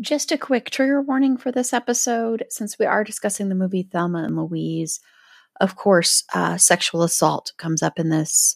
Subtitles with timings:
[0.00, 4.22] Just a quick trigger warning for this episode since we are discussing the movie Thelma
[4.22, 5.00] and Louise.
[5.60, 8.54] Of course, uh, sexual assault comes up in this,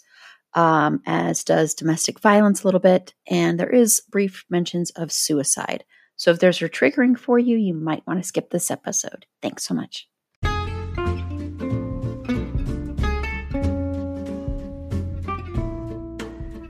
[0.55, 5.83] um, as does domestic violence a little bit, and there is brief mentions of suicide.
[6.15, 9.27] So if there's a triggering for you, you might want to skip this episode.
[9.43, 10.07] Thanks so much.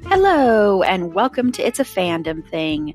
[0.09, 2.95] Hello, and welcome to It's a Fandom Thing.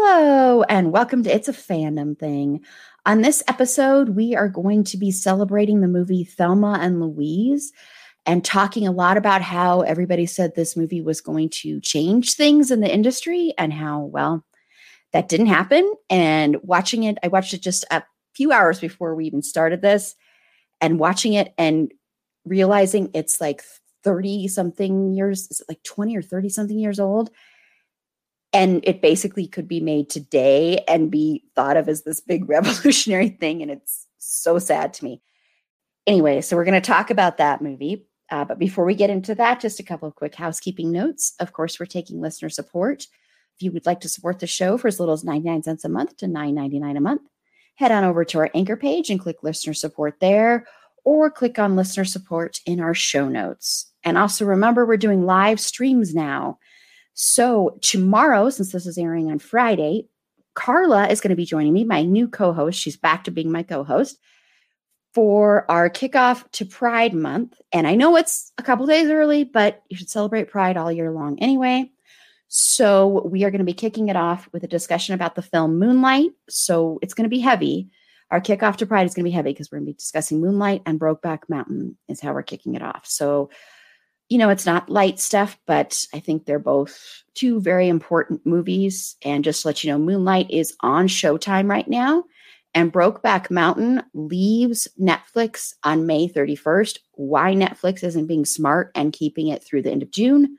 [0.00, 2.64] Hello, and welcome to It's a Fandom Thing.
[3.04, 7.72] On this episode, we are going to be celebrating the movie Thelma and Louise
[8.24, 12.70] and talking a lot about how everybody said this movie was going to change things
[12.70, 14.44] in the industry and how, well,
[15.12, 15.92] that didn't happen.
[16.08, 20.14] And watching it, I watched it just a few hours before we even started this,
[20.80, 21.90] and watching it and
[22.44, 23.64] realizing it's like
[24.04, 27.30] 30 something years, like 20 or 30 something years old?
[28.52, 33.28] And it basically could be made today and be thought of as this big revolutionary
[33.28, 35.22] thing and it's so sad to me.
[36.06, 39.34] Anyway so we're going to talk about that movie uh, but before we get into
[39.34, 41.34] that just a couple of quick housekeeping notes.
[41.40, 43.06] Of course we're taking listener support.
[43.56, 45.88] If you would like to support the show for as little as 99 cents a
[45.88, 47.22] month to 9.99 a month
[47.78, 50.66] head on over to our anchor page and click listener support there
[51.04, 53.92] or click on listener support in our show notes.
[54.02, 56.58] And also remember we're doing live streams now
[57.20, 60.06] so, tomorrow, since this is airing on Friday,
[60.54, 62.78] Carla is going to be joining me, my new co host.
[62.78, 64.20] She's back to being my co host
[65.14, 67.60] for our kickoff to Pride Month.
[67.72, 71.10] And I know it's a couple days early, but you should celebrate Pride all year
[71.10, 71.90] long anyway.
[72.46, 75.76] So, we are going to be kicking it off with a discussion about the film
[75.76, 76.30] Moonlight.
[76.48, 77.90] So, it's going to be heavy.
[78.30, 80.40] Our kickoff to Pride is going to be heavy because we're going to be discussing
[80.40, 83.06] Moonlight and Brokeback Mountain, is how we're kicking it off.
[83.06, 83.50] So,
[84.28, 89.16] you know, it's not light stuff, but I think they're both two very important movies.
[89.22, 92.24] And just to let you know, Moonlight is on Showtime right now,
[92.74, 96.98] and Brokeback Mountain leaves Netflix on May 31st.
[97.12, 100.58] Why Netflix isn't being smart and keeping it through the end of June,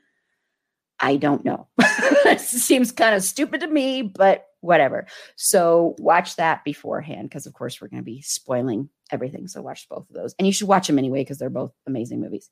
[0.98, 1.66] I don't know.
[1.78, 5.06] it seems kind of stupid to me, but whatever.
[5.36, 9.48] So watch that beforehand because, of course, we're going to be spoiling everything.
[9.48, 10.34] So watch both of those.
[10.38, 12.50] And you should watch them anyway because they're both amazing movies.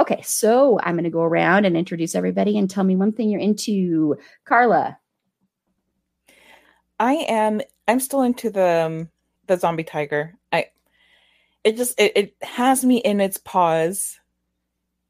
[0.00, 3.30] Okay, so I'm going to go around and introduce everybody and tell me one thing
[3.30, 4.16] you're into.
[4.44, 4.98] Carla.
[7.00, 9.08] I am I'm still into the um,
[9.46, 10.34] the zombie tiger.
[10.52, 10.66] I
[11.64, 14.18] it just it, it has me in its paws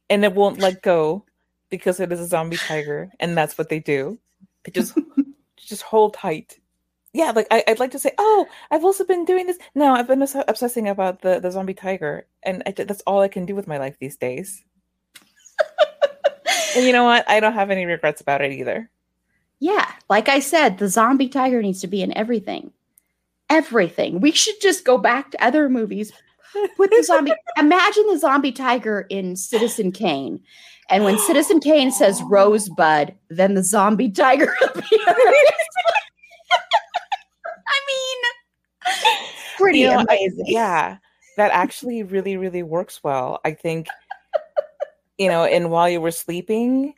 [0.08, 1.24] and it won't let go
[1.70, 4.18] because it is a zombie tiger and that's what they do.
[4.64, 4.96] They just
[5.56, 6.58] just hold tight.
[7.14, 9.58] Yeah, like I, would like to say, oh, I've also been doing this.
[9.74, 13.46] No, I've been obsessing about the the zombie tiger, and I, that's all I can
[13.46, 14.62] do with my life these days
[16.76, 17.28] you know what?
[17.28, 18.90] I don't have any regrets about it either.
[19.60, 22.72] Yeah, like I said, the zombie tiger needs to be in everything.
[23.50, 24.20] Everything.
[24.20, 26.12] We should just go back to other movies.
[26.76, 27.32] Put the zombie.
[27.58, 30.40] imagine the zombie tiger in Citizen Kane.
[30.90, 35.00] And when Citizen Kane says Rosebud, then the zombie tiger appears.
[37.66, 38.96] I mean,
[39.58, 40.46] pretty you know, amazing.
[40.46, 40.96] I, yeah,
[41.36, 43.40] that actually really, really works well.
[43.44, 43.88] I think
[45.18, 46.94] you know, and while you were sleeping,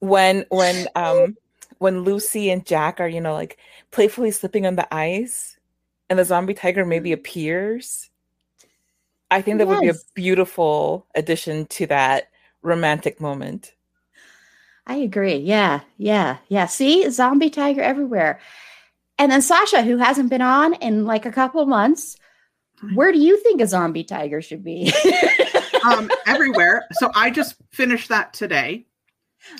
[0.00, 1.36] when when um
[1.78, 3.58] when Lucy and Jack are, you know, like
[3.90, 5.56] playfully slipping on the ice
[6.10, 8.10] and the zombie tiger maybe appears.
[9.30, 9.76] I think that yes.
[9.76, 12.28] would be a beautiful addition to that
[12.62, 13.74] romantic moment.
[14.86, 15.36] I agree.
[15.36, 16.66] Yeah, yeah, yeah.
[16.66, 18.40] See, zombie tiger everywhere.
[19.18, 22.16] And then Sasha, who hasn't been on in like a couple months,
[22.94, 24.92] where do you think a zombie tiger should be?
[25.84, 26.86] um, everywhere.
[26.92, 28.86] So I just finished that today.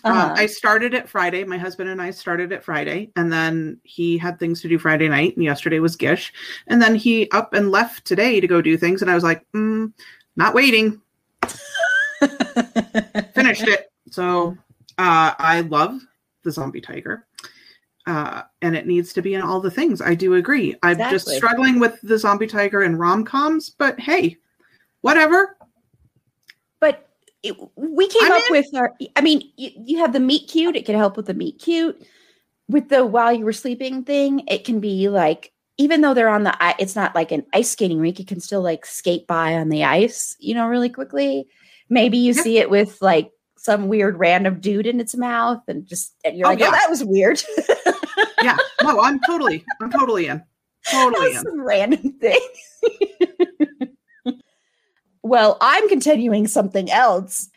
[0.05, 0.33] Uh-huh.
[0.33, 1.45] Uh, I started it Friday.
[1.45, 5.09] My husband and I started it Friday, and then he had things to do Friday
[5.09, 5.37] night.
[5.37, 6.33] And yesterday was Gish,
[6.67, 9.03] and then he up and left today to go do things.
[9.03, 9.93] And I was like, mm,
[10.37, 11.01] not waiting.
[13.35, 13.91] Finished it.
[14.11, 14.57] So
[14.99, 16.01] uh, I love
[16.43, 17.27] the Zombie Tiger.
[18.09, 20.01] Uh, and it needs to be in all the things.
[20.01, 20.75] I do agree.
[20.83, 24.39] I'm just struggling with the Zombie Tiger and rom coms, but hey,
[25.03, 25.59] whatever.
[26.81, 27.07] But
[27.43, 28.53] it, we came I'm up in.
[28.53, 28.95] with our.
[29.15, 30.75] I mean, you, you have the meet cute.
[30.75, 32.03] It can help with the meet cute.
[32.67, 36.45] With the while you were sleeping thing, it can be like even though they're on
[36.45, 38.19] the it's not like an ice skating rink.
[38.19, 41.47] You can still like skate by on the ice, you know, really quickly.
[41.91, 42.43] Maybe you yeah.
[42.43, 46.47] see it with like some weird random dude in its mouth and just and you're
[46.47, 46.69] oh, like, oh, yeah.
[46.69, 47.43] oh, that was weird.
[48.43, 48.57] yeah.
[48.83, 50.43] No, I'm totally, I'm totally in.
[50.91, 51.43] Totally in.
[51.43, 52.41] Some random thing.
[55.23, 57.51] well, I'm continuing something else.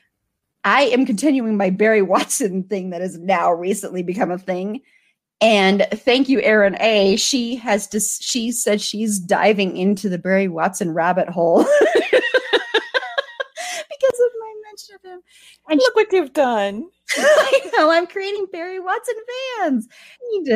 [0.64, 4.82] I am continuing my Barry Watson thing that has now recently become a thing.
[5.42, 7.16] And thank you, Erin A.
[7.16, 11.64] She has dis- she said she's diving into the Barry Watson rabbit hole
[12.12, 12.22] because
[14.20, 15.22] of my mention of him.
[15.72, 16.86] And look what you've done.
[17.18, 17.90] I know.
[17.90, 19.16] I'm creating Barry Watson
[19.58, 19.88] fans.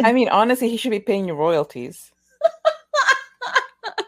[0.04, 2.12] I mean, honestly, he should be paying you royalties.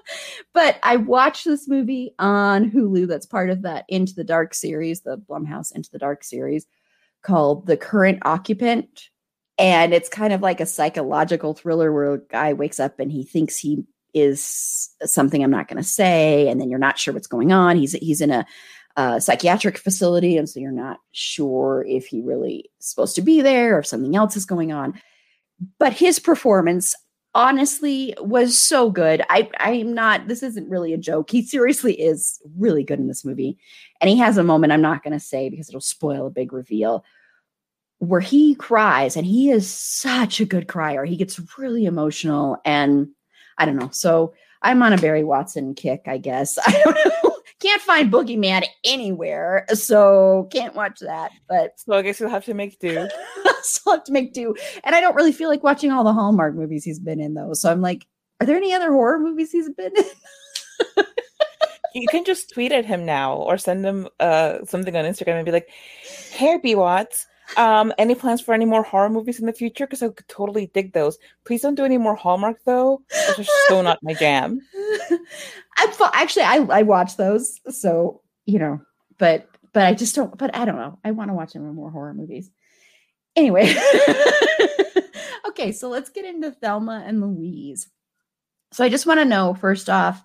[0.53, 5.01] but I watched this movie on Hulu that's part of that Into the Dark series,
[5.01, 6.67] the Blumhouse Into the Dark series
[7.21, 9.09] called The Current Occupant.
[9.57, 13.23] And it's kind of like a psychological thriller where a guy wakes up and he
[13.23, 17.27] thinks he is something I'm not going to say, and then you're not sure what's
[17.27, 17.77] going on.
[17.77, 18.45] He's he's in a
[19.19, 23.75] psychiatric facility, and so you're not sure if he really is supposed to be there
[23.75, 24.99] or if something else is going on.
[25.79, 26.95] But his performance,
[27.35, 29.23] honestly, was so good.
[29.29, 30.27] I I'm not.
[30.27, 31.29] This isn't really a joke.
[31.29, 33.57] He seriously is really good in this movie,
[34.01, 36.51] and he has a moment I'm not going to say because it'll spoil a big
[36.51, 37.05] reveal
[37.99, 41.05] where he cries, and he is such a good crier.
[41.05, 43.09] He gets really emotional, and
[43.57, 43.89] I don't know.
[43.91, 46.57] So I'm on a Barry Watson kick, I guess.
[46.65, 47.36] I don't know.
[47.59, 51.31] Can't find Boogeyman anywhere, so can't watch that.
[51.49, 53.07] But so I guess you'll have to make do.
[53.63, 54.55] so I'll have to make do.
[54.83, 57.53] And I don't really feel like watching all the Hallmark movies he's been in, though.
[57.53, 58.05] So I'm like,
[58.39, 61.05] are there any other horror movies he's been in?
[61.95, 65.45] you can just tweet at him now or send him uh, something on Instagram and
[65.45, 65.69] be like,
[66.31, 69.85] "Hey, B Watts, um, any plans for any more horror movies in the future?
[69.85, 71.17] Because I could totally dig those.
[71.45, 73.01] Please don't do any more Hallmark though.
[73.27, 74.59] Those are so not my jam.
[75.77, 78.81] I'm actually I I watch those, so you know,
[79.17, 80.37] but but I just don't.
[80.37, 80.99] But I don't know.
[81.03, 82.49] I want to watch more horror movies.
[83.35, 83.71] Anyway,
[85.47, 87.87] okay, so let's get into Thelma and Louise.
[88.71, 90.23] So I just want to know first off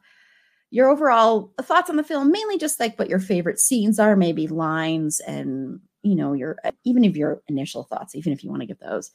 [0.71, 4.47] your overall thoughts on the film, mainly just like what your favorite scenes are, maybe
[4.49, 8.67] lines and you know your even if your initial thoughts, even if you want to
[8.67, 9.13] give those,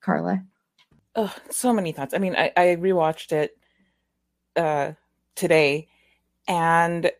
[0.00, 0.42] Carla.
[1.14, 2.14] Oh, so many thoughts.
[2.14, 3.56] I mean, I, I rewatched it
[4.56, 4.92] uh
[5.34, 5.88] today
[6.48, 7.12] and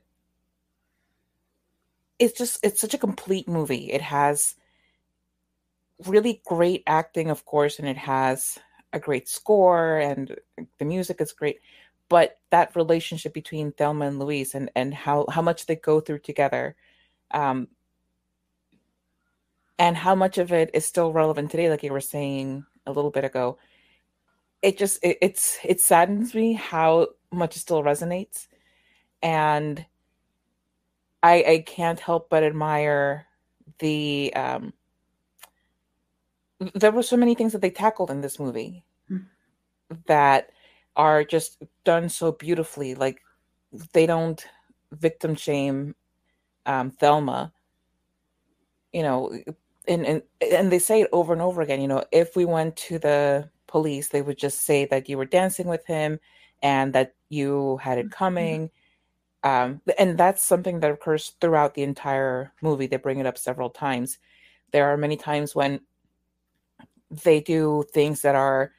[2.18, 4.56] it's just it's such a complete movie it has
[6.06, 8.58] really great acting of course and it has
[8.92, 10.36] a great score and
[10.78, 11.60] the music is great
[12.08, 16.20] but that relationship between Thelma and Louise and and how how much they go through
[16.20, 16.74] together
[17.32, 17.68] um
[19.78, 23.10] and how much of it is still relevant today like you were saying a little
[23.10, 23.58] bit ago
[24.62, 28.46] it just it, it's it saddens me how much it still resonates.
[29.22, 29.84] And
[31.20, 33.26] i i can't help but admire
[33.80, 34.72] the um
[36.74, 39.24] there were so many things that they tackled in this movie mm.
[40.06, 40.50] that
[40.96, 42.94] are just done so beautifully.
[42.94, 43.20] Like
[43.92, 44.44] they don't
[44.92, 45.94] victim shame
[46.66, 47.52] um thelma.
[48.92, 49.42] You know
[49.88, 52.76] and and and they say it over and over again you know if we went
[52.76, 56.18] to the police they would just say that you were dancing with him
[56.62, 58.14] and that you had it mm-hmm.
[58.14, 58.70] coming.
[59.44, 62.86] Um, and that's something that occurs throughout the entire movie.
[62.86, 64.18] They bring it up several times.
[64.72, 65.80] There are many times when
[67.24, 68.72] they do things that are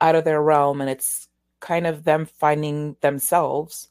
[0.00, 1.28] out of their realm and it's
[1.60, 3.88] kind of them finding themselves.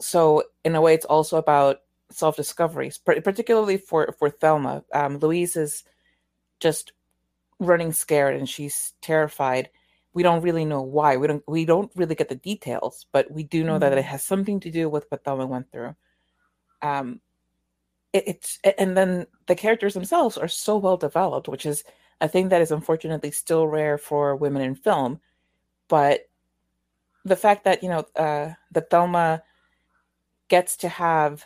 [0.00, 1.78] So, in a way, it's also about
[2.10, 4.84] self discovery, particularly for, for Thelma.
[4.92, 5.84] Um, Louise is
[6.60, 6.92] just
[7.58, 9.68] running scared and she's terrified
[10.18, 11.16] we don't really know why.
[11.16, 13.80] We don't we don't really get the details, but we do know mm-hmm.
[13.80, 14.10] that it mm-hmm.
[14.10, 15.94] has something to do with what Thelma went through.
[16.82, 17.20] Um,
[18.12, 21.84] it, it's and then the characters themselves are so well developed, which is
[22.20, 25.20] a thing that is unfortunately still rare for women in film.
[25.86, 26.28] But
[27.24, 29.42] the fact that you know uh, that Thelma
[30.48, 31.44] gets to have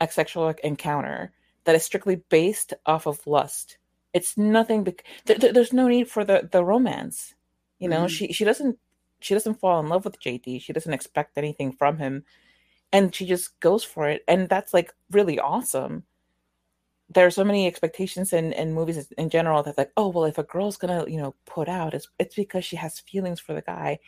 [0.00, 1.32] a sexual encounter
[1.64, 3.78] that is strictly based off of lust
[4.12, 4.84] It's nothing.
[4.84, 4.96] Be-
[5.26, 7.34] there, there's no need for the the romance.
[7.78, 8.14] You know, mm-hmm.
[8.14, 8.78] she she doesn't
[9.20, 10.62] she doesn't fall in love with JD.
[10.62, 12.24] She doesn't expect anything from him,
[12.92, 14.22] and she just goes for it.
[14.28, 16.04] And that's like really awesome.
[17.10, 20.38] There are so many expectations in, in movies in general that like, oh well, if
[20.38, 23.62] a girl's gonna you know put out, it's it's because she has feelings for the
[23.62, 23.98] guy.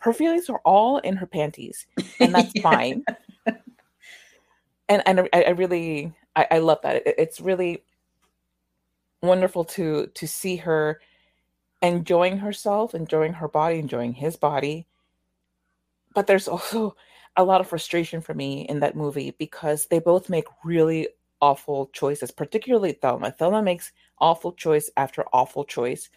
[0.00, 1.86] Her feelings are all in her panties,
[2.20, 3.02] and that's fine.
[4.88, 6.96] And and I, I really I, I love that.
[7.06, 7.84] It, it's really
[9.22, 11.00] wonderful to to see her
[11.82, 14.86] enjoying herself, enjoying her body, enjoying his body.
[16.14, 16.96] But there's also
[17.36, 21.08] a lot of frustration for me in that movie because they both make really
[21.40, 23.32] awful choices, particularly Thelma.
[23.32, 26.08] Thelma makes awful choice after awful choice.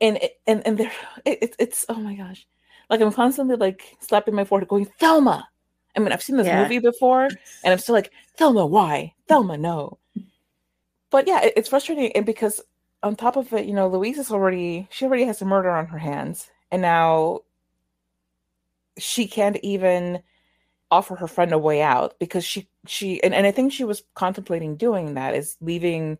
[0.00, 0.92] And and and there
[1.24, 2.46] it, it's oh my gosh.
[2.90, 5.48] Like I'm constantly like slapping my forehead going, Thelma.
[5.96, 6.62] I mean, I've seen this yeah.
[6.62, 9.14] movie before and I'm still like, Thelma, why?
[9.26, 9.98] Thelma, no
[11.10, 12.60] but yeah, it, it's frustrating and because
[13.02, 15.86] on top of it, you know, Louise is already she already has a murder on
[15.86, 17.40] her hands, and now
[18.98, 20.22] she can't even
[20.90, 24.02] offer her friend a way out because she she and, and I think she was
[24.14, 26.18] contemplating doing that is leaving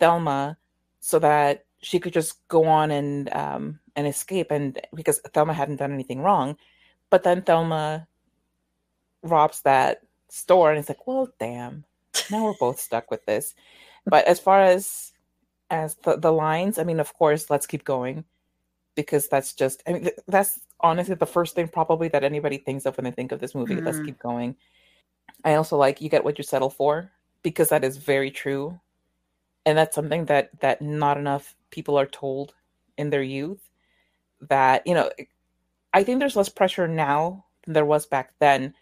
[0.00, 0.56] Thelma
[1.00, 5.76] so that she could just go on and um and escape and because Thelma hadn't
[5.76, 6.56] done anything wrong.
[7.10, 8.08] But then Thelma
[9.24, 11.84] robs that store and it's like, well damn,
[12.30, 13.54] now we're both stuck with this
[14.06, 15.12] but as far as
[15.70, 18.24] as the, the lines, I mean, of course, let's keep going
[18.94, 22.96] because that's just I mean that's honestly the first thing probably that anybody thinks of
[22.96, 23.76] when they think of this movie.
[23.76, 23.84] Mm.
[23.84, 24.56] Let's keep going.
[25.44, 27.10] I also like you get what you settle for
[27.42, 28.78] because that is very true.
[29.66, 32.54] And that's something that that not enough people are told
[32.98, 33.70] in their youth
[34.42, 35.10] that, you know,
[35.94, 38.74] I think there's less pressure now than there was back then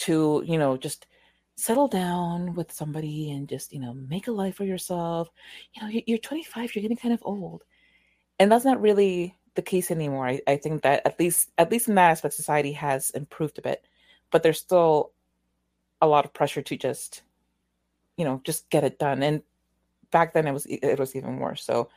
[0.00, 1.06] to, you know, just
[1.56, 5.28] settle down with somebody and just you know make a life for yourself.
[5.74, 7.64] You know you're 25 you're getting kind of old.
[8.38, 10.26] And that's not really the case anymore.
[10.26, 13.62] I, I think that at least at least in that aspect society has improved a
[13.62, 13.84] bit
[14.30, 15.12] but there's still
[16.00, 17.22] a lot of pressure to just
[18.16, 19.22] you know just get it done.
[19.22, 19.42] And
[20.10, 21.90] back then it was it was even worse so.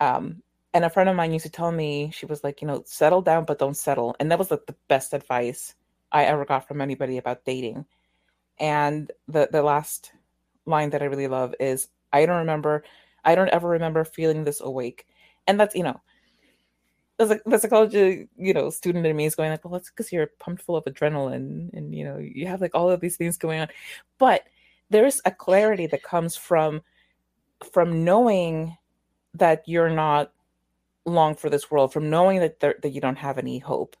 [0.00, 0.42] Um
[0.74, 3.22] and a friend of mine used to tell me she was like you know settle
[3.22, 4.14] down but don't settle.
[4.20, 5.74] And that was like the best advice
[6.12, 7.84] i ever got from anybody about dating
[8.58, 10.12] and the the last
[10.66, 12.84] line that I really love is I don't remember
[13.24, 15.06] I don't ever remember feeling this awake.
[15.48, 16.00] And that's, you know,
[17.18, 20.30] the, the psychology, you know, student in me is going like, well, that's because you're
[20.38, 23.60] pumped full of adrenaline and, you know, you have like all of these things going
[23.60, 23.68] on.
[24.18, 24.44] But
[24.90, 26.82] there's a clarity that comes from
[27.72, 28.76] from knowing
[29.34, 30.32] that you're not
[31.04, 33.96] long for this world, from knowing that there, that you don't have any hope.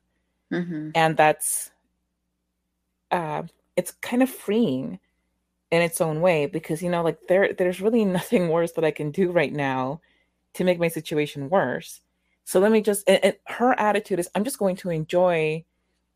[0.52, 0.90] Mm-hmm.
[0.94, 1.70] And that's
[3.10, 3.42] uh,
[3.76, 4.98] it's kind of freeing
[5.70, 8.90] in its own way because you know like there there's really nothing worse that I
[8.90, 10.00] can do right now
[10.54, 12.00] to make my situation worse.
[12.44, 15.64] So let me just and, and her attitude is I'm just going to enjoy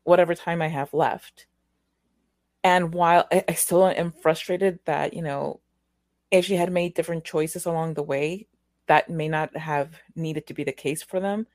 [0.03, 1.45] whatever time I have left.
[2.63, 5.59] And while I, I still am frustrated that, you know,
[6.29, 8.47] if she had made different choices along the way,
[8.87, 11.47] that may not have needed to be the case for them.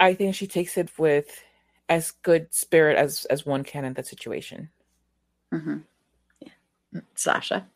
[0.00, 1.42] I think she takes it with
[1.88, 4.70] as good spirit as as one can in that situation.
[5.52, 5.78] Mm-hmm.
[6.40, 7.00] Yeah.
[7.14, 7.66] Sasha,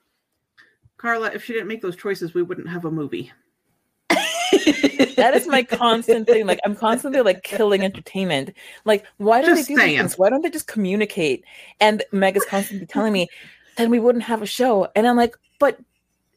[0.97, 3.33] Carla, if she didn't make those choices, we wouldn't have a movie.
[4.11, 6.47] that is my constant thing.
[6.47, 8.53] Like I'm constantly like killing entertainment.
[8.85, 9.99] Like why don't just they do saying.
[9.99, 10.19] things?
[10.19, 11.45] Why don't they just communicate?
[11.81, 13.29] And Meg is constantly telling me,
[13.77, 14.89] then we wouldn't have a show.
[14.97, 15.79] And I'm like, but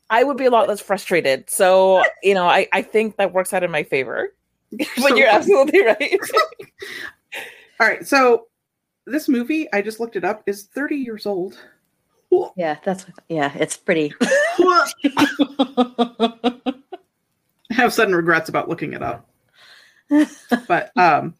[0.09, 1.49] I would be a lot less frustrated.
[1.49, 4.33] So you know, I I think that works out in my favor.
[4.71, 6.19] but so you're absolutely right.
[7.79, 8.47] All right, so
[9.05, 11.57] this movie I just looked it up is 30 years old.
[12.55, 14.13] Yeah, that's yeah, it's pretty.
[14.21, 14.91] I
[17.71, 19.27] have sudden regrets about looking it up.
[20.67, 21.35] but um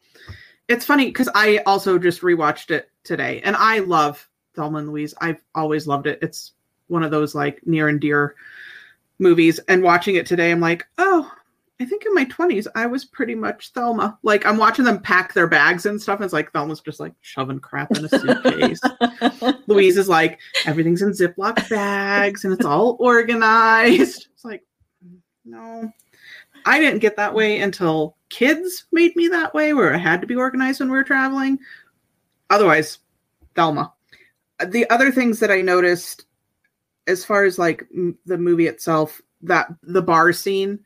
[0.68, 5.14] it's funny because I also just rewatched it today and I love Thelma and Louise.
[5.20, 6.20] I've always loved it.
[6.22, 6.54] It's
[6.88, 8.36] one of those like near and dear
[9.20, 9.60] movies.
[9.68, 11.32] And watching it today, I'm like, oh,
[11.82, 14.20] I think in my 20s, I was pretty much Thelma.
[14.22, 16.20] Like, I'm watching them pack their bags and stuff.
[16.20, 18.82] And it's like Thelma's just like shoving crap in a suitcase.
[19.68, 24.28] Louise is like, everything's in Ziploc bags and it's all organized.
[24.34, 24.66] It's like,
[25.46, 25.90] no.
[26.66, 30.28] I didn't get that way until kids made me that way, where I had to
[30.28, 31.60] be organized when we were traveling.
[32.50, 33.00] Otherwise,
[33.56, 33.94] Thelma.
[34.66, 36.26] The other things that I noticed,
[37.08, 40.80] as far as like m- the movie itself, that the bar scene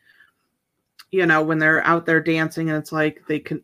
[1.13, 3.63] you know, when they're out there dancing and it's like they can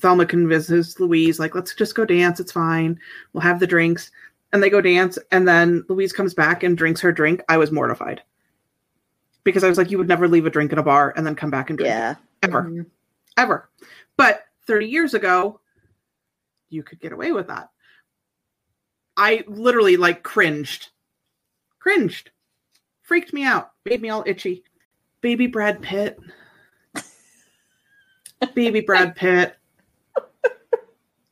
[0.00, 2.98] Thelma convinces Louise, like, let's just go dance, it's fine.
[3.32, 4.10] We'll have the drinks.
[4.52, 7.42] And they go dance, and then Louise comes back and drinks her drink.
[7.48, 8.22] I was mortified.
[9.48, 11.34] because I was like, you would never leave a drink in a bar and then
[11.34, 11.88] come back and drink.
[11.88, 12.16] Yeah.
[12.42, 12.64] Ever.
[12.64, 12.82] Mm-hmm.
[13.38, 13.70] Ever.
[14.18, 15.60] But 30 years ago,
[16.68, 17.70] you could get away with that.
[19.16, 20.90] I literally like cringed.
[21.78, 22.30] Cringed.
[23.00, 23.72] Freaked me out.
[23.86, 24.64] Made me all itchy.
[25.20, 26.18] Baby Brad Pitt.
[28.54, 29.56] baby Brad Pitt.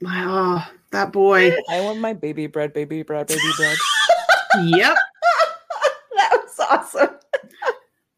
[0.00, 1.52] My, oh, that boy.
[1.70, 3.76] I want my baby bread, baby bread, baby bread.
[4.64, 4.94] yep.
[6.16, 7.16] that was awesome.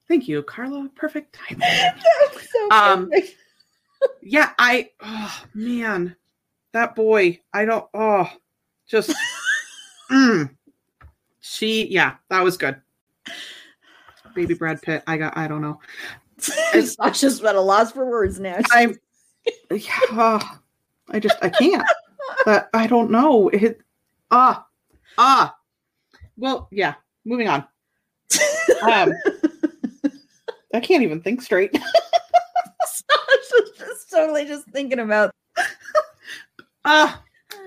[0.09, 0.89] Thank you, Carla.
[0.95, 1.61] Perfect timing.
[1.69, 3.11] That was so um,
[4.23, 4.91] yeah, I.
[5.01, 6.17] Oh man,
[6.73, 7.41] that boy.
[7.53, 7.87] I don't.
[7.93, 8.29] Oh,
[8.89, 9.15] just.
[10.11, 10.51] mm,
[11.41, 11.87] she.
[11.89, 12.81] Yeah, that was good.
[14.39, 15.03] Baby Brad Pitt.
[15.09, 15.37] I got.
[15.37, 15.81] I don't know.
[16.73, 18.61] It's just at a loss for words now.
[18.71, 18.95] I.
[19.73, 20.41] Yeah.
[21.11, 21.37] I just.
[21.43, 21.83] I can't.
[22.45, 23.49] but I don't know.
[23.49, 23.81] It.
[24.31, 24.65] Ah.
[25.17, 25.57] Ah.
[26.37, 26.95] Well, yeah.
[27.25, 27.65] Moving on.
[28.83, 29.13] Um.
[30.73, 31.73] I can't even think straight.
[33.77, 35.35] just totally just thinking about.
[36.85, 37.13] uh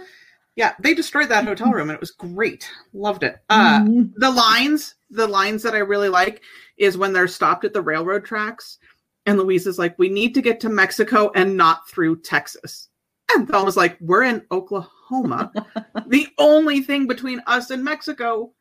[0.56, 2.72] yeah, they destroyed that hotel room and it was great.
[2.94, 3.40] Loved it.
[3.50, 4.04] Uh mm-hmm.
[4.16, 6.42] the lines, the lines that I really like
[6.78, 8.78] is when they're stopped at the railroad tracks
[9.26, 12.90] and Louise is like, "We need to get to Mexico and not through Texas."
[13.34, 15.52] And was like, "We're in Oklahoma.
[16.08, 18.52] the only thing between us and Mexico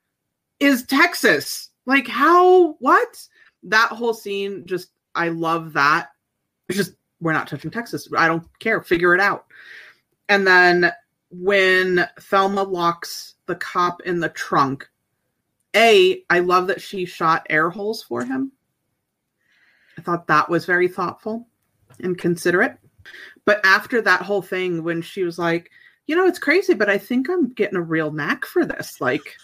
[0.58, 2.74] is Texas." Like, how?
[2.74, 3.16] What?
[3.64, 6.08] that whole scene just I love that.
[6.68, 8.08] It's just we're not touching Texas.
[8.16, 8.80] I don't care.
[8.80, 9.46] Figure it out.
[10.28, 10.92] And then
[11.30, 14.88] when Thelma locks the cop in the trunk,
[15.76, 18.52] A, I love that she shot air holes for him.
[19.98, 21.46] I thought that was very thoughtful
[22.00, 22.76] and considerate.
[23.44, 25.70] But after that whole thing, when she was like,
[26.06, 29.00] you know, it's crazy, but I think I'm getting a real knack for this.
[29.00, 29.36] Like,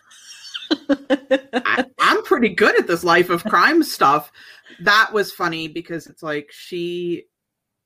[0.71, 4.33] I, I'm pretty good at this life of crime stuff.
[4.81, 7.27] That was funny because it's like she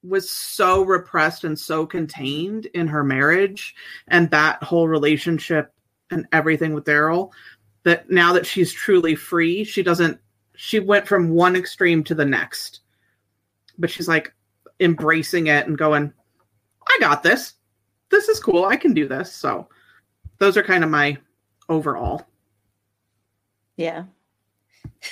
[0.03, 3.75] was so repressed and so contained in her marriage
[4.09, 5.75] and that whole relationship
[6.11, 7.31] and everything with Darryl
[7.85, 10.21] that now that she's truly free, she doesn't
[10.57, 12.81] she went from one extreme to the next.
[13.79, 14.33] But she's like
[14.79, 16.13] embracing it and going,
[16.87, 17.55] I got this.
[18.11, 18.67] This is cool.
[18.67, 19.33] I can do this.
[19.33, 19.69] So
[20.39, 21.17] those are kind of my
[21.71, 22.27] overall.
[23.77, 24.05] Yeah.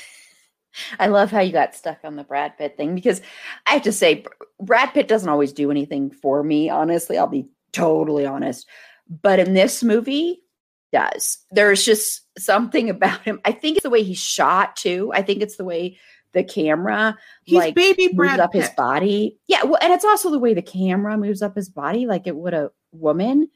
[0.99, 3.23] I love how you got stuck on the Brad Pitt thing because
[3.67, 4.25] I have to say,
[4.61, 7.17] Brad Pitt doesn't always do anything for me, honestly.
[7.17, 8.67] I'll be totally honest.
[9.23, 10.43] But in this movie,
[10.93, 11.39] does.
[11.51, 13.41] There's just something about him.
[13.45, 15.11] I think it's the way he's shot too.
[15.15, 15.99] I think it's the way
[16.33, 18.63] the camera he's like baby Brad moves up Pitt.
[18.63, 19.39] his body.
[19.47, 22.37] Yeah, well, and it's also the way the camera moves up his body, like it
[22.37, 23.49] would a woman.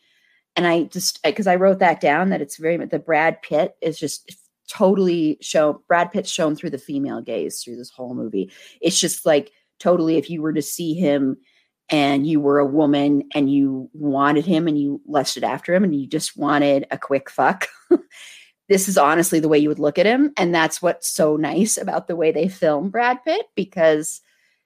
[0.57, 3.99] And I just because I wrote that down that it's very the Brad Pitt is
[3.99, 4.31] just
[4.69, 8.51] totally show Brad Pitt's shown through the female gaze through this whole movie.
[8.81, 11.37] It's just like totally if you were to see him
[11.93, 15.95] and you were a woman and you wanted him and you lusted after him and
[15.95, 17.69] you just wanted a quick fuck.
[18.69, 20.33] this is honestly the way you would look at him.
[20.39, 24.23] And that's what's so nice about the way they film Brad Pitt because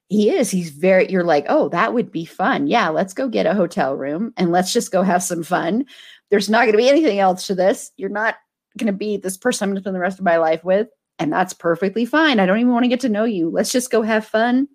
[0.09, 0.53] he is.
[0.53, 2.69] He's very, you're like, oh, that would be fun.
[2.69, 5.85] Yeah, let's go get a hotel room and let's just go have some fun.
[6.31, 7.91] There's not going to be anything else to this.
[7.97, 8.37] You're not
[8.79, 10.87] going to be this person I'm going to spend the rest of my life with.
[11.19, 12.39] And that's perfectly fine.
[12.39, 13.51] I don't even want to get to know you.
[13.51, 14.69] Let's just go have fun.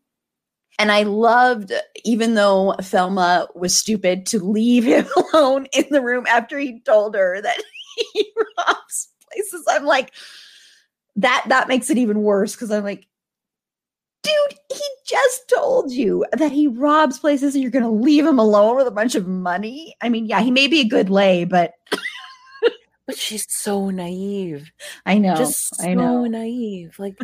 [0.80, 1.72] And I loved,
[2.04, 7.16] even though Thelma was stupid, to leave him alone in the room after he told
[7.16, 7.62] her that
[8.14, 9.66] he robs places.
[9.70, 10.12] I'm like,
[11.18, 13.06] that that makes it even worse because I'm like,
[14.24, 18.40] dude, he just told you that he robs places and you're going to leave him
[18.40, 19.96] alone with a bunch of money.
[20.02, 21.74] I mean, yeah, he may be a good lay, but
[23.06, 24.72] but she's so naive.
[25.06, 25.36] I know.
[25.36, 26.26] Just so I know.
[26.26, 26.98] naive.
[26.98, 27.20] Like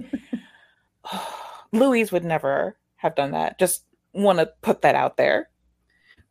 [1.71, 3.59] Louise would never have done that.
[3.59, 3.83] Just
[4.13, 5.49] want to put that out there.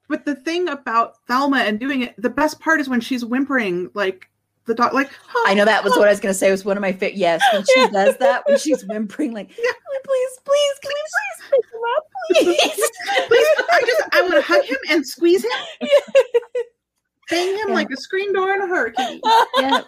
[0.09, 3.91] But the thing about Thelma and doing it, the best part is when she's whimpering,
[3.95, 4.29] like
[4.67, 5.99] the dog, like oh, I know that was oh.
[5.99, 6.23] what I was oh.
[6.23, 6.51] going to say.
[6.51, 7.17] Was one of my favorite.
[7.17, 7.89] Yes, when she yeah.
[7.89, 9.65] does that, when she's whimpering, like, yeah.
[9.65, 12.91] Oh, please, please, can we please pick him up, please?
[13.27, 15.51] please, I just, I want to hug him and squeeze him.
[15.81, 15.89] Yeah
[17.31, 17.75] bang him yeah.
[17.75, 19.21] like a screen door in a hurricane.
[19.59, 19.83] yeah.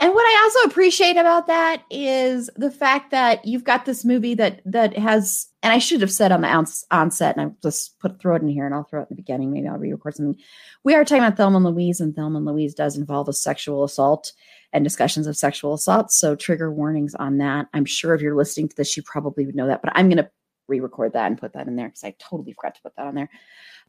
[0.00, 4.34] And what I also appreciate about that is the fact that you've got this movie
[4.34, 8.20] that that has, and I should have said on the onset, and I just put
[8.20, 9.50] throw it in here, and I'll throw it in the beginning.
[9.50, 10.40] Maybe I'll re-record something.
[10.84, 13.82] We are talking about Thelma and Louise, and Thelma and Louise does involve a sexual
[13.82, 14.32] assault
[14.72, 16.12] and discussions of sexual assault.
[16.12, 17.66] So trigger warnings on that.
[17.74, 20.18] I'm sure if you're listening to this, you probably would know that, but I'm going
[20.18, 20.30] to
[20.68, 23.14] re-record that and put that in there because I totally forgot to put that on
[23.14, 23.30] there.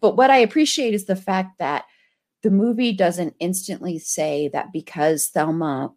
[0.01, 1.83] But what I appreciate is the fact that
[2.43, 5.91] the movie doesn't instantly say that because Thelma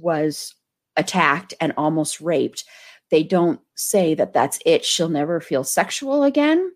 [0.00, 0.54] was
[0.96, 2.64] attacked and almost raped,
[3.10, 4.84] they don't say that that's it.
[4.84, 6.72] She'll never feel sexual again.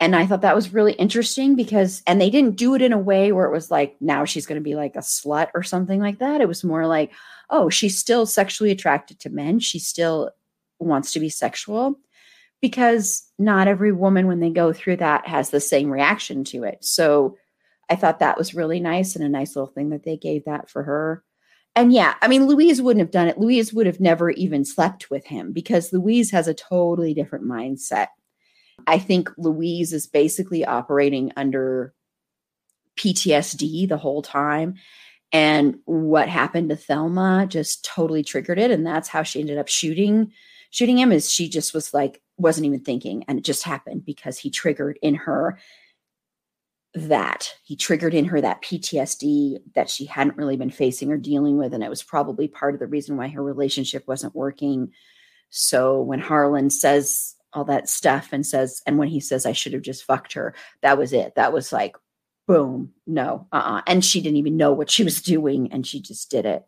[0.00, 2.98] And I thought that was really interesting because, and they didn't do it in a
[2.98, 6.00] way where it was like, now she's going to be like a slut or something
[6.00, 6.40] like that.
[6.40, 7.10] It was more like,
[7.50, 9.58] oh, she's still sexually attracted to men.
[9.58, 10.30] She still
[10.78, 11.98] wants to be sexual
[12.60, 16.84] because not every woman, when they go through that, has the same reaction to it.
[16.84, 17.36] So
[17.90, 20.68] I thought that was really nice and a nice little thing that they gave that
[20.68, 21.24] for her.
[21.74, 23.38] And yeah, I mean, Louise wouldn't have done it.
[23.38, 28.08] Louise would have never even slept with him because Louise has a totally different mindset.
[28.86, 31.94] I think Louise is basically operating under
[32.96, 34.74] PTSD the whole time.
[35.30, 38.70] And what happened to Thelma just totally triggered it.
[38.70, 40.32] And that's how she ended up shooting
[40.70, 43.24] shooting him is she just was like, wasn't even thinking.
[43.26, 45.58] And it just happened because he triggered in her
[46.98, 51.58] that he triggered in her that PTSD that she hadn't really been facing or dealing
[51.58, 51.72] with.
[51.72, 54.92] And it was probably part of the reason why her relationship wasn't working.
[55.50, 59.72] So when Harlan says all that stuff and says, and when he says, I should
[59.72, 61.34] have just fucked her, that was it.
[61.36, 61.96] That was like,
[62.46, 63.82] boom, no, uh uh-uh.
[63.86, 66.64] And she didn't even know what she was doing and she just did it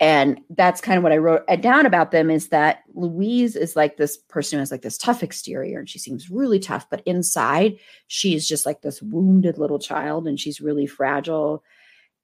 [0.00, 3.98] and that's kind of what I wrote down about them is that Louise is like
[3.98, 7.76] this person who has like this tough exterior and she seems really tough, but inside
[8.06, 11.62] she is just like this wounded little child and she's really fragile.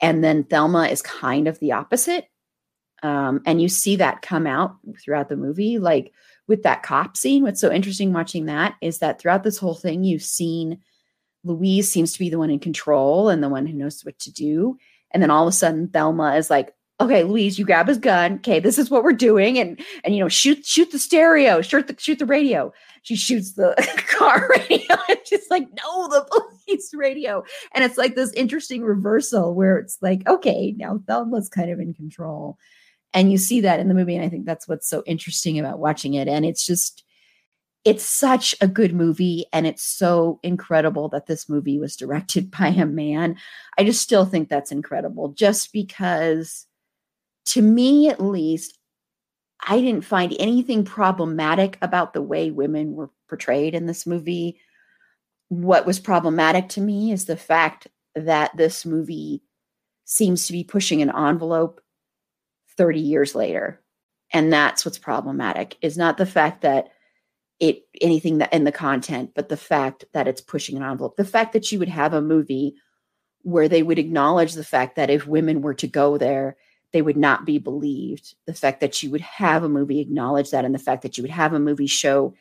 [0.01, 2.29] And then Thelma is kind of the opposite.
[3.03, 6.13] Um, and you see that come out throughout the movie, like
[6.49, 7.43] with that cop scene.
[7.43, 10.79] What's so interesting watching that is that throughout this whole thing, you've seen
[11.45, 14.33] Louise seems to be the one in control and the one who knows what to
[14.33, 14.79] do.
[15.11, 18.35] And then all of a sudden, Thelma is like, okay, Louise, you grab his gun.
[18.35, 21.87] Okay, this is what we're doing, and and you know, shoot shoot the stereo, shoot
[21.87, 22.73] the shoot the radio.
[23.03, 23.75] She shoots the
[24.19, 26.27] car radio, and she's like, no, the
[26.67, 27.45] police radio.
[27.73, 31.95] And it's like this interesting reversal where it's like, okay, now Thelma's kind of in
[31.95, 32.59] control.
[33.15, 35.79] And you see that in the movie, and I think that's what's so interesting about
[35.79, 36.29] watching it.
[36.29, 37.05] And it's just
[37.85, 42.67] it's such a good movie and it's so incredible that this movie was directed by
[42.67, 43.37] a man.
[43.79, 46.67] I just still think that's incredible just because
[47.47, 48.79] to me at least,
[49.67, 54.61] I didn't find anything problematic about the way women were portrayed in this movie.
[55.49, 59.43] What was problematic to me is the fact that this movie
[60.05, 61.81] seems to be pushing an envelope
[62.77, 63.83] 30 years later.
[64.33, 66.89] And that's what's problematic is not the fact that
[67.59, 71.17] it anything that in the content, but the fact that it's pushing an envelope.
[71.17, 72.75] The fact that you would have a movie
[73.43, 76.57] where they would acknowledge the fact that if women were to go there
[76.93, 78.35] they would not be believed.
[78.47, 81.23] The fact that you would have a movie acknowledge that, and the fact that you
[81.23, 82.35] would have a movie show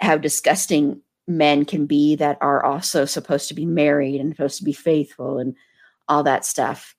[0.00, 4.64] how disgusting men can be that are also supposed to be married and supposed to
[4.64, 5.56] be faithful and
[6.08, 6.94] all that stuff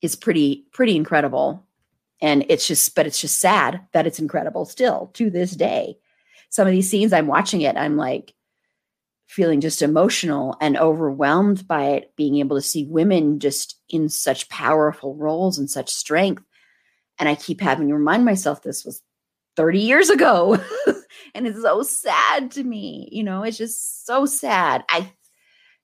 [0.00, 1.66] is pretty pretty incredible
[2.20, 5.98] and it's just but it's just sad that it's incredible still to this day
[6.50, 8.32] some of these scenes i'm watching it i'm like
[9.28, 14.48] feeling just emotional and overwhelmed by it, being able to see women just in such
[14.48, 16.42] powerful roles and such strength.
[17.18, 19.02] And I keep having to remind myself this was
[19.56, 20.58] 30 years ago.
[21.34, 23.08] and it's so sad to me.
[23.12, 24.82] You know, it's just so sad.
[24.88, 25.12] I,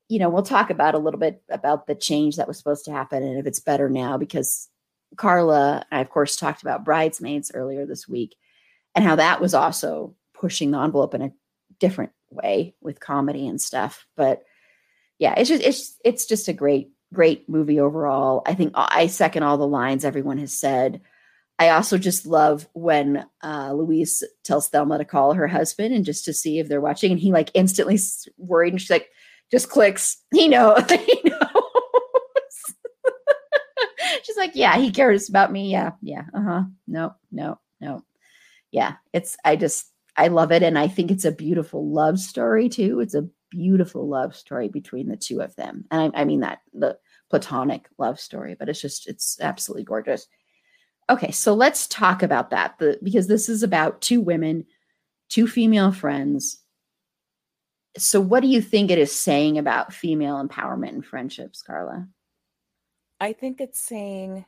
[0.09, 2.92] you know, we'll talk about a little bit about the change that was supposed to
[2.92, 4.68] happen and if it's better now because
[5.16, 8.37] Carla, I of course talked about Bridesmaids earlier this week
[8.94, 11.33] and how that was also pushing the envelope in a
[11.78, 14.06] different way with comedy and stuff.
[14.16, 14.42] But
[15.18, 18.42] yeah, it's just it's it's just a great great movie overall.
[18.46, 21.00] I think I second all the lines everyone has said.
[21.58, 26.24] I also just love when uh, Louise tells Thelma to call her husband and just
[26.24, 27.98] to see if they're watching, and he like instantly
[28.37, 29.08] worried, and she's like,
[29.50, 30.18] just clicks.
[30.32, 30.82] He knows.
[30.90, 31.40] he knows.
[34.24, 35.70] she's like, yeah, he cares about me.
[35.70, 36.24] Yeah, yeah.
[36.34, 36.62] Uh huh.
[36.88, 38.02] No, no, no.
[38.72, 39.37] Yeah, it's.
[39.44, 40.62] I just I love it.
[40.62, 43.00] And I think it's a beautiful love story too.
[43.00, 45.85] It's a beautiful love story between the two of them.
[45.90, 46.98] And I, I mean that the
[47.31, 50.27] platonic love story, but it's just, it's absolutely gorgeous.
[51.11, 54.64] Okay, so let's talk about that the, because this is about two women,
[55.29, 56.61] two female friends.
[57.96, 62.09] So, what do you think it is saying about female empowerment and friendships, Carla?
[63.20, 64.46] I think it's saying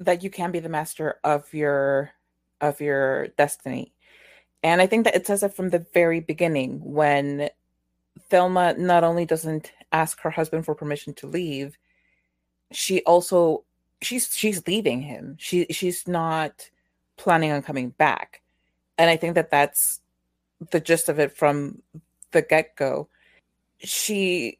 [0.00, 2.10] that you can be the master of your
[2.60, 3.94] of your destiny
[4.62, 7.50] and I think that it says it from the very beginning when
[8.28, 11.76] Thelma not only doesn't ask her husband for permission to leave,
[12.70, 13.64] she also
[14.00, 15.36] she's she's leaving him.
[15.38, 16.70] She she's not
[17.16, 18.42] planning on coming back.
[18.98, 20.00] And I think that that's
[20.70, 21.82] the gist of it from
[22.30, 23.08] the get-go.
[23.78, 24.58] She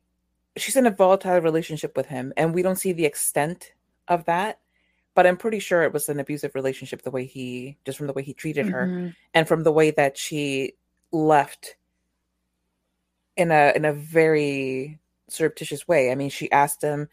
[0.57, 3.73] she's in a volatile relationship with him and we don't see the extent
[4.09, 4.59] of that,
[5.15, 8.13] but I'm pretty sure it was an abusive relationship the way he just from the
[8.13, 8.75] way he treated mm-hmm.
[8.75, 10.75] her and from the way that she
[11.11, 11.77] left
[13.37, 14.99] in a in a very
[15.29, 16.11] surreptitious way.
[16.11, 17.09] I mean, she asked him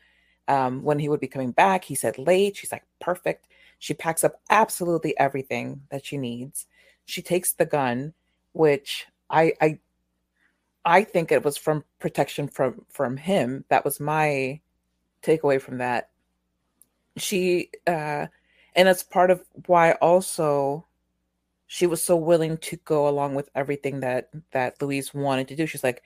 [0.48, 1.84] um, when he would be coming back.
[1.84, 2.58] He said late.
[2.58, 3.48] She's like, perfect.
[3.80, 6.68] She packs up absolutely everything that she needs.
[7.06, 8.14] She takes the gun,
[8.54, 9.80] which I I
[10.86, 13.66] I think it was from protection from from him.
[13.70, 14.60] That was my
[15.24, 16.10] takeaway from that.
[17.20, 18.28] She uh
[18.76, 20.86] and it's part of why also
[21.68, 25.68] she was so willing to go along with everything that that Louise wanted to do.
[25.68, 26.02] She's like,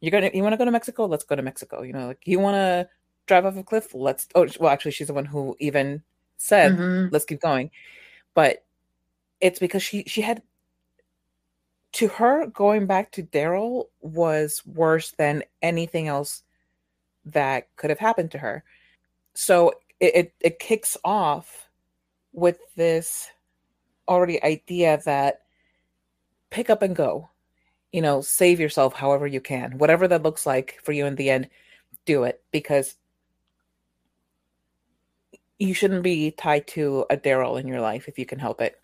[0.00, 1.06] "You're gonna, you want to go to Mexico?
[1.06, 2.88] Let's go to Mexico." You know, like you want to
[3.26, 3.94] drive off a cliff?
[3.94, 4.26] Let's.
[4.34, 6.02] Oh, well, actually, she's the one who even
[6.36, 7.12] said, mm-hmm.
[7.12, 7.70] "Let's keep going."
[8.34, 8.64] But
[9.40, 10.42] it's because she she had
[11.92, 16.42] to her going back to Darryl was worse than anything else
[17.24, 18.64] that could have happened to her.
[19.34, 21.68] So it, it, it kicks off
[22.32, 23.28] with this
[24.08, 25.42] already idea that
[26.50, 27.30] pick up and go
[27.92, 31.30] you know save yourself however you can whatever that looks like for you in the
[31.30, 31.48] end
[32.04, 32.96] do it because
[35.58, 38.80] you shouldn't be tied to a darryl in your life if you can help it.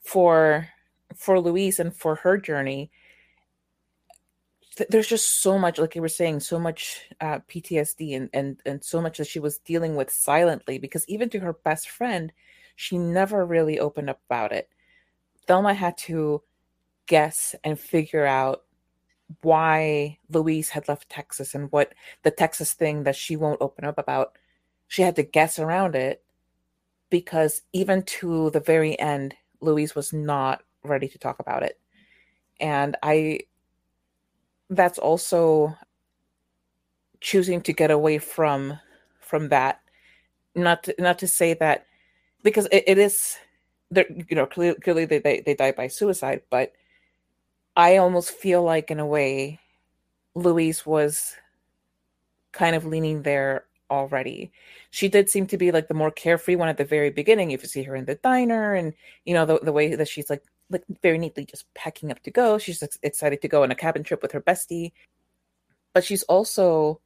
[0.00, 0.68] For
[1.16, 2.90] for louise and for her journey
[4.76, 8.60] th- there's just so much like you were saying so much uh, ptsd and, and
[8.64, 12.32] and so much that she was dealing with silently because even to her best friend
[12.76, 14.68] she never really opened up about it.
[15.46, 16.42] Thelma had to
[17.06, 18.62] guess and figure out
[19.42, 23.98] why Louise had left Texas and what the Texas thing that she won't open up
[23.98, 24.36] about.
[24.86, 26.22] She had to guess around it
[27.10, 31.80] because even to the very end, Louise was not ready to talk about it.
[32.60, 33.40] And I,
[34.70, 35.76] that's also
[37.20, 38.78] choosing to get away from
[39.20, 39.80] from that.
[40.54, 41.86] Not to, not to say that
[42.42, 43.36] because it, it is
[43.90, 46.72] there you know clearly, clearly they, they they die by suicide but
[47.76, 49.60] i almost feel like in a way
[50.34, 51.36] louise was
[52.56, 54.50] kind of leaning there already.
[54.90, 57.62] She did seem to be like the more carefree one at the very beginning if
[57.62, 60.42] you see her in the diner and you know the, the way that she's like
[60.70, 62.58] like very neatly just packing up to go.
[62.58, 64.92] She's excited to go on a cabin trip with her bestie.
[65.92, 67.00] But she's also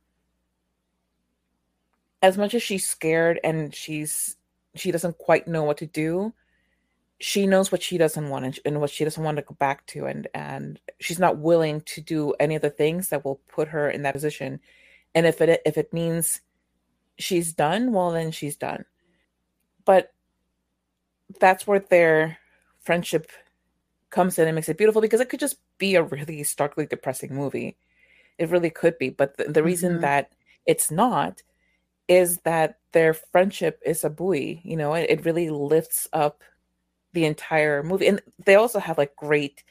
[2.22, 4.36] as much as she's scared and she's
[4.74, 6.32] she doesn't quite know what to do
[7.20, 9.86] she knows what she doesn't want and, and what she doesn't want to go back
[9.86, 10.06] to.
[10.06, 13.88] And and she's not willing to do any of the things that will put her
[13.88, 14.58] in that position.
[15.14, 16.40] And if it if it means
[17.18, 18.86] she's done well then she's done.
[19.84, 20.12] But
[21.38, 22.38] that's where their
[22.80, 23.30] friendship
[24.10, 27.34] comes in and makes it beautiful because it could just be a really starkly depressing
[27.34, 27.76] movie
[28.38, 30.02] it really could be but the, the reason mm-hmm.
[30.02, 30.32] that
[30.66, 31.42] it's not
[32.10, 34.60] is that their friendship is a buoy.
[34.64, 36.42] You know, it, it really lifts up
[37.12, 38.08] the entire movie.
[38.08, 39.62] And they also have like great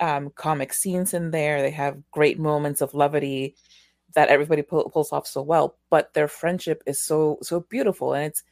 [0.00, 1.60] um, comic scenes in there.
[1.60, 3.54] They have great moments of levity
[4.14, 5.76] that everybody pull, pulls off so well.
[5.90, 8.42] But their friendship is so so beautiful, and it's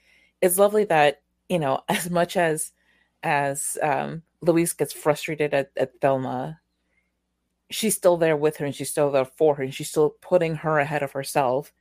[0.42, 2.72] it's lovely that you know as much as
[3.22, 6.60] as um, Louise gets frustrated at, at Thelma,
[7.70, 10.56] she's still there with her, and she's still there for her, and she's still putting
[10.56, 11.72] her ahead of herself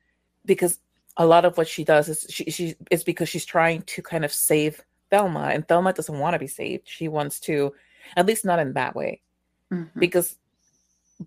[0.45, 0.79] because
[1.17, 4.23] a lot of what she does is she, she is because she's trying to kind
[4.23, 6.87] of save Thelma, and Thelma doesn't want to be saved.
[6.87, 7.73] She wants to,
[8.15, 9.21] at least not in that way,
[9.71, 9.99] mm-hmm.
[9.99, 10.37] because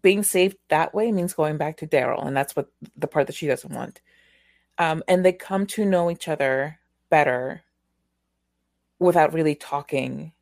[0.02, 3.36] being saved that way means going back to Darryl, and that's what the part that
[3.36, 4.00] she doesn't want.
[4.78, 6.78] Um, and they come to know each other
[7.10, 7.62] better
[8.98, 10.32] without really talking.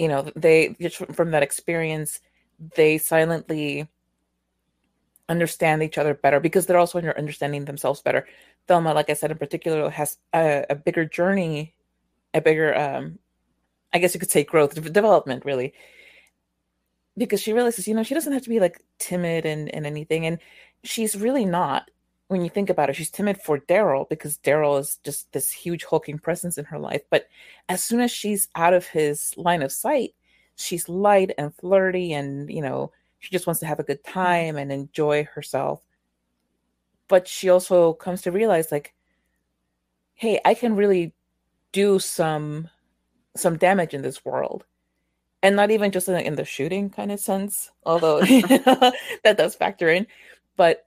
[0.00, 2.20] You know, they just from that experience,
[2.74, 3.86] they silently
[5.28, 8.26] understand each other better because they're also understanding themselves better.
[8.66, 11.74] Thelma, like I said in particular, has a, a bigger journey,
[12.32, 13.18] a bigger, um,
[13.92, 15.74] I guess you could say, growth, development, really,
[17.18, 20.24] because she realizes, you know, she doesn't have to be like timid and and anything,
[20.24, 20.38] and
[20.82, 21.90] she's really not.
[22.30, 25.84] When you think about it, she's timid for Darryl because Darryl is just this huge
[25.84, 27.02] hulking presence in her life.
[27.10, 27.26] But
[27.68, 30.14] as soon as she's out of his line of sight,
[30.54, 34.20] she's light and flirty and you know she just wants to have a good mm-hmm.
[34.20, 35.82] time and enjoy herself.
[37.08, 38.94] But she also comes to realize like,
[40.14, 41.12] hey, I can really
[41.72, 42.68] do some
[43.36, 44.64] some damage in this world.
[45.42, 49.88] And not even just in, in the shooting kind of sense, although that does factor
[49.88, 50.06] in,
[50.56, 50.86] but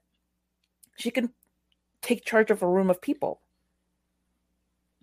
[0.96, 1.30] she can
[2.02, 3.40] take charge of a room of people.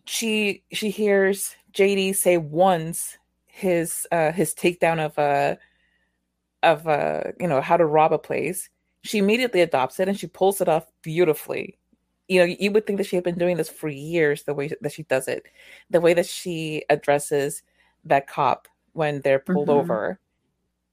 [0.05, 5.55] She she hears JD say once his uh his takedown of uh
[6.63, 8.69] of uh, you know, how to rob a place,
[9.03, 11.77] she immediately adopts it and she pulls it off beautifully.
[12.27, 14.71] you know, you would think that she had been doing this for years, the way
[14.79, 15.47] that she does it,
[15.89, 17.61] the way that she addresses
[18.05, 19.79] that cop when they're pulled mm-hmm.
[19.79, 20.19] over.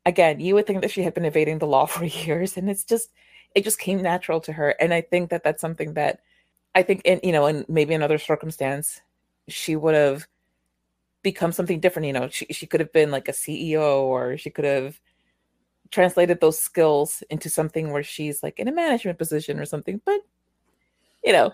[0.04, 2.84] Again, you would think that she had been evading the law for years, and it's
[2.84, 3.12] just,
[3.54, 4.70] it just came natural to her.
[4.80, 6.20] And I think that that's something that
[6.74, 9.00] I think, in you know, in maybe another circumstance,
[9.48, 10.26] she would have
[11.22, 12.06] become something different.
[12.06, 15.00] You know, she she could have been like a CEO, or she could have
[15.90, 20.00] translated those skills into something where she's like in a management position or something.
[20.04, 20.20] But
[21.24, 21.52] you know,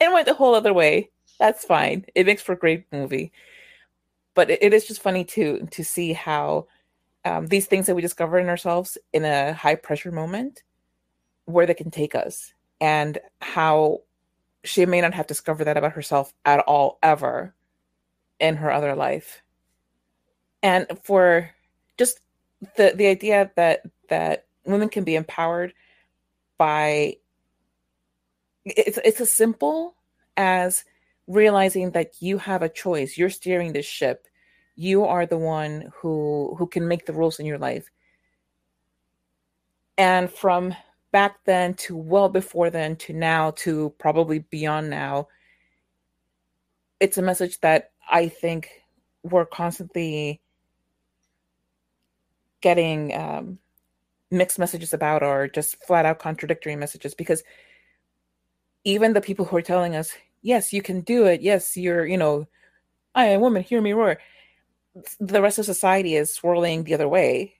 [0.00, 1.10] it went a whole other way.
[1.38, 2.04] That's fine.
[2.14, 3.32] It makes for a great movie.
[4.34, 6.66] But it, it is just funny to to see how
[7.24, 10.62] um, these things that we discover in ourselves in a high pressure moment,
[11.52, 14.02] where they can take us, and how
[14.64, 17.54] she may not have discovered that about herself at all ever
[18.38, 19.42] in her other life.
[20.62, 21.50] And for
[21.96, 22.20] just
[22.76, 25.72] the the idea that that women can be empowered
[26.58, 27.16] by
[28.64, 29.94] it's it's as simple
[30.36, 30.84] as
[31.26, 33.16] realizing that you have a choice.
[33.16, 34.26] You're steering this ship.
[34.76, 37.90] You are the one who who can make the rules in your life.
[39.96, 40.74] And from
[41.12, 45.26] back then to well before then to now to probably beyond now
[47.00, 48.68] it's a message that i think
[49.22, 50.40] we're constantly
[52.60, 53.58] getting um,
[54.30, 57.42] mixed messages about or just flat out contradictory messages because
[58.84, 61.42] even the people who are telling us, yes, you can do it.
[61.42, 62.46] Yes, you're, you know,
[63.14, 64.18] I am a woman, hear me roar.
[65.20, 67.59] The rest of society is swirling the other way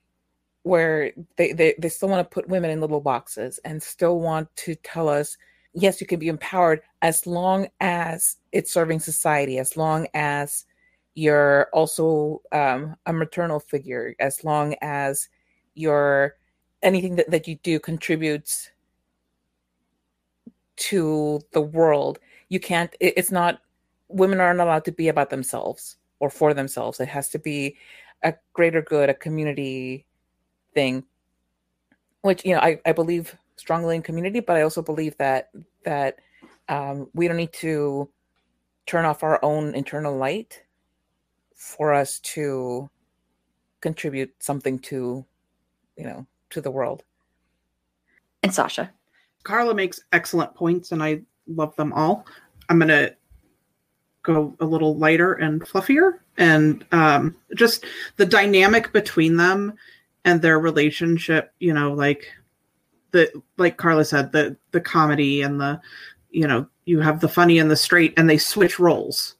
[0.62, 4.54] where they, they, they still want to put women in little boxes and still want
[4.56, 5.36] to tell us,
[5.72, 10.66] yes, you can be empowered as long as it's serving society, as long as
[11.14, 15.28] you're also um, a maternal figure, as long as
[15.74, 16.36] you're
[16.82, 18.70] anything that, that you do contributes
[20.76, 22.18] to the world.
[22.48, 23.60] You can't it, it's not
[24.08, 27.00] women aren't allowed to be about themselves or for themselves.
[27.00, 27.76] It has to be
[28.22, 30.06] a greater good a community
[30.74, 31.04] thing
[32.22, 35.50] which you know i, I believe strongly in community but i also believe that
[35.84, 36.16] that
[36.68, 38.08] um, we don't need to
[38.86, 40.62] turn off our own internal light
[41.56, 42.88] for us to
[43.80, 45.24] contribute something to
[45.96, 47.02] you know to the world
[48.42, 48.92] and sasha
[49.42, 52.26] Carla makes excellent points, and I love them all.
[52.68, 53.14] I'm going to
[54.22, 57.84] go a little lighter and fluffier, and um, just
[58.16, 59.74] the dynamic between them
[60.24, 61.52] and their relationship.
[61.58, 62.26] You know, like
[63.10, 65.80] the like Carla said, the the comedy and the
[66.30, 69.36] you know you have the funny and the straight, and they switch roles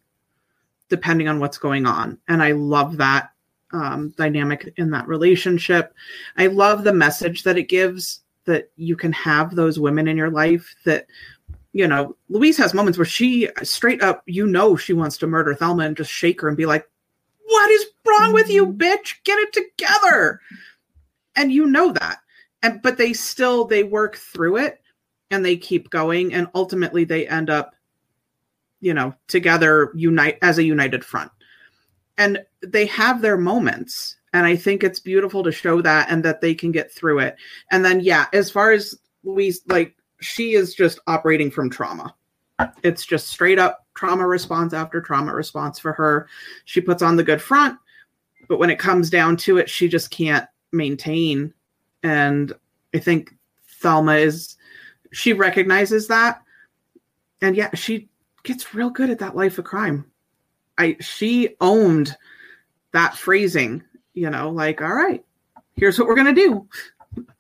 [0.89, 3.31] depending on what's going on, and I love that
[3.73, 5.95] um, dynamic in that relationship.
[6.37, 10.31] I love the message that it gives that you can have those women in your
[10.31, 11.07] life that
[11.73, 15.55] you know louise has moments where she straight up you know she wants to murder
[15.55, 16.89] thelma and just shake her and be like
[17.47, 18.81] what is wrong with you mm-hmm.
[18.81, 20.41] bitch get it together
[21.37, 22.19] and you know that.
[22.63, 24.81] And but they still they work through it
[25.31, 26.35] and they keep going.
[26.35, 27.75] And ultimately they end up
[28.81, 31.31] you know together unite as a united front.
[32.19, 34.17] And they have their moments.
[34.33, 37.37] And i think it's beautiful to show that and that they can get through it.
[37.71, 42.15] And then yeah as far as louise like she is just operating from trauma.
[42.83, 46.29] It's just straight up trauma response after trauma response for her.
[46.67, 47.79] She puts on the good front
[48.51, 51.53] but when it comes down to it she just can't maintain
[52.03, 52.53] and
[52.95, 53.35] i think
[53.81, 54.57] thelma is
[55.13, 56.43] she recognizes that
[57.43, 58.09] and yeah she
[58.43, 60.05] gets real good at that life of crime
[60.79, 62.17] i she owned
[62.93, 63.83] that phrasing
[64.15, 65.25] you know, like, all right,
[65.77, 66.67] here's what we're gonna do.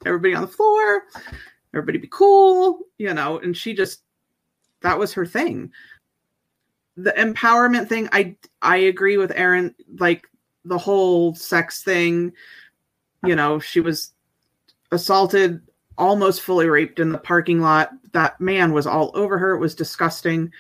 [0.05, 1.05] Everybody on the floor,
[1.75, 4.03] everybody be cool, you know, and she just
[4.83, 5.71] that was her thing.
[6.97, 10.27] The empowerment thing, I I agree with Erin, like
[10.65, 12.33] the whole sex thing,
[13.25, 14.13] you know, she was
[14.93, 15.61] assaulted,
[15.99, 17.91] almost fully raped in the parking lot.
[18.13, 19.55] That man was all over her.
[19.55, 20.53] It was disgusting.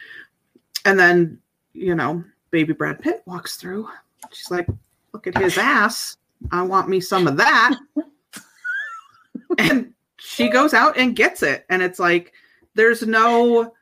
[0.85, 1.39] And then,
[1.73, 3.89] you know, baby Brad Pitt walks through.
[4.33, 4.69] She's like,
[5.13, 6.17] look at his ass.
[6.51, 7.77] I want me some of that.
[9.59, 11.65] and she goes out and gets it.
[11.69, 12.33] And it's like,
[12.75, 13.75] there's no,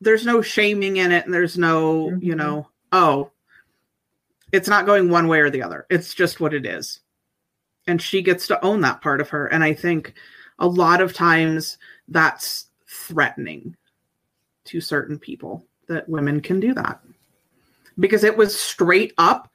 [0.00, 1.24] there's no shaming in it.
[1.24, 2.22] And there's no, mm-hmm.
[2.22, 3.30] you know, oh,
[4.52, 5.86] it's not going one way or the other.
[5.90, 7.00] It's just what it is.
[7.86, 9.46] And she gets to own that part of her.
[9.46, 10.14] And I think
[10.58, 11.78] a lot of times
[12.08, 13.76] that's threatening
[14.64, 17.00] to certain people that women can do that
[17.98, 19.50] because it was straight up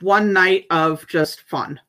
[0.00, 1.80] one night of just fun.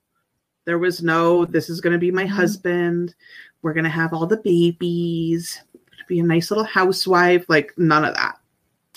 [0.66, 2.34] There was no, this is going to be my mm-hmm.
[2.34, 3.16] husband.
[3.62, 5.62] We're going to have all the babies.
[6.08, 8.38] be a nice little housewife, like none of that.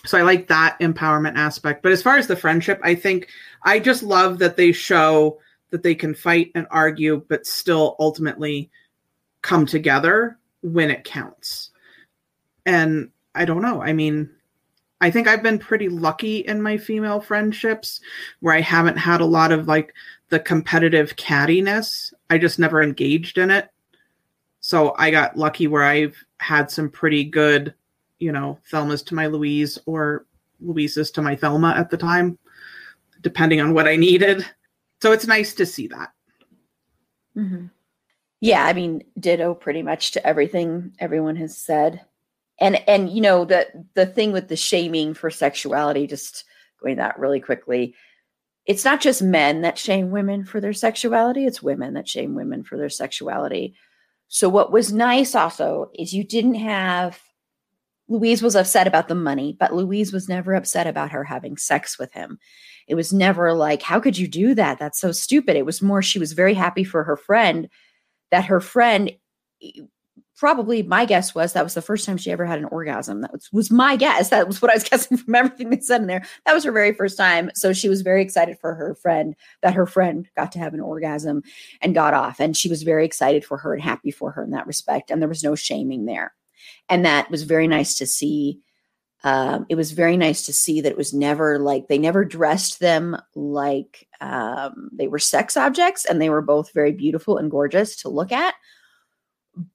[0.05, 1.83] So I like that empowerment aspect.
[1.83, 3.29] But as far as the friendship, I think
[3.63, 5.39] I just love that they show
[5.73, 8.71] that they can fight and argue, but still ultimately
[9.41, 11.71] come together when it counts.
[12.65, 13.83] And I don't know.
[13.83, 14.31] I mean,
[15.01, 18.01] I think I've been pretty lucky in my female friendships
[18.39, 19.93] where I haven't had a lot of like
[20.29, 22.13] the competitive cattiness.
[22.31, 23.69] I just never engaged in it.
[24.61, 27.75] So I got lucky where I've had some pretty good,
[28.21, 30.27] you know, Thelma's to my Louise or
[30.61, 32.39] Louise's to my Thelma at the time,
[33.23, 34.47] depending on what I needed.
[35.03, 36.11] So it's nice to see that.
[37.37, 37.67] Mm-hmm.
[38.41, 42.07] Yeah, I mean, ditto pretty much to everything everyone has said
[42.63, 46.45] and and you know the the thing with the shaming for sexuality just
[46.81, 47.95] going that really quickly
[48.65, 52.63] it's not just men that shame women for their sexuality it's women that shame women
[52.63, 53.75] for their sexuality
[54.29, 57.21] so what was nice also is you didn't have
[58.09, 61.99] louise was upset about the money but louise was never upset about her having sex
[61.99, 62.39] with him
[62.93, 66.03] it was never like how could you do that that's so stupid it was more
[66.03, 67.69] she was very happy for her friend
[68.31, 69.11] that her friend
[70.43, 73.21] probably my guess was that was the first time she ever had an orgasm.
[73.21, 74.31] That was, was my guess.
[74.31, 76.25] That was what I was guessing from everything they said in there.
[76.45, 77.53] That was her very first time.
[77.55, 80.81] So she was very excited for her friend that her friend got to have an
[80.81, 81.45] orgasm
[81.81, 82.41] and got off.
[82.41, 85.13] And she was very excited for her and happy for her in that respect.
[85.13, 86.35] And there was no shaming there.
[86.89, 88.59] And that was very nice to see.
[89.25, 92.81] Um, it was very nice to see that it was never like they never dressed
[92.81, 97.97] them like um, they were sex objects and they were both very beautiful and gorgeous
[97.97, 98.55] to look at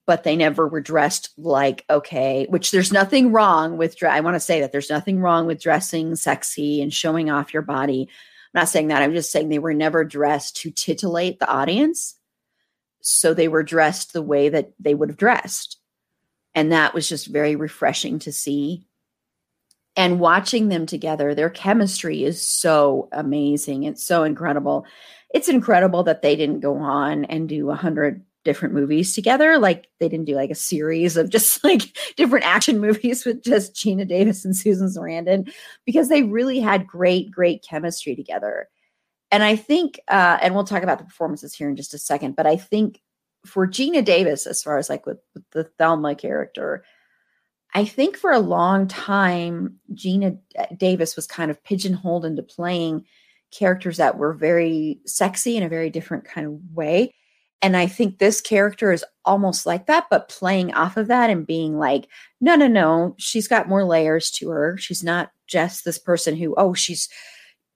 [0.08, 4.40] but they never were dressed like okay which there's nothing wrong with i want to
[4.40, 8.10] say that there's nothing wrong with dressing sexy and showing off your body.
[8.10, 12.18] I'm not saying that i'm just saying they were never dressed to titillate the audience
[13.10, 15.78] so they were dressed the way that they would have dressed.
[16.54, 18.86] And that was just very refreshing to see
[19.98, 24.86] and watching them together their chemistry is so amazing it's so incredible
[25.34, 29.60] it's incredible that they didn't go on and do a hundred different movies together.
[29.60, 31.82] Like they didn't do like a series of just like
[32.16, 35.52] different action movies with just Geena Davis and Susan Sarandon
[35.86, 38.70] because they really had great, great chemistry together.
[39.32, 42.38] And I think, uh, and we'll talk about the performances here in just a second,
[42.38, 43.02] but I think
[43.46, 46.86] for Geena Davis, as far as like with, with the Thelma character,
[47.78, 53.06] I think for a long time, Geena uh, Davis was kind of pigeonholed into playing
[53.52, 57.12] characters that were very sexy in a very different kind of way.
[57.62, 61.46] And I think this character is almost like that, but playing off of that and
[61.46, 62.08] being like,
[62.42, 64.76] no, no, no, she's got more layers to her.
[64.80, 67.08] She's not just this person who, oh, she's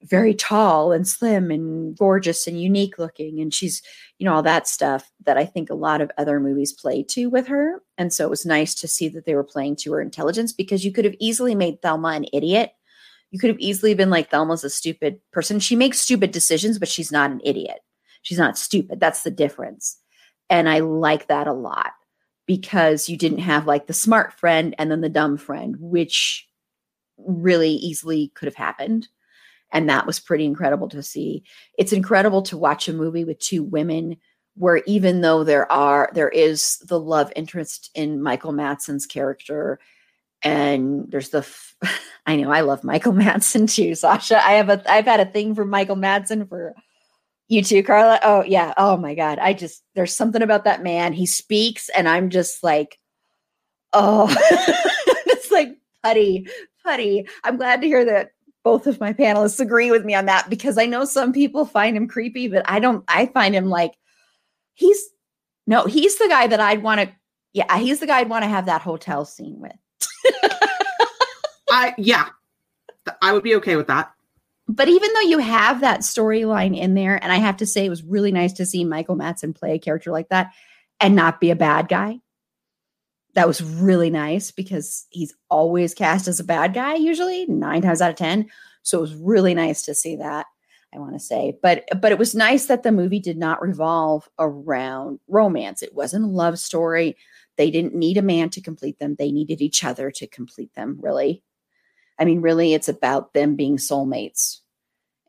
[0.04, 3.40] very tall and slim and gorgeous and unique looking.
[3.40, 3.82] And she's,
[4.18, 7.28] you know, all that stuff that I think a lot of other movies play to
[7.28, 7.82] with her.
[7.98, 10.84] And so it was nice to see that they were playing to her intelligence because
[10.84, 12.72] you could have easily made Thelma an idiot.
[13.30, 15.60] You could have easily been like, Thelma's a stupid person.
[15.60, 17.80] She makes stupid decisions, but she's not an idiot
[18.22, 19.00] she's not stupid.
[19.00, 19.98] That's the difference.
[20.50, 21.92] And I like that a lot
[22.46, 26.48] because you didn't have like the smart friend and then the dumb friend, which
[27.18, 29.08] really easily could have happened.
[29.72, 31.44] And that was pretty incredible to see.
[31.78, 34.18] It's incredible to watch a movie with two women
[34.56, 39.80] where even though there are there is the love interest in Michael Madsen's character
[40.44, 41.76] and there's the f-
[42.26, 44.46] I know I love Michael Madsen too, Sasha.
[44.46, 46.76] I have a I've had a thing for Michael Madsen for
[47.52, 48.18] you too, Carla?
[48.24, 48.74] Oh, yeah.
[48.78, 49.38] Oh, my God.
[49.38, 51.12] I just, there's something about that man.
[51.12, 52.98] He speaks, and I'm just like,
[53.92, 54.34] oh,
[55.28, 56.48] it's like putty,
[56.82, 57.28] putty.
[57.44, 58.32] I'm glad to hear that
[58.64, 61.98] both of my panelists agree with me on that because I know some people find
[61.98, 63.94] him creepy, but I don't, I find him like,
[64.74, 65.02] he's,
[65.68, 67.10] no, he's the guy that I'd want to,
[67.54, 69.72] yeah, he's the guy I'd want to have that hotel scene with.
[71.70, 72.28] I, yeah,
[73.22, 74.12] I would be okay with that
[74.72, 77.90] but even though you have that storyline in there, and I have to say, it
[77.90, 80.52] was really nice to see Michael Madsen play a character like that
[81.00, 82.20] and not be a bad guy.
[83.34, 88.02] That was really nice because he's always cast as a bad guy, usually nine times
[88.02, 88.50] out of 10.
[88.84, 90.48] So it was really nice to see that.
[90.94, 94.28] I want to say, but but it was nice that the movie did not revolve
[94.38, 95.82] around romance.
[95.82, 97.16] It wasn't a love story.
[97.56, 99.16] They didn't need a man to complete them.
[99.16, 101.44] They needed each other to complete them, really.
[102.20, 104.60] I mean, really, it's about them being soulmates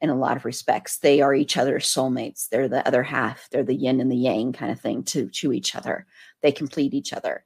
[0.00, 0.98] in a lot of respects.
[0.98, 2.48] They are each other's soulmates.
[2.48, 3.48] They're the other half.
[3.50, 6.06] They're the yin and the yang kind of thing to, to each other.
[6.42, 7.44] They complete each other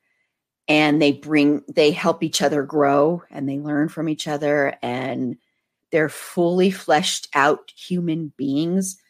[0.68, 4.76] and they bring, they help each other grow and they learn from each other.
[4.82, 5.36] And
[5.92, 9.00] they're fully fleshed out human beings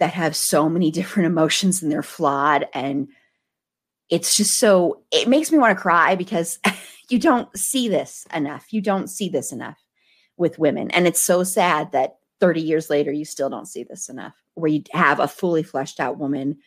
[0.00, 2.66] that have so many different emotions and they're flawed.
[2.74, 3.08] And
[4.10, 6.58] it's just so, it makes me want to cry because
[7.08, 8.72] you don't see this enough.
[8.72, 9.78] You don't see this enough
[10.36, 10.90] with women.
[10.90, 14.70] And it's so sad that 30 years later, you still don't see this enough, where
[14.70, 16.58] you have a fully fleshed out woman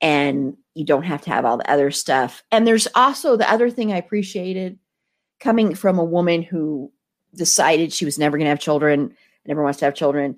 [0.00, 2.42] and you don't have to have all the other stuff.
[2.50, 4.78] And there's also the other thing I appreciated
[5.40, 6.92] coming from a woman who
[7.34, 9.14] decided she was never going to have children,
[9.46, 10.36] never wants to have children.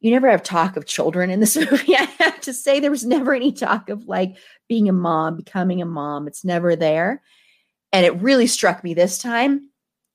[0.00, 1.96] You never have talk of children in this movie.
[1.96, 4.36] I have to say, there was never any talk of like
[4.68, 6.26] being a mom, becoming a mom.
[6.26, 7.22] It's never there.
[7.92, 9.68] And it really struck me this time.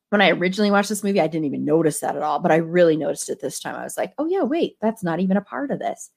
[0.10, 2.58] When I originally watched this movie, I didn't even notice that at all, but I
[2.58, 3.76] really noticed it this time.
[3.76, 6.10] I was like, oh, yeah, wait, that's not even a part of this.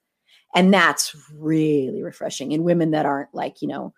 [0.55, 3.93] And that's really refreshing in women that aren't like, you know,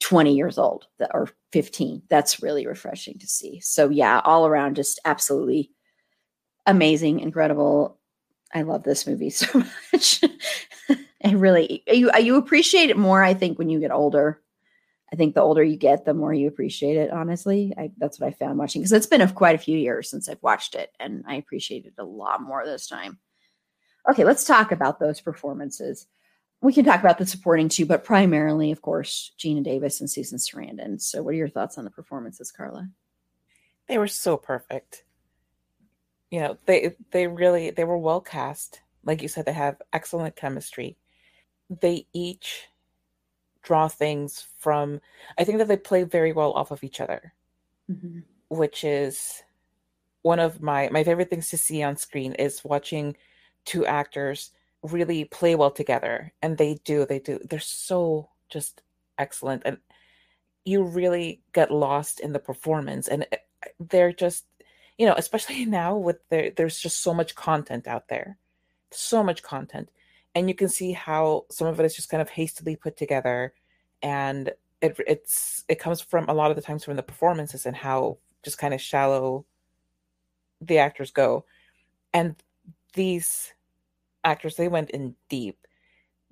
[0.00, 2.02] 20 years old or 15.
[2.08, 3.60] That's really refreshing to see.
[3.60, 5.70] So, yeah, all around, just absolutely
[6.66, 7.98] amazing, incredible.
[8.54, 9.62] I love this movie so
[9.92, 10.22] much.
[11.24, 14.40] I really, you, you appreciate it more, I think, when you get older.
[15.12, 17.10] I think the older you get, the more you appreciate it.
[17.10, 20.10] Honestly, I, that's what I found watching because it's been a, quite a few years
[20.10, 23.18] since I've watched it, and I appreciate it a lot more this time.
[24.10, 26.06] Okay, let's talk about those performances.
[26.60, 30.38] We can talk about the supporting too, but primarily, of course, Geena Davis and Susan
[30.38, 31.00] Sarandon.
[31.00, 32.88] So, what are your thoughts on the performances, Carla?
[33.86, 35.04] They were so perfect.
[36.30, 38.80] You know, they they really they were well cast.
[39.04, 40.96] Like you said, they have excellent chemistry.
[41.80, 42.68] They each
[43.62, 45.00] draw things from.
[45.38, 47.34] I think that they play very well off of each other,
[47.90, 48.20] mm-hmm.
[48.48, 49.42] which is
[50.22, 53.16] one of my my favorite things to see on screen is watching
[53.68, 54.50] two actors
[54.82, 58.80] really play well together and they do they do they're so just
[59.18, 59.76] excellent and
[60.64, 63.36] you really get lost in the performance and eh,
[63.78, 64.46] they're just
[64.96, 68.38] you know especially now with there there's just so much content out there
[68.90, 69.90] so much content
[70.34, 73.52] and you can see how some of it is just kind of hastily put together
[74.02, 74.50] and
[74.80, 78.16] it it's it comes from a lot of the times from the performances and how
[78.42, 79.44] just kind of shallow
[80.62, 81.44] the actors go
[82.14, 82.34] and
[82.94, 83.52] these
[84.24, 85.66] actors they went in deep.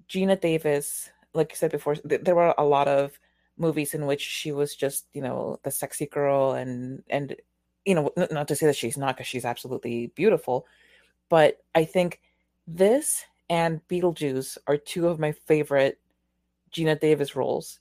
[0.08, 3.18] Geena davis like you said before th- there were a lot of
[3.58, 7.36] movies in which she was just you know the sexy girl and and
[7.84, 10.66] you know n- not to say that she's not because she's absolutely beautiful
[11.28, 12.20] but i think
[12.66, 16.00] this and beetlejuice are two of my favorite
[16.72, 17.78] Geena davis roles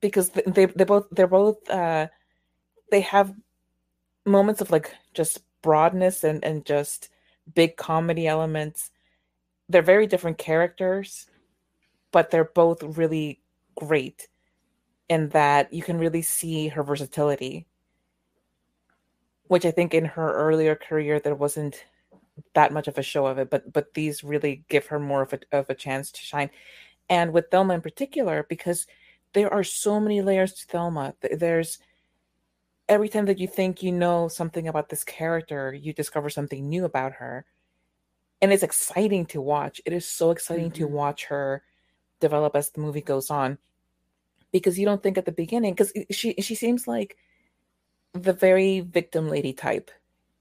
[0.00, 2.06] because they they both they're both uh
[2.90, 3.34] they have
[4.24, 7.10] moments of like just broadness and and just
[7.54, 8.90] big comedy elements
[9.68, 11.26] they're very different characters,
[12.10, 13.40] but they're both really
[13.74, 14.28] great
[15.08, 17.66] in that you can really see her versatility.
[19.48, 21.84] Which I think in her earlier career there wasn't
[22.54, 25.32] that much of a show of it, but but these really give her more of
[25.32, 26.50] a of a chance to shine.
[27.08, 28.86] And with Thelma in particular, because
[29.32, 31.14] there are so many layers to Thelma.
[31.32, 31.78] There's
[32.88, 36.84] every time that you think you know something about this character, you discover something new
[36.84, 37.46] about her
[38.40, 39.80] and it's exciting to watch.
[39.84, 40.84] It is so exciting mm-hmm.
[40.84, 41.62] to watch her
[42.20, 43.58] develop as the movie goes on
[44.52, 47.16] because you don't think at the beginning because she she seems like
[48.12, 49.90] the very victim lady type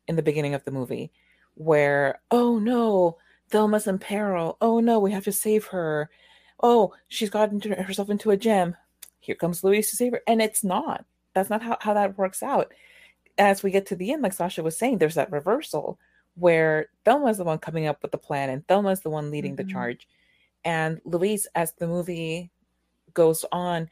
[0.08, 1.12] in the beginning of the movie
[1.56, 3.18] where oh no
[3.50, 4.58] Thelma's in peril.
[4.62, 6.10] Oh no we have to save her.
[6.62, 8.76] Oh she's gotten herself into a gem
[9.20, 10.22] here comes Louise to save her.
[10.26, 11.06] And it's not.
[11.34, 12.74] That's not how, how that works out.
[13.38, 16.00] As we get to the end like Sasha was saying there's that reversal
[16.38, 19.68] where Thelma's the one coming up with the plan and Thelma's the one leading mm-hmm.
[19.68, 20.08] the charge.
[20.64, 22.52] And Louise, as the movie
[23.14, 23.90] goes on,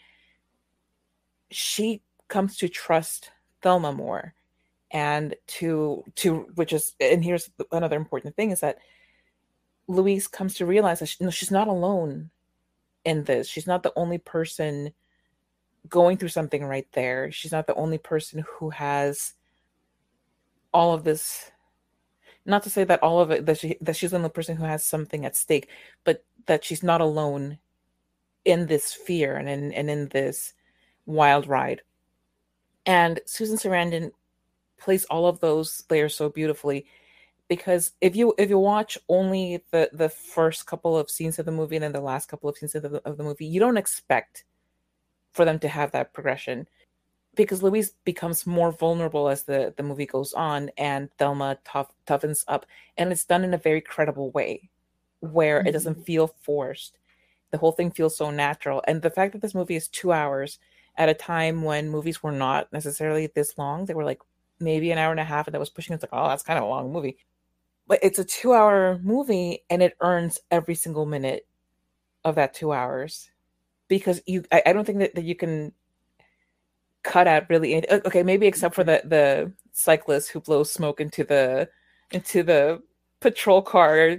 [1.50, 3.32] she comes to trust
[3.62, 4.34] Thelma more
[4.92, 8.78] and to to which is and here's another important thing is that
[9.88, 12.32] Louise comes to realize that she, no, she's not alone
[13.04, 13.48] in this.
[13.48, 14.94] She's not the only person
[15.88, 17.32] going through something right there.
[17.32, 19.34] She's not the only person who has
[20.74, 21.52] all of this
[22.46, 24.64] not to say that all of it that she that she's the only person who
[24.66, 25.70] has something at stake,
[26.04, 27.58] but that she's not alone
[28.46, 30.54] in this fear and in and in this
[31.06, 31.82] wild ride.
[32.86, 34.12] And Susan Sarandon
[34.78, 36.86] plays all of those layers so beautifully
[37.48, 41.52] because if you if you watch only the the first couple of scenes of the
[41.52, 43.78] movie and then the last couple of scenes of the, of the movie, you don't
[43.78, 44.46] expect
[45.32, 46.68] for them to have that progression
[47.36, 52.44] because Louise becomes more vulnerable as the, the movie goes on and Thelma tough, toughens
[52.48, 52.66] up.
[52.98, 54.70] And it's done in a very credible way
[55.20, 55.68] where mm-hmm.
[55.68, 56.04] it doesn't mm-hmm.
[56.04, 56.98] feel forced.
[57.52, 58.84] The whole thing feels so natural.
[58.88, 60.60] And the fact that this movie is two hours
[60.98, 64.22] at a time when movies were not necessarily this long, they were like
[64.60, 65.94] maybe an hour and a half, and that was pushing.
[65.94, 67.18] It's like, oh, that's kind of a long movie.
[67.88, 71.46] But it's a two hour movie and it earns every single minute
[72.24, 73.30] of that two hours
[73.88, 75.72] because you I, I don't think that, that you can
[77.06, 81.70] cut out really okay maybe except for the the cyclist who blows smoke into the
[82.12, 82.82] into the
[83.20, 84.18] patrol car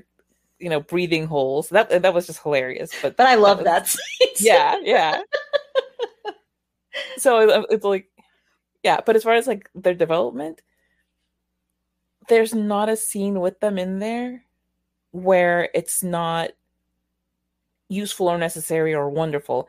[0.59, 1.69] you know breathing holes.
[1.69, 5.23] That that was just hilarious but but i love that, was, that yeah yeah.
[7.19, 8.09] So it's like
[8.83, 10.63] yeah but as far as like their development
[12.29, 14.45] there's not a scene with them in there
[15.11, 16.51] where it's not
[17.89, 19.69] useful or necessary or wonderful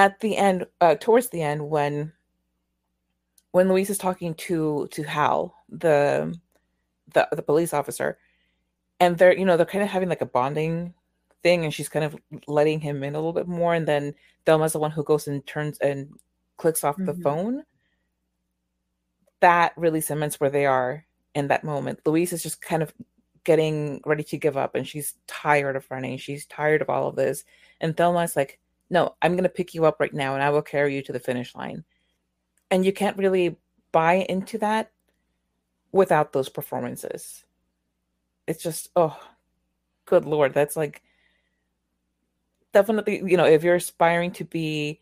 [0.00, 2.12] at the end uh towards the end when
[3.52, 6.34] when louise is talking to to hal the
[7.12, 8.18] the, the police officer
[8.98, 10.94] and they're you know they're kind of having like a bonding
[11.42, 14.14] thing and she's kind of letting him in a little bit more and then
[14.46, 16.08] Thelma's the one who goes and turns and
[16.56, 17.06] clicks off mm-hmm.
[17.06, 17.62] the phone.
[19.40, 22.00] That really cements where they are in that moment.
[22.04, 22.92] Louise is just kind of
[23.44, 26.18] getting ready to give up and she's tired of running.
[26.18, 27.44] She's tired of all of this.
[27.80, 28.58] And thelma's like
[28.90, 31.12] no i'm going to pick you up right now and i will carry you to
[31.12, 31.84] the finish line
[32.70, 33.56] and you can't really
[33.92, 34.90] buy into that
[35.92, 37.44] without those performances
[38.46, 39.18] it's just oh
[40.06, 41.02] good lord that's like
[42.72, 45.00] definitely you know if you're aspiring to be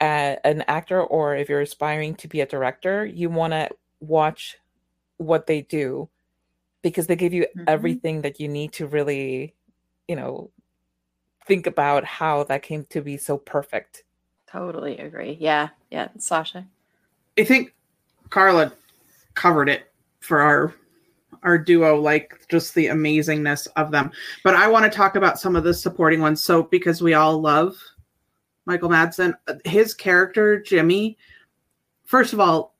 [0.00, 3.68] a, an actor or if you're aspiring to be a director you want to
[4.00, 4.56] watch
[5.16, 6.08] what they do
[6.82, 7.64] because they give you mm-hmm.
[7.66, 9.54] everything that you need to really
[10.06, 10.50] you know
[11.48, 14.04] think about how that came to be so perfect.
[14.46, 15.36] Totally agree.
[15.40, 16.66] Yeah yeah sasha?
[17.36, 17.74] I think
[18.30, 18.72] carla
[19.34, 19.90] covered it
[20.20, 20.74] for our
[21.42, 24.12] our duo like just the amazingness of them.
[24.44, 26.44] But i want to talk about some of the supporting ones.
[26.44, 27.76] So because we all love
[28.68, 29.32] michael madsen
[29.64, 31.16] his character jimmy
[32.04, 32.74] first of all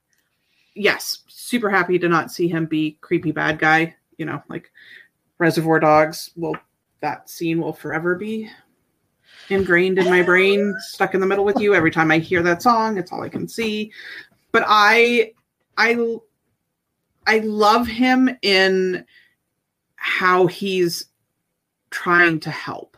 [0.74, 4.70] yes super happy to not see him be creepy bad guy you know like
[5.38, 6.54] reservoir dogs will
[7.00, 8.50] that scene will forever be
[9.50, 12.62] ingrained in my brain stuck in the middle with you every time i hear that
[12.62, 13.90] song it's all i can see
[14.52, 15.32] but i
[15.76, 16.18] i
[17.28, 19.04] I love him in
[19.96, 21.04] how he's
[21.90, 22.96] trying to help.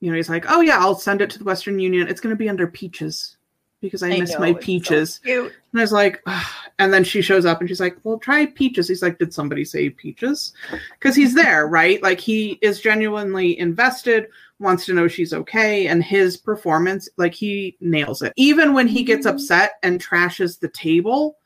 [0.00, 2.08] You know, he's like, "Oh yeah, I'll send it to the Western Union.
[2.08, 3.36] It's going to be under peaches
[3.82, 6.46] because I, I miss know, my peaches." So and I was like, Ugh.
[6.80, 9.64] And then she shows up and she's like, "Well, try peaches." He's like, "Did somebody
[9.66, 10.54] say peaches?"
[10.94, 12.02] Because he's there, right?
[12.02, 14.28] Like he is genuinely invested,
[14.58, 18.32] wants to know she's okay, and his performance, like he nails it.
[18.36, 19.36] Even when he gets mm-hmm.
[19.36, 21.36] upset and trashes the table,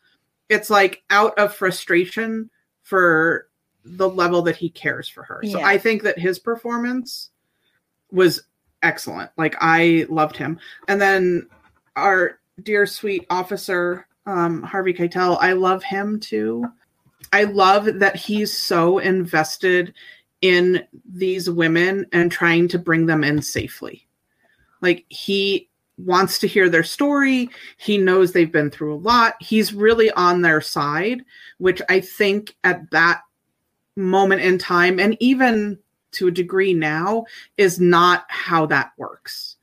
[0.49, 2.49] it's like out of frustration
[2.83, 3.49] for
[3.85, 5.43] the level that he cares for her.
[5.51, 5.61] So.
[5.61, 7.31] I think that his performance
[8.13, 8.45] was
[8.85, 9.33] excellent.
[9.37, 10.61] Like I loved him.
[10.87, 11.49] And then
[11.97, 16.67] our dear sweet officer um, Harvey Keitel, I love him too.
[17.33, 19.95] I love that he's so invested
[20.41, 24.07] in these women and trying to bring them in safely.
[24.81, 27.49] Like he wants to hear their story.
[27.77, 29.35] He knows they've been through a lot.
[29.41, 31.25] He's really on their side,
[31.59, 33.23] which I think at that
[33.97, 35.79] moment in time, and even
[36.13, 37.25] to a degree now,
[37.57, 39.57] is not how that works.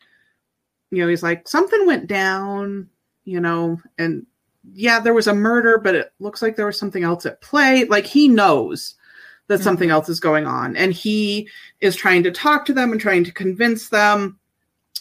[0.89, 2.89] You know, he's like, something went down,
[3.23, 4.25] you know, and
[4.73, 7.85] yeah, there was a murder, but it looks like there was something else at play.
[7.85, 8.95] Like he knows
[9.47, 9.63] that mm-hmm.
[9.63, 11.47] something else is going on, and he
[11.79, 14.37] is trying to talk to them and trying to convince them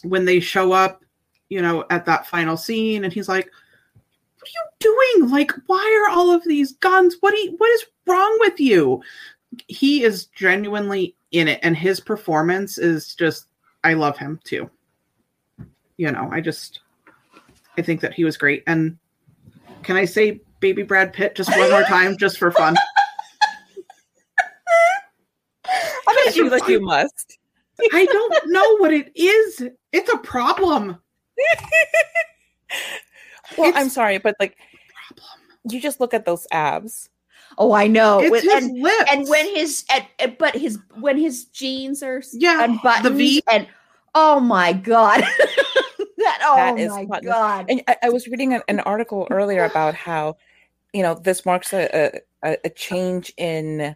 [0.02, 1.00] when they show up
[1.50, 3.50] you know, at that final scene, and he's like,
[4.38, 5.30] "What are you doing?
[5.30, 7.16] Like, why are all of these guns?
[7.20, 9.02] What you, what is wrong with you?"
[9.66, 13.46] He is genuinely in it, and his performance is just.
[13.82, 14.70] I love him too.
[15.96, 16.80] You know, I just,
[17.78, 18.62] I think that he was great.
[18.66, 18.98] And
[19.83, 22.76] can I say baby Brad Pitt just one more time, just for fun?
[25.66, 27.39] I bet you like you must.
[27.93, 29.62] I don't know what it is.
[29.93, 30.89] It's a problem.
[33.57, 34.57] well, it's I'm sorry, but like,
[35.07, 35.24] problem.
[35.70, 37.09] you just look at those abs.
[37.59, 38.20] Oh, I know.
[38.20, 39.05] It's With, his and, lips.
[39.11, 39.85] and when his
[40.18, 43.66] and, but his when his jeans are yeah unbuttoned the V and
[44.14, 45.24] oh my god.
[46.20, 47.22] that oh that is my fun.
[47.24, 47.66] god.
[47.68, 50.36] And I, I was reading an, an, article earlier about how
[50.92, 53.94] you know this marks a, a, a change in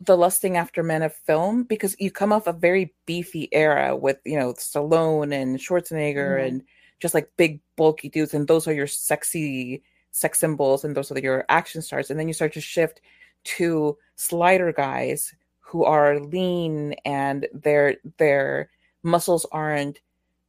[0.00, 4.18] the lusting after men of film because you come off a very beefy era with
[4.24, 6.46] you know Stallone and Schwarzenegger mm.
[6.46, 6.62] and
[7.00, 11.18] just like big bulky dudes and those are your sexy sex symbols and those are
[11.18, 13.00] your action stars and then you start to shift
[13.44, 18.70] to slider guys who are lean and their their
[19.02, 20.00] muscles aren't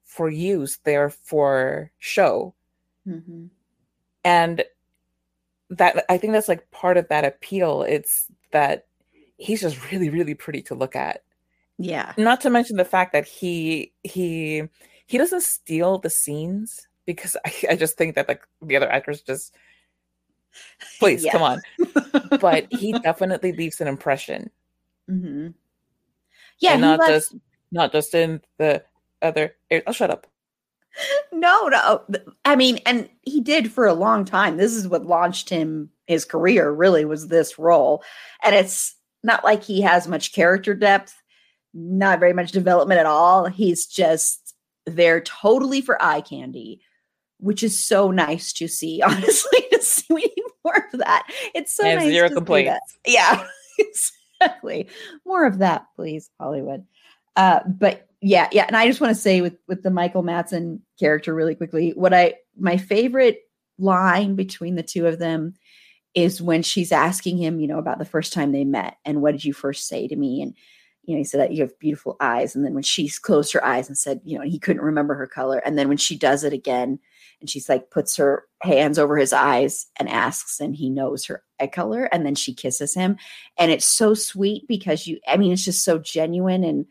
[0.10, 2.54] for use they're for show
[3.08, 3.46] mm-hmm.
[4.24, 4.64] and
[5.70, 8.88] that i think that's like part of that appeal it's that
[9.38, 11.24] he's just really really pretty to look at
[11.78, 14.64] yeah not to mention the fact that he he
[15.06, 19.22] he doesn't steal the scenes because I, I just think that like the other actors
[19.22, 19.54] just
[21.00, 21.62] please come on.
[22.42, 24.50] but he definitely leaves an impression.
[25.10, 25.50] Mm-hmm.
[26.60, 27.36] Yeah, and not just
[27.72, 28.84] not just in the
[29.22, 29.56] other.
[29.86, 30.28] I'll shut up.
[31.32, 32.04] No, no.
[32.46, 34.58] I mean, and he did for a long time.
[34.58, 36.72] This is what launched him his career.
[36.72, 38.04] Really, was this role,
[38.44, 41.16] and it's not like he has much character depth,
[41.74, 43.46] not very much development at all.
[43.46, 44.56] He's just
[44.86, 46.82] there totally for eye candy,
[47.40, 49.02] which is so nice to see.
[49.06, 51.28] Honestly, to see we need more of that.
[51.54, 52.10] It's so nice.
[52.10, 52.98] Zero complaints.
[53.06, 53.46] Yeah,
[53.80, 54.88] exactly.
[55.26, 56.86] More of that, please, Hollywood.
[57.36, 60.80] Uh, but yeah, yeah, and I just want to say with with the Michael Madsen
[61.00, 63.40] character really quickly, what I my favorite
[63.78, 65.54] line between the two of them
[66.14, 69.32] is when she's asking him, you know, about the first time they met and what
[69.32, 70.42] did you first say to me?
[70.42, 70.54] And,
[71.04, 72.56] you know, he said that you have beautiful eyes.
[72.56, 75.28] And then when she's closed her eyes and said, you know, he couldn't remember her
[75.28, 75.60] color.
[75.60, 77.00] And then when she does it again
[77.40, 81.44] and she's like puts her hands over his eyes and asks, and he knows her
[81.62, 82.06] eye color.
[82.12, 83.18] And then she kisses him.
[83.58, 86.64] And it's so sweet because you, I mean, it's just so genuine.
[86.64, 86.86] And,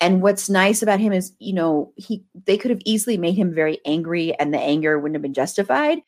[0.00, 3.54] and what's nice about him is, you know, he, they could have easily made him
[3.54, 6.00] very angry and the anger wouldn't have been justified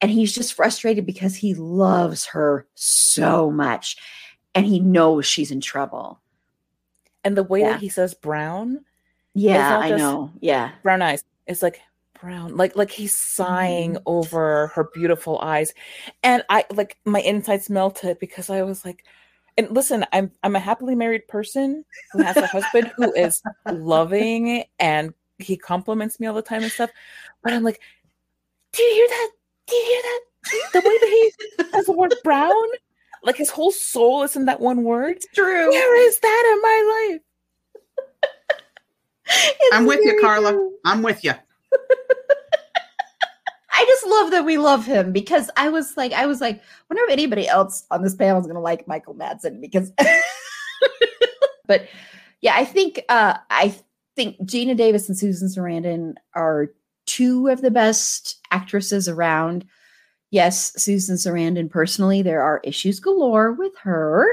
[0.00, 3.96] and he's just frustrated because he loves her so much
[4.54, 6.20] and he knows she's in trouble.
[7.24, 7.72] And the way yeah.
[7.72, 8.84] that he says brown,
[9.34, 10.32] yeah, I know.
[10.40, 10.72] Yeah.
[10.82, 11.22] Brown eyes.
[11.46, 11.80] It's like
[12.20, 12.56] brown.
[12.56, 14.02] Like like he's sighing mm.
[14.06, 15.74] over her beautiful eyes.
[16.22, 19.04] And I like my insides melted because I was like
[19.56, 24.64] and listen, I'm I'm a happily married person who has a husband who is loving
[24.78, 26.90] and he compliments me all the time and stuff.
[27.42, 27.80] But I'm like,
[28.72, 29.30] do you hear that?
[29.66, 30.20] Do you hear that?
[30.72, 31.32] The way that he
[31.72, 32.54] has the word brown,
[33.22, 35.16] like his whole soul is in that one word.
[35.16, 35.70] It's true.
[35.70, 37.20] Where is that in my life?
[39.72, 40.52] I'm with you, Carla.
[40.52, 40.74] True.
[40.84, 41.32] I'm with you.
[43.76, 47.04] I just love that we love him because I was like, I was like, wonder
[47.04, 49.92] if anybody else on this panel is going to like Michael Madsen because,
[51.66, 51.86] but
[52.40, 53.74] yeah, I think, uh, I
[54.16, 56.72] think Geena Davis and Susan Sarandon are
[57.04, 59.66] two of the best actresses around.
[60.30, 64.26] Yes, Susan Sarandon personally, there are issues galore with her,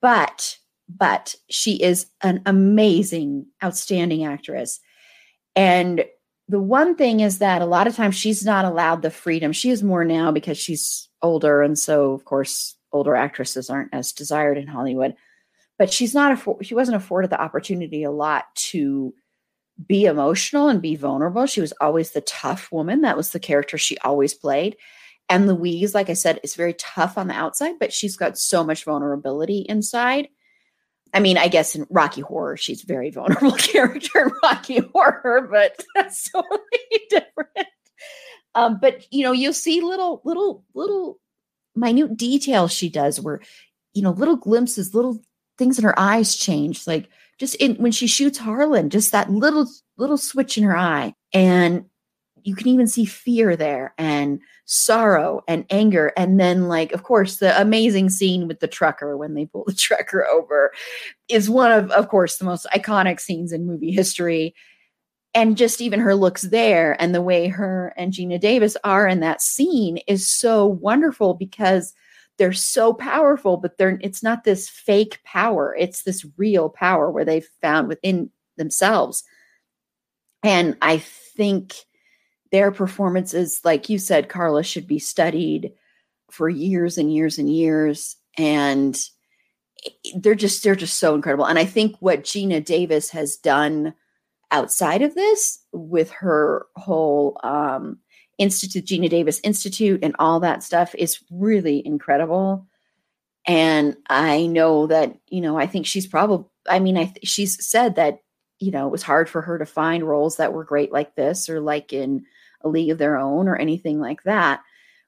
[0.00, 0.58] but
[0.88, 4.80] but she is an amazing, outstanding actress.
[5.56, 6.04] And
[6.52, 9.52] the one thing is that a lot of times she's not allowed the freedom.
[9.52, 14.12] She is more now because she's older, and so of course older actresses aren't as
[14.12, 15.14] desired in Hollywood.
[15.78, 19.14] But she's not she wasn't afforded the opportunity a lot to
[19.88, 21.46] be emotional and be vulnerable.
[21.46, 23.00] She was always the tough woman.
[23.00, 24.76] That was the character she always played.
[25.30, 28.62] And Louise, like I said, is very tough on the outside, but she's got so
[28.62, 30.28] much vulnerability inside.
[31.14, 35.48] I mean, I guess in Rocky Horror, she's a very vulnerable character in Rocky Horror,
[35.50, 36.60] but that's totally
[37.10, 37.68] different.
[38.54, 41.18] Um, but you know, you'll see little, little, little
[41.74, 43.40] minute details she does where,
[43.94, 45.20] you know, little glimpses, little
[45.58, 46.86] things in her eyes change.
[46.86, 47.08] Like
[47.38, 51.14] just in when she shoots Harlan, just that little little switch in her eye.
[51.32, 51.86] And
[52.44, 56.12] you can even see fear there and sorrow and anger.
[56.16, 59.72] And then, like, of course, the amazing scene with the trucker when they pull the
[59.76, 60.72] trucker over
[61.28, 64.54] is one of, of course, the most iconic scenes in movie history.
[65.34, 69.20] And just even her looks there and the way her and Geena Davis are in
[69.20, 71.94] that scene is so wonderful because
[72.38, 77.24] they're so powerful but they're it's not this fake power it's this real power where
[77.24, 79.22] they've found within themselves
[80.42, 81.74] and i think
[82.52, 85.72] their performances like you said carla should be studied
[86.30, 89.08] for years and years and years and
[90.16, 93.94] they're just they're just so incredible and i think what Geena davis has done
[94.52, 97.98] outside of this with her whole um
[98.38, 102.66] Institute, Geena Davis Institute, and all that stuff is really incredible.
[103.46, 107.64] And I know that, you know, I think she's probably, I mean, I th- she's
[107.64, 108.20] said that,
[108.58, 111.48] you know, it was hard for her to find roles that were great like this
[111.48, 112.24] or like in
[112.64, 114.62] A League of Their Own or anything like that,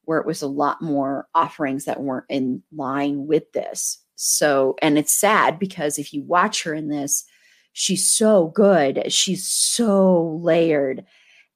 [0.04, 3.98] where it was a lot more offerings that weren't in line with this.
[4.16, 7.24] So, and it's sad because if you watch her in this,
[7.72, 9.12] she's so good.
[9.12, 11.04] She's so layered.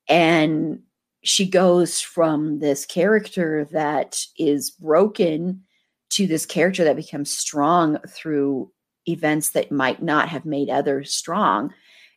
[0.09, 0.80] And
[1.22, 5.62] she goes from this character that is broken
[6.11, 8.70] to this character that becomes strong through
[9.07, 11.72] events that might not have made others strong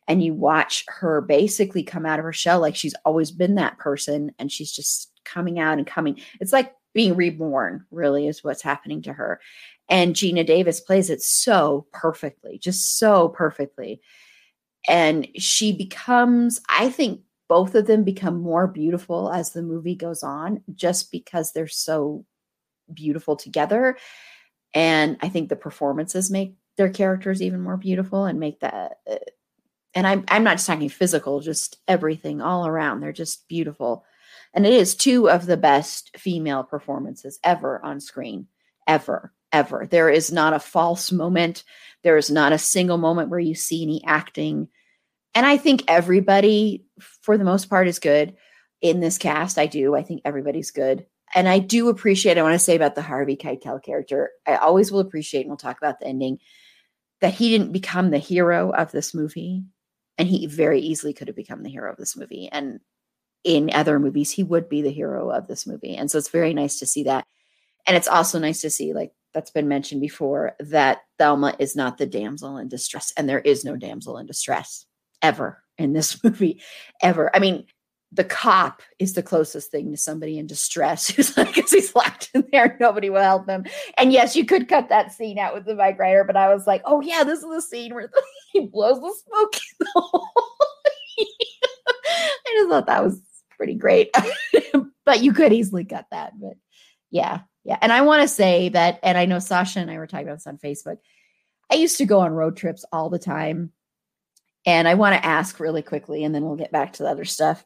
[0.08, 3.78] and you watch her basically come out of her shell like she's always been that
[3.78, 8.62] person and she's just coming out and coming it's like being reborn really is what's
[8.62, 9.40] happening to her
[9.88, 14.00] and Geena davis plays it so perfectly just so perfectly
[14.88, 17.20] and she becomes i think
[17.52, 22.24] both of them become more beautiful as the movie goes on, just because they're so
[22.94, 23.98] beautiful together.
[24.72, 29.00] And I think the performances make their characters even more beautiful and make that.
[29.06, 29.16] Uh,
[29.94, 33.00] And I'm I'm not just talking physical, just everything all around.
[33.00, 34.04] They're just beautiful,
[34.54, 38.46] and it is two of the best female performances ever on screen,
[38.86, 39.86] ever, ever.
[39.90, 41.64] There is not a false moment.
[42.02, 44.68] There is not a single moment where you see any acting
[45.34, 46.84] and I think everybody,
[47.22, 48.36] for the most part, is good
[48.80, 49.58] in this cast.
[49.58, 49.94] I do.
[49.94, 51.06] I think everybody's good.
[51.34, 54.92] And I do appreciate, I want to say about the Harvey Keitel character, I always
[54.92, 56.38] will appreciate, and we'll talk about the ending,
[57.22, 59.64] that he didn't become the hero of this movie.
[60.18, 62.48] And he very easily could have become the hero of this movie.
[62.50, 62.80] And
[63.44, 65.96] in other movies, he would be the hero of this movie.
[65.96, 67.26] And so it's very nice to see that.
[67.86, 71.98] And it's also nice to see, like that's been mentioned before, that Thelma is not
[71.98, 73.12] the damsel in distress.
[73.16, 74.86] And there is no damsel in distress
[75.22, 76.62] ever in this movie,
[77.02, 77.34] ever.
[77.34, 77.66] I mean,
[78.12, 82.30] the cop is the closest thing to somebody in distress who's like, because he's locked
[82.34, 83.64] in there, nobody will help him.
[83.96, 86.66] And yes, you could cut that scene out with the bike rider, but I was
[86.66, 90.18] like, oh yeah, this is the scene where the, he blows the smoke in the.
[92.44, 93.20] I just thought that was
[93.56, 94.14] pretty great,
[95.04, 96.32] but you could easily cut that.
[96.38, 96.54] But
[97.10, 97.78] yeah, yeah.
[97.80, 100.36] And I want to say that, and I know Sasha and I were talking about
[100.36, 100.96] this on Facebook.
[101.70, 103.72] I used to go on road trips all the time
[104.66, 107.24] and I want to ask really quickly, and then we'll get back to the other
[107.24, 107.64] stuff.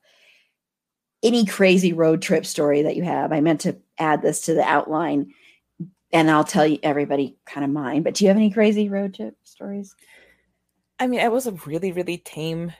[1.22, 3.32] Any crazy road trip story that you have?
[3.32, 5.32] I meant to add this to the outline,
[6.12, 8.02] and I'll tell you everybody kind of mine.
[8.02, 9.94] But do you have any crazy road trip stories?
[10.98, 12.72] I mean, I was a really, really tame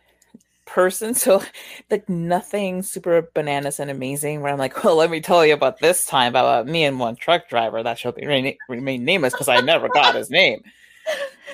[0.67, 1.43] person, so
[1.91, 4.43] like nothing super bananas and amazing.
[4.43, 7.17] Where I'm like, well, let me tell you about this time about me and one
[7.17, 8.27] truck driver that shall be
[8.69, 10.63] remain nameless because I never got his name.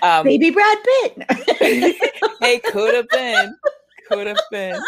[0.00, 1.26] Um, Maybe Brad Pitt.
[2.40, 3.54] hey, could have been.
[4.08, 4.80] Could have been.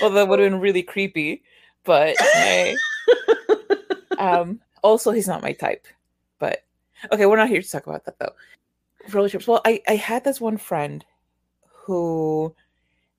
[0.00, 1.42] Well, that would have been really creepy.
[1.84, 2.76] But hey.
[4.18, 5.84] Um, also, he's not my type.
[6.38, 6.64] But
[7.10, 8.34] okay, we're not here to talk about that though.
[9.28, 9.48] Trips.
[9.48, 11.04] Well, I, I had this one friend
[11.66, 12.54] who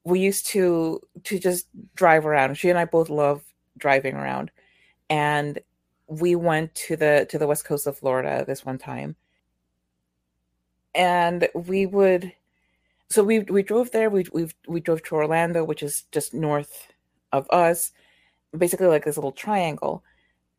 [0.05, 2.55] we used to to just drive around.
[2.55, 3.43] She and I both love
[3.77, 4.49] driving around.
[5.09, 5.59] And
[6.07, 9.17] we went to the to the west coast of Florida this one time
[10.95, 12.31] and we would
[13.13, 14.09] so we we drove there.
[14.09, 16.87] We we we drove to Orlando which is just north
[17.31, 17.91] of us
[18.57, 20.03] basically like this little triangle.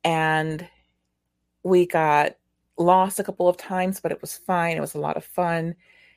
[0.04, 0.68] And
[1.62, 2.36] we got
[2.76, 4.76] lost a couple of times but it was fine.
[4.76, 5.74] It was a lot of fun.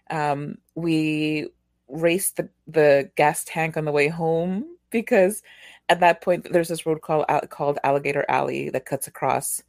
[0.09, 1.49] Um, we
[1.89, 5.41] raced the, the gas tank on the way home because
[5.89, 9.63] at that point there's this road called called Alligator Alley that cuts across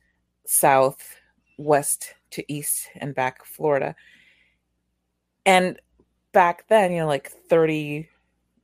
[0.46, 1.16] south
[1.56, 3.94] west to east and back Florida.
[5.46, 5.80] And
[6.38, 8.08] back then, you know, like 30,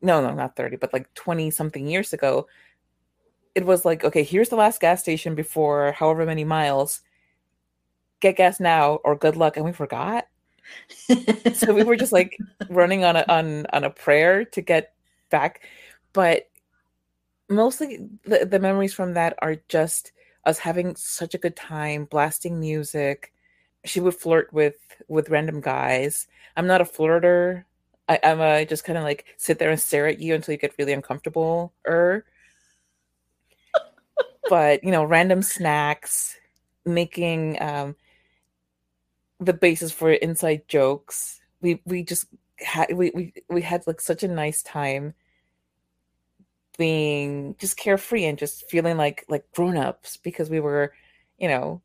[0.00, 2.46] no, no, not 30, but like 20 something years ago,
[3.56, 7.00] it was like, okay, here's the last gas station before however many miles.
[8.20, 9.56] Get gas now or good luck.
[9.56, 10.28] And we forgot.
[11.54, 12.38] so we were just like
[12.70, 14.94] running on a on on a prayer to get
[15.30, 15.66] back.
[16.12, 16.48] But
[17.48, 20.12] mostly the, the memories from that are just
[20.46, 23.33] us having such a good time, blasting music.
[23.84, 24.76] She would flirt with
[25.08, 26.26] with random guys.
[26.56, 27.64] I'm not a flirter.
[28.08, 30.58] I, I'm a just kind of like sit there and stare at you until you
[30.58, 31.72] get really uncomfortable.
[31.86, 32.24] Er,
[34.48, 36.36] but you know, random snacks,
[36.84, 37.96] making um,
[39.40, 41.40] the basis for inside jokes.
[41.60, 42.26] We we just
[42.58, 45.14] had we we we had like such a nice time
[46.76, 50.92] being just carefree and just feeling like like grown-ups because we were
[51.38, 51.80] you know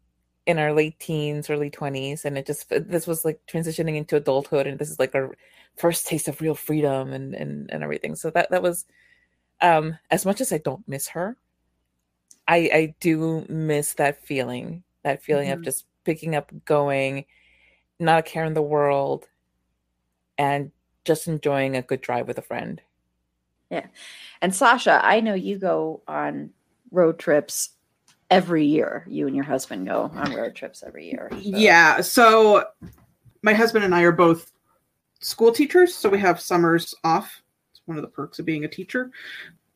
[0.49, 2.25] in our late teens, early 20s.
[2.25, 4.65] And it just, this was like transitioning into adulthood.
[4.65, 5.37] And this is like our
[5.77, 8.15] first taste of real freedom and, and, and everything.
[8.15, 8.87] So that, that was,
[9.61, 11.37] um, as much as I don't miss her,
[12.47, 15.59] I, I do miss that feeling, that feeling mm-hmm.
[15.59, 17.25] of just picking up, going,
[17.99, 19.27] not a care in the world,
[20.39, 20.71] and
[21.05, 22.81] just enjoying a good drive with a friend.
[23.69, 23.85] Yeah.
[24.41, 26.49] And Sasha, I know you go on
[26.89, 27.69] road trips
[28.29, 31.29] every year you and your husband go on road trips every year.
[31.31, 31.37] So.
[31.39, 32.01] Yeah.
[32.01, 32.65] So
[33.41, 34.51] my husband and I are both
[35.19, 37.41] school teachers, so we have summers off.
[37.71, 39.11] It's one of the perks of being a teacher.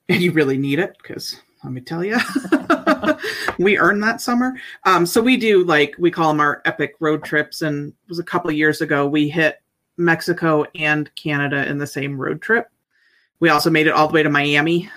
[0.10, 2.18] And you really need it because let me tell you,
[3.58, 4.54] we earn that summer.
[4.84, 7.62] Um, so we do like we call them our epic road trips.
[7.62, 9.62] And it was a couple of years ago we hit
[9.98, 12.68] Mexico and Canada in the same road trip.
[13.40, 14.90] We also made it all the way to Miami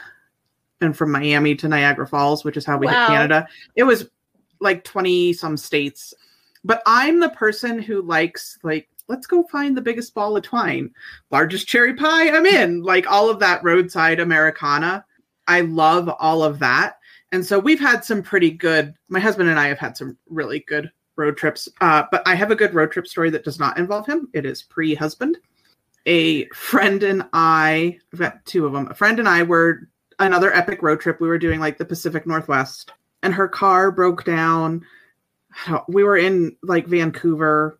[0.80, 2.92] and from Miami to Niagara Falls, which is how we wow.
[2.92, 3.48] hit Canada.
[3.74, 4.08] It was
[4.60, 6.14] like 20 some states.
[6.64, 10.90] But I'm the person who likes like let's go find the biggest ball of twine.
[11.30, 12.82] Largest cherry pie, I'm in.
[12.82, 15.04] Like all of that roadside Americana.
[15.46, 16.98] I love all of that.
[17.32, 20.60] And so we've had some pretty good, my husband and I have had some really
[20.66, 21.68] good road trips.
[21.80, 24.28] Uh, but I have a good road trip story that does not involve him.
[24.32, 25.38] It is pre husband.
[26.06, 28.88] A friend and I, I've got two of them.
[28.88, 29.88] A friend and I were
[30.18, 31.20] another epic road trip.
[31.20, 32.92] We were doing like the Pacific Northwest,
[33.22, 34.84] and her car broke down.
[35.88, 37.78] We were in like Vancouver.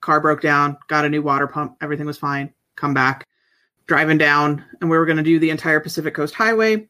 [0.00, 1.76] Car broke down, got a new water pump.
[1.80, 2.52] Everything was fine.
[2.74, 3.26] Come back,
[3.86, 6.88] driving down, and we were going to do the entire Pacific Coast Highway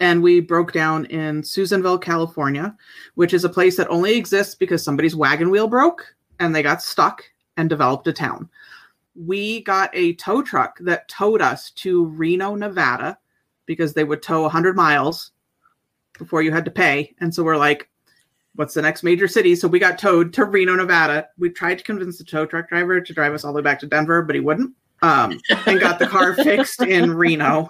[0.00, 2.76] and we broke down in Susanville, California,
[3.14, 6.82] which is a place that only exists because somebody's wagon wheel broke and they got
[6.82, 7.24] stuck
[7.56, 8.48] and developed a town.
[9.14, 13.18] We got a tow truck that towed us to Reno, Nevada,
[13.72, 15.32] because they would tow 100 miles
[16.18, 17.14] before you had to pay.
[17.20, 17.88] And so we're like,
[18.54, 19.56] what's the next major city?
[19.56, 21.28] So we got towed to Reno, Nevada.
[21.38, 23.80] We tried to convince the tow truck driver to drive us all the way back
[23.80, 24.74] to Denver, but he wouldn't.
[25.00, 27.68] Um, and got the car fixed in Reno.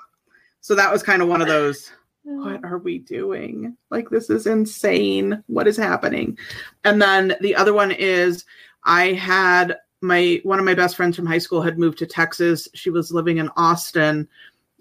[0.60, 1.90] So that was kind of one of those
[2.24, 3.76] what are we doing?
[3.90, 5.42] Like, this is insane.
[5.48, 6.38] What is happening?
[6.84, 8.44] And then the other one is
[8.84, 12.68] I had my one of my best friends from high school had moved to Texas.
[12.74, 14.28] She was living in Austin.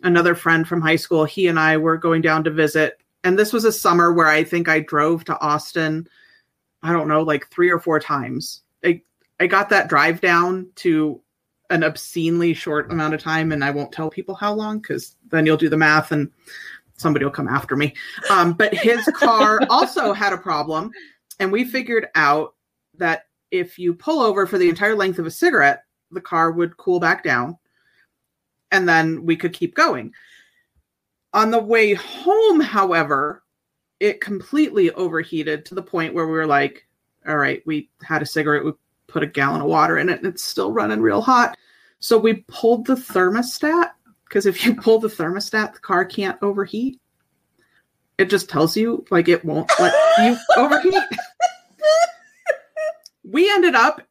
[0.03, 2.99] Another friend from high school, he and I were going down to visit.
[3.23, 6.07] And this was a summer where I think I drove to Austin,
[6.81, 8.61] I don't know, like three or four times.
[8.83, 9.01] I,
[9.39, 11.21] I got that drive down to
[11.69, 15.45] an obscenely short amount of time, and I won't tell people how long because then
[15.45, 16.29] you'll do the math and
[16.97, 17.93] somebody will come after me.
[18.29, 20.91] Um, but his car also had a problem,
[21.39, 22.55] and we figured out
[22.97, 26.77] that if you pull over for the entire length of a cigarette, the car would
[26.77, 27.57] cool back down,
[28.71, 30.13] and then we could keep going.
[31.33, 33.43] On the way home, however,
[33.99, 36.87] it completely overheated to the point where we were like,
[37.27, 38.73] all right, we had a cigarette, we
[39.07, 41.57] put a gallon of water in it, and it's still running real hot.
[41.99, 43.91] So we pulled the thermostat
[44.25, 46.99] because if you pull the thermostat, the car can't overheat.
[48.17, 50.93] It just tells you like it won't let you overheat.
[53.23, 54.01] we ended up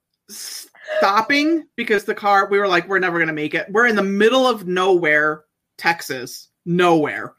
[0.99, 3.67] stopping because the car we were like we're never going to make it.
[3.71, 5.45] We're in the middle of nowhere,
[5.77, 7.35] Texas, nowhere.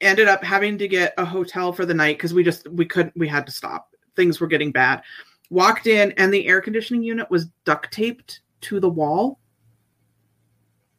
[0.00, 3.16] Ended up having to get a hotel for the night because we just we couldn't
[3.16, 3.88] we had to stop.
[4.16, 5.02] Things were getting bad.
[5.50, 9.38] Walked in and the air conditioning unit was duct taped to the wall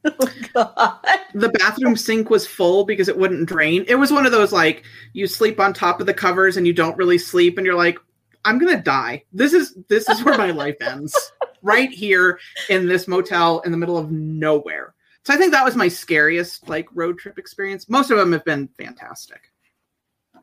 [0.06, 1.00] Oh, God.
[1.34, 3.86] The bathroom sink was full because it wouldn't drain.
[3.88, 6.74] It was one of those like you sleep on top of the covers and you
[6.74, 8.00] don't really sleep and you're like,
[8.46, 9.24] I'm gonna die.
[9.34, 11.16] This is this is where my life ends.
[11.62, 12.40] Right here
[12.70, 14.96] in this motel in the middle of nowhere.
[15.26, 17.90] So I think that was my scariest like road trip experience.
[17.90, 19.52] Most of them have been fantastic.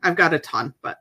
[0.03, 0.99] I've got a ton, but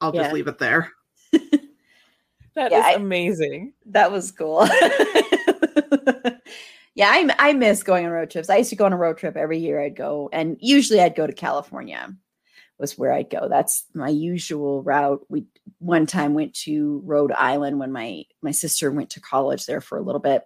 [0.00, 0.22] I'll yeah.
[0.22, 0.90] just leave it there.
[1.32, 3.72] that yeah, is amazing.
[3.86, 4.66] I, that was cool.
[6.94, 8.48] yeah, I, I miss going on road trips.
[8.48, 9.80] I used to go on a road trip every year.
[9.80, 12.14] I'd go, and usually I'd go to California.
[12.78, 13.48] Was where I'd go.
[13.48, 15.22] That's my usual route.
[15.28, 15.46] We
[15.78, 19.96] one time went to Rhode Island when my my sister went to college there for
[19.96, 20.42] a little bit,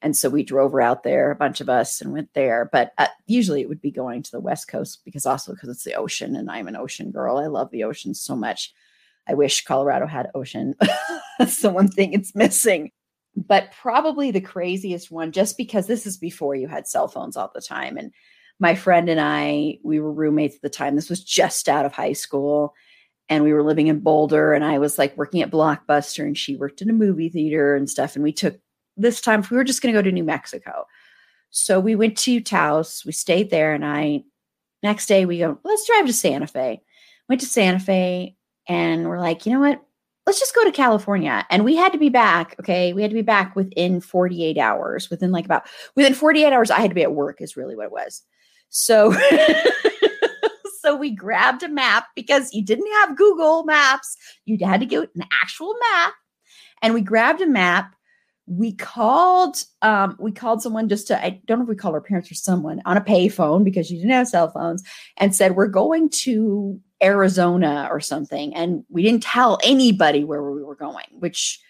[0.00, 2.68] and so we drove her out there, a bunch of us, and went there.
[2.72, 5.84] But uh, usually it would be going to the West Coast because also because it's
[5.84, 7.38] the ocean, and I'm an ocean girl.
[7.38, 8.72] I love the ocean so much.
[9.28, 10.74] I wish Colorado had ocean.
[11.38, 12.90] That's the one thing it's missing
[13.36, 17.50] but probably the craziest one just because this is before you had cell phones all
[17.54, 18.12] the time and
[18.58, 21.92] my friend and I we were roommates at the time this was just out of
[21.92, 22.74] high school
[23.28, 26.56] and we were living in Boulder and I was like working at Blockbuster and she
[26.56, 28.58] worked in a movie theater and stuff and we took
[28.96, 30.86] this time we were just going to go to New Mexico
[31.50, 34.24] so we went to Taos we stayed there and I
[34.82, 36.80] next day we go let's drive to Santa Fe
[37.28, 38.36] went to Santa Fe
[38.68, 39.82] and we're like you know what
[40.26, 41.46] let's just go to California.
[41.50, 42.56] And we had to be back.
[42.60, 42.92] Okay.
[42.92, 46.80] We had to be back within 48 hours, within like about within 48 hours, I
[46.80, 48.22] had to be at work, is really what it was.
[48.68, 49.14] So,
[50.80, 54.16] so we grabbed a map because you didn't have Google Maps.
[54.44, 56.14] You had to get an actual map.
[56.82, 57.94] And we grabbed a map.
[58.48, 62.00] We called, um, we called someone just to, I don't know if we called our
[62.00, 64.84] parents or someone on a payphone because you didn't have cell phones
[65.16, 68.54] and said, We're going to Arizona or something.
[68.54, 71.60] And we didn't tell anybody where we were going, which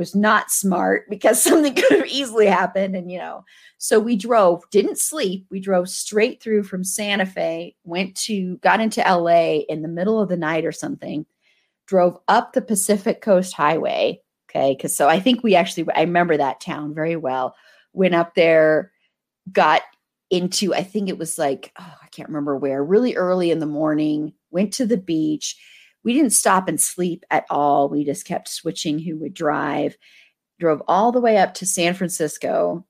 [0.00, 2.96] was not smart because something could have easily happened.
[2.96, 3.44] And, you know,
[3.78, 5.46] so we drove, didn't sleep.
[5.50, 10.18] We drove straight through from Santa Fe, went to, got into LA in the middle
[10.18, 11.26] of the night or something,
[11.86, 14.22] drove up the Pacific Coast Highway.
[14.50, 14.74] Okay.
[14.74, 17.54] Cause so I think we actually, I remember that town very well.
[17.92, 18.90] Went up there,
[19.52, 19.82] got
[20.30, 23.66] into, I think it was like, oh, I can't remember where, really early in the
[23.66, 25.56] morning, went to the beach.
[26.04, 27.88] We didn't stop and sleep at all.
[27.88, 29.96] We just kept switching who would drive.
[30.58, 32.84] drove all the way up to San Francisco,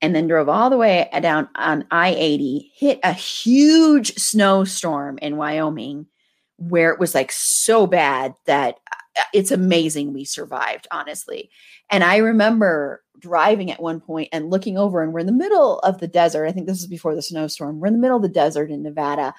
[0.00, 5.36] and then drove all the way down on I 80, hit a huge snowstorm in
[5.36, 6.06] Wyoming
[6.56, 8.78] where it was like so bad that
[9.18, 11.50] uh, it's amazing we survived, honestly.
[11.90, 15.78] And I remember driving at one point and looking over, and we're in the middle
[15.80, 16.46] of the desert.
[16.46, 17.80] I think this was before the snowstorm.
[17.80, 19.34] We're in the middle of the desert in Nevada.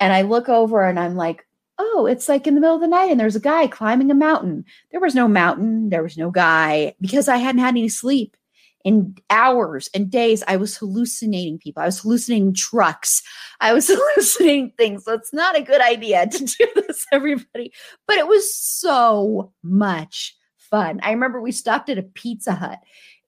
[0.00, 1.44] And I look over and I'm like,
[1.78, 4.14] oh, it's like in the middle of the night and there's a guy climbing a
[4.14, 4.64] mountain.
[4.90, 8.36] There was no mountain, there was no guy because I hadn't had any sleep
[8.84, 10.42] in hours and days.
[10.48, 13.22] I was hallucinating people, I was hallucinating trucks,
[13.60, 15.04] I was hallucinating things.
[15.04, 17.72] So it's not a good idea to do this, everybody.
[18.06, 21.00] But it was so much fun.
[21.02, 22.78] I remember we stopped at a Pizza Hut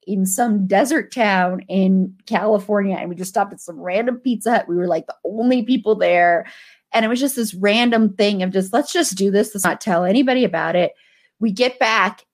[0.06, 4.68] in some desert town in California and we just stopped at some random Pizza Hut.
[4.68, 6.46] We were like the only people there
[6.92, 9.54] and it was just this random thing of just, let's just do this.
[9.54, 10.92] Let's not tell anybody about it.
[11.38, 12.26] We get back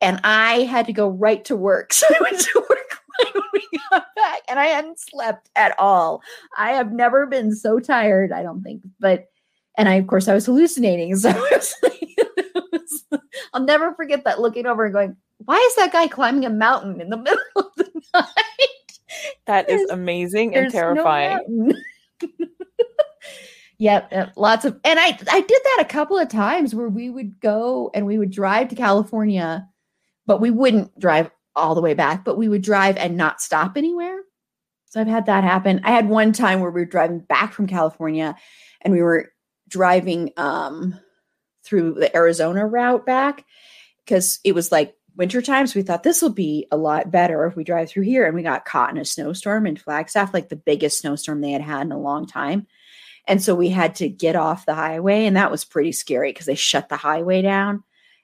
[0.00, 1.92] and I had to go right to work.
[1.94, 6.22] So I went to work when we got back and I hadn't slept at all.
[6.56, 8.82] I have never been so tired, I don't think.
[9.00, 9.28] But,
[9.76, 11.14] and I, of course, I was hallucinating.
[11.16, 13.20] So was like,
[13.52, 17.00] I'll never forget that looking over and going, why is that guy climbing a mountain
[17.00, 18.98] in the middle of the night?
[19.46, 21.40] That is amazing and terrifying.
[21.48, 21.74] No
[23.78, 27.10] Yep, yep, lots of and I I did that a couple of times where we
[27.10, 29.68] would go and we would drive to California,
[30.26, 33.76] but we wouldn't drive all the way back, but we would drive and not stop
[33.76, 34.20] anywhere.
[34.86, 35.80] So I've had that happen.
[35.82, 38.36] I had one time where we were driving back from California
[38.80, 39.32] and we were
[39.68, 40.98] driving um
[41.64, 43.44] through the Arizona route back
[44.04, 45.72] because it was like winter times.
[45.72, 48.26] So we thought this will be a lot better if we drive through here.
[48.26, 51.62] And we got caught in a snowstorm in Flagstaff, like the biggest snowstorm they had
[51.62, 52.66] had in a long time.
[53.26, 56.46] And so we had to get off the highway, and that was pretty scary because
[56.46, 57.82] they shut the highway down.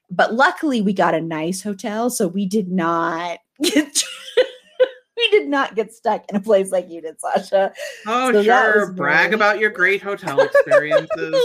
[0.09, 4.03] But luckily, we got a nice hotel, so we did not get.
[5.17, 7.73] we did not get stuck in a place like you did, Sasha.
[8.05, 8.91] Oh, so sure.
[8.93, 9.35] Brag very...
[9.35, 11.35] about your great hotel experiences.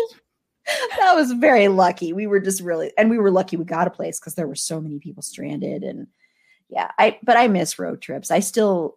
[0.98, 2.12] that was very lucky.
[2.12, 4.54] We were just really, and we were lucky we got a place because there were
[4.54, 5.82] so many people stranded.
[5.82, 6.08] And
[6.68, 8.30] yeah, I, but I miss road trips.
[8.30, 8.96] I still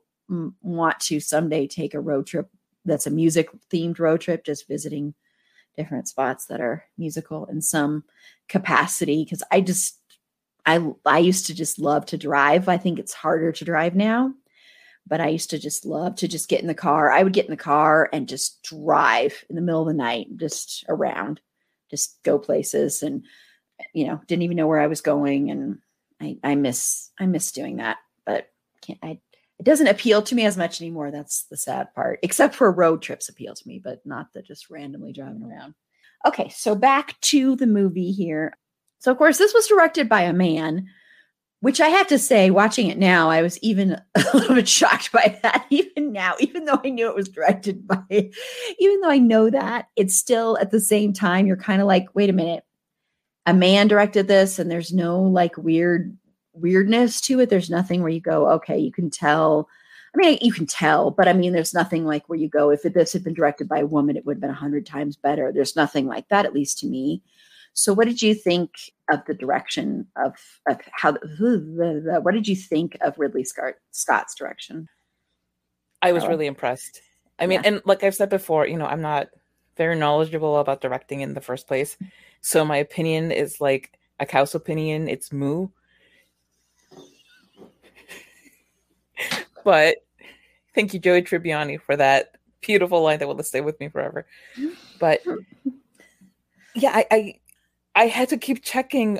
[0.62, 2.49] want to someday take a road trip
[2.86, 5.14] that's a music themed road trip, just visiting
[5.78, 8.04] different spots that are musical in some
[8.48, 9.24] capacity.
[9.24, 10.00] Because I just
[10.66, 12.70] I I used to just love to drive.
[12.70, 14.34] I think it's harder to drive now,
[15.08, 17.12] but I used to just love to just get in the car.
[17.12, 20.28] I would get in the car and just drive in the middle of the night,
[20.38, 21.42] just around,
[21.90, 23.26] just go places, and
[23.94, 25.50] you know, didn't even know where I was going.
[25.52, 25.80] And
[26.22, 28.50] I I miss I miss doing that, but
[28.82, 29.20] can't I
[29.60, 31.12] it doesn't appeal to me as much anymore.
[31.12, 34.70] That's the sad part, except for road trips appeal to me, but not the just
[34.70, 35.76] randomly driving around.
[36.26, 38.57] Okay, so back to the movie here.
[38.99, 40.88] So, of course, this was directed by a man,
[41.60, 45.12] which I have to say, watching it now, I was even a little bit shocked
[45.12, 45.66] by that.
[45.70, 48.32] Even now, even though I knew it was directed by,
[48.80, 52.07] even though I know that, it's still at the same time, you're kind of like,
[52.16, 52.64] wait a minute,
[53.45, 56.18] a man directed this, and there's no like weird
[56.62, 57.49] weirdness to it.
[57.49, 59.70] There's nothing where you go, okay, you can tell.
[60.16, 62.82] I mean, you can tell, but I mean, there's nothing like where you go, if
[62.82, 65.51] this had been directed by a woman, it would have been a hundred times better.
[65.51, 67.22] There's nothing like that, at least to me.
[67.74, 68.72] So, what did you think
[69.12, 70.36] of the direction of,
[70.68, 71.14] of how?
[71.39, 74.88] What did you think of Ridley Scott's direction?
[76.02, 76.27] I was oh.
[76.27, 77.02] really impressed.
[77.38, 77.69] I mean, yeah.
[77.69, 79.30] and like I've said before, you know, I'm not
[79.77, 81.98] very knowledgeable about directing in the first place,
[82.41, 85.07] so my opinion is like a cow's opinion.
[85.07, 85.69] It's moo.
[89.70, 89.98] But
[90.74, 94.26] thank you, Joey Tribbiani, for that beautiful line that will stay with me forever.
[95.00, 95.22] But
[96.76, 97.40] yeah, I, I,
[97.94, 99.20] I had to keep checking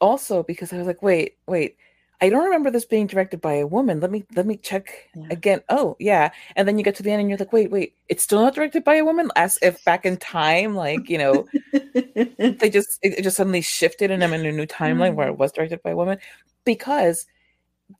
[0.00, 1.78] also because I was like, wait, wait,
[2.20, 3.98] I don't remember this being directed by a woman.
[3.98, 5.26] Let me let me check yeah.
[5.30, 5.62] again.
[5.68, 6.30] Oh, yeah.
[6.54, 8.54] And then you get to the end and you're like, wait, wait, it's still not
[8.54, 9.32] directed by a woman?
[9.34, 14.22] As if back in time, like, you know, they just it, just suddenly shifted and
[14.22, 15.38] I'm in a new timeline where it mm.
[15.38, 16.18] was directed by a woman.
[16.64, 17.26] Because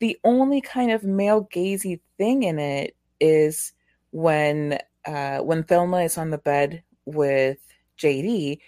[0.01, 3.73] the only kind of male gazy thing in it is
[4.11, 7.59] when uh, when Thelma is on the bed with
[7.99, 8.59] JD,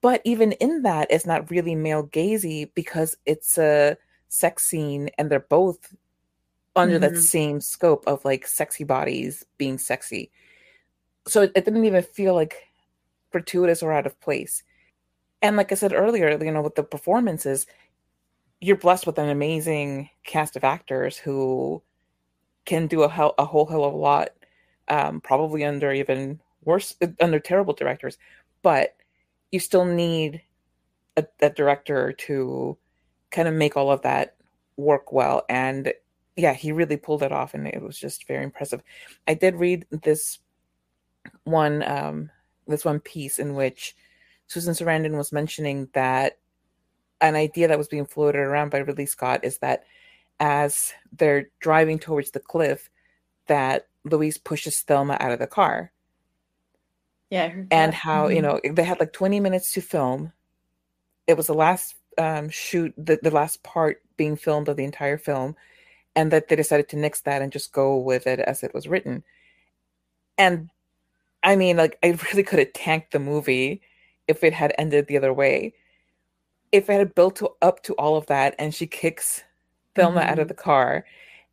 [0.00, 3.96] but even in that, it's not really male gazy because it's a
[4.28, 5.94] sex scene and they're both
[6.74, 7.14] under mm-hmm.
[7.14, 10.30] that same scope of like sexy bodies being sexy.
[11.28, 12.56] So it, it didn't even feel like
[13.30, 14.62] gratuitous or out of place.
[15.42, 17.66] And like I said earlier, you know, with the performances,
[18.62, 21.82] you're blessed with an amazing cast of actors who
[22.64, 24.30] can do a, hell, a whole hell of a lot,
[24.86, 28.18] um, probably under even worse, under terrible directors.
[28.62, 28.94] But
[29.50, 30.42] you still need
[31.16, 32.78] a, a director to
[33.32, 34.36] kind of make all of that
[34.76, 35.44] work well.
[35.48, 35.92] And
[36.36, 38.80] yeah, he really pulled it off, and it was just very impressive.
[39.26, 40.38] I did read this
[41.42, 42.30] one um,
[42.68, 43.96] this one piece in which
[44.46, 46.38] Susan Sarandon was mentioning that
[47.22, 49.84] an idea that was being floated around by Ridley Scott is that
[50.40, 52.90] as they're driving towards the cliff,
[53.46, 55.92] that Louise pushes Thelma out of the car.
[57.30, 58.36] Yeah, and how mm-hmm.
[58.36, 60.32] you know they had like 20 minutes to film.
[61.26, 65.16] It was the last um, shoot, the, the last part being filmed of the entire
[65.16, 65.56] film,
[66.14, 68.86] and that they decided to nix that and just go with it as it was
[68.86, 69.24] written.
[70.36, 70.68] And
[71.42, 73.80] I mean, like, I really could have tanked the movie
[74.28, 75.74] if it had ended the other way.
[76.72, 79.42] If it had built to, up to all of that and she kicks
[79.94, 80.28] Thelma mm-hmm.
[80.30, 80.48] out of mm-hmm.
[80.48, 81.04] the car,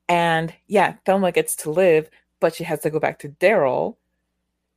[0.07, 2.09] and yeah, Thelma gets to live,
[2.39, 3.97] but she has to go back to Darryl,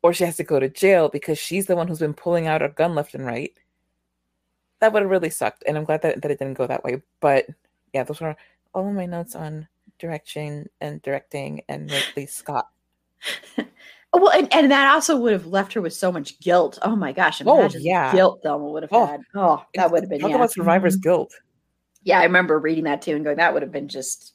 [0.03, 2.63] or she has to go to jail because she's the one who's been pulling out
[2.63, 3.53] a gun left and right.
[4.81, 7.03] That would have really sucked, and I'm glad that, that it didn't go that way.
[7.21, 7.47] But
[7.95, 8.37] yeah, those were
[8.75, 12.69] all of my notes on direction and directing and Ridley Scott.
[14.15, 16.79] Well, and, and that also would have left her with so much guilt.
[16.83, 17.41] Oh my gosh!
[17.47, 19.23] oh yeah, guilt Thelma would have oh, had.
[19.35, 20.21] Oh, that would have been.
[20.21, 20.37] Talk yeah.
[20.37, 21.09] about survivor's mm-hmm.
[21.09, 21.35] guilt.
[22.03, 24.35] Yeah, I remember reading that too and going, "That would have been just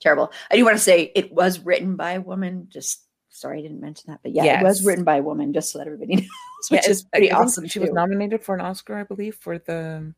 [0.00, 2.68] terrible." I do want to say it was written by a woman.
[2.70, 4.60] Just sorry, I didn't mention that, but yeah, yes.
[4.60, 5.54] it was written by a woman.
[5.54, 6.28] Just so that everybody knows,
[6.68, 7.66] which yeah, is pretty awesome.
[7.66, 7.86] She too.
[7.86, 10.12] was nominated for an Oscar, I believe, for the.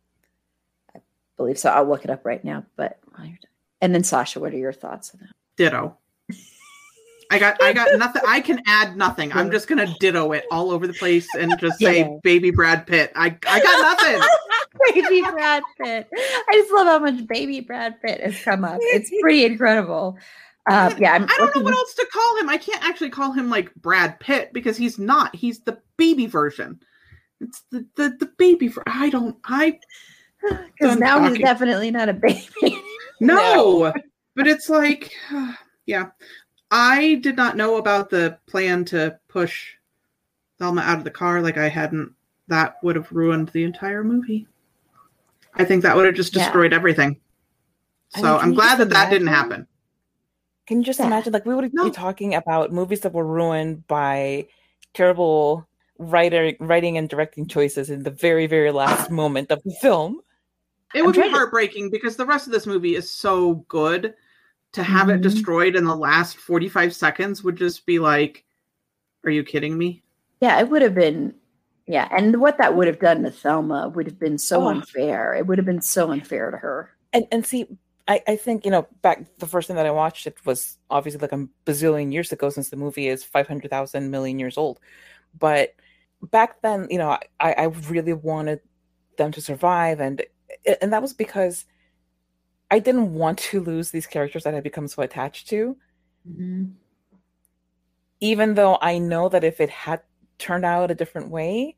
[0.97, 1.01] I
[1.37, 1.71] believe so.
[1.71, 2.65] I'll look it up right now.
[2.75, 2.99] But
[3.81, 5.35] and then Sasha, what are your thoughts on that?
[5.57, 5.97] Ditto.
[7.31, 8.23] I got I got nothing.
[8.27, 9.33] I can add nothing.
[9.33, 12.17] I'm just gonna ditto it all over the place and just say yeah.
[12.23, 13.13] baby Brad Pitt.
[13.15, 14.29] I I got nothing.
[14.95, 16.09] baby Brad Pitt.
[16.13, 18.79] I just love how much baby Brad Pitt has come up.
[18.81, 20.17] It's pretty incredible.
[20.71, 22.51] Uh, yeah, I'm I do not know what else to call him.
[22.51, 25.35] I can't actually call him like Brad Pitt because he's not.
[25.35, 26.81] He's the baby version.
[27.41, 28.69] It's the the, the baby.
[28.69, 29.37] For, I don't.
[29.45, 29.79] I
[30.43, 31.37] because now talking.
[31.37, 32.49] he's definitely not a baby.
[33.21, 33.93] no, no.
[34.37, 35.55] but it's like, uh,
[35.87, 36.09] yeah.
[36.71, 39.73] I did not know about the plan to push
[40.59, 41.41] Thelma out of the car.
[41.41, 42.13] Like I hadn't.
[42.49, 44.47] That would have ruined the entire movie.
[45.55, 46.77] I think that would have just destroyed yeah.
[46.77, 47.21] everything.
[48.11, 48.91] So I am glad that imagine?
[48.91, 49.67] that didn't happen.
[50.67, 51.07] Can you just yeah.
[51.07, 51.33] imagine?
[51.33, 51.85] Like we would no.
[51.85, 54.47] be talking about movies that were ruined by
[54.95, 55.67] terrible
[55.99, 60.21] writer writing and directing choices in the very very last moment of the film.
[60.95, 61.91] It would be heartbreaking to...
[61.91, 64.15] because the rest of this movie is so good
[64.73, 65.17] to have mm-hmm.
[65.17, 68.45] it destroyed in the last 45 seconds would just be like
[69.25, 70.03] are you kidding me
[70.41, 71.35] yeah it would have been
[71.87, 74.69] yeah and what that would have done to thelma would have been so oh.
[74.69, 77.67] unfair it would have been so unfair to her and and see
[78.09, 81.21] I, I think you know back the first time that I watched it was obviously
[81.21, 84.81] like a bazillion years ago since the movie is five hundred thousand million years old,
[85.39, 85.75] but
[86.23, 88.61] back then you know I, I really wanted
[89.19, 90.25] them to survive and
[90.81, 91.67] and that was because
[92.71, 95.77] I didn't want to lose these characters that I become so attached to.
[96.29, 96.65] Mm-hmm.
[98.21, 100.03] Even though I know that if it had
[100.39, 101.77] turned out a different way,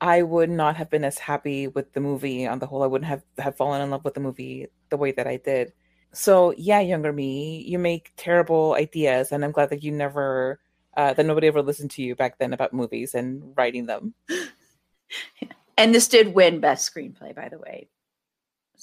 [0.00, 2.82] I would not have been as happy with the movie on the whole.
[2.82, 5.72] I wouldn't have, have fallen in love with the movie the way that I did.
[6.12, 10.60] So yeah, younger me, you make terrible ideas, and I'm glad that you never
[10.96, 14.14] uh, that nobody ever listened to you back then about movies and writing them.
[15.78, 17.88] and this did win best screenplay, by the way.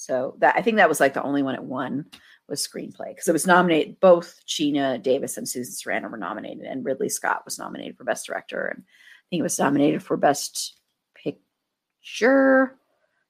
[0.00, 2.06] So that I think that was like the only one it won
[2.48, 4.00] was screenplay because it was nominated.
[4.00, 8.24] Both Geena Davis and Susan Sarandon were nominated, and Ridley Scott was nominated for best
[8.24, 10.80] director, and I think it was nominated for best
[11.14, 12.78] picture.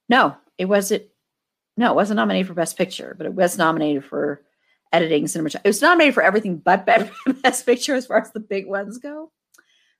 [0.08, 1.02] No, it wasn't.
[1.76, 4.42] No, it wasn't nominated for best picture, but it was nominated for
[4.92, 5.62] editing, cinematography.
[5.64, 6.86] It was nominated for everything but
[7.42, 9.32] best picture as far as the big ones go.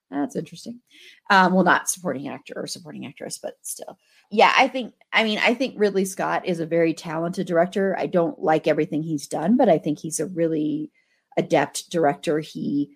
[0.09, 0.83] That's interesting.
[1.31, 3.99] Um, well, not supporting actor or supporting actress, but still.
[4.31, 7.97] Yeah, I think, I mean, I think Ridley Scott is a very talented director.
[7.99, 10.93] I don't like everything he's done, but I think he's a really
[11.37, 12.39] adept director.
[12.39, 12.93] He,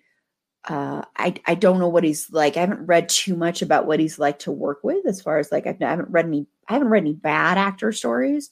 [0.67, 2.55] uh, I, I don't know what he's like.
[2.55, 5.51] I haven't read too much about what he's like to work with as far as
[5.51, 8.49] like, I've, I haven't read any, I haven't read any bad actor stories,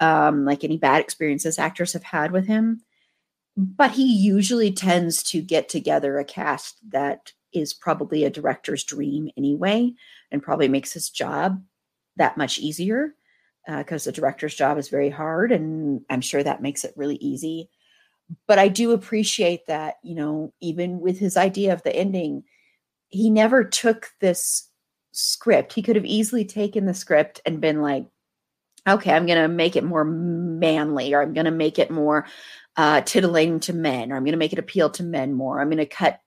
[0.00, 2.82] um, like any bad experiences actors have had with him.
[3.56, 9.28] But he usually tends to get together a cast that is probably a director's dream
[9.36, 9.92] anyway,
[10.30, 11.62] and probably makes his job
[12.16, 13.14] that much easier
[13.66, 17.16] because uh, the director's job is very hard, and I'm sure that makes it really
[17.16, 17.70] easy.
[18.46, 22.44] But I do appreciate that, you know, even with his idea of the ending,
[23.08, 24.68] he never took this
[25.12, 25.72] script.
[25.74, 28.06] He could have easily taken the script and been like,
[28.88, 32.26] okay, I'm going to make it more manly, or I'm going to make it more
[32.76, 35.60] uh, titillating to men, or I'm going to make it appeal to men more.
[35.60, 36.18] I'm going to cut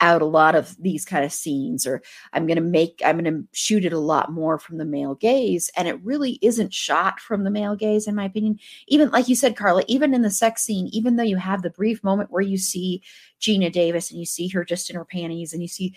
[0.00, 2.02] out a lot of these kind of scenes or
[2.32, 5.14] i'm going to make i'm going to shoot it a lot more from the male
[5.14, 8.58] gaze and it really isn't shot from the male gaze in my opinion.
[8.88, 11.70] Even like you said carla even in the sex scene even though you have the
[11.70, 13.02] brief moment where you see
[13.40, 15.94] Geena davis and you see her just in her panties and you see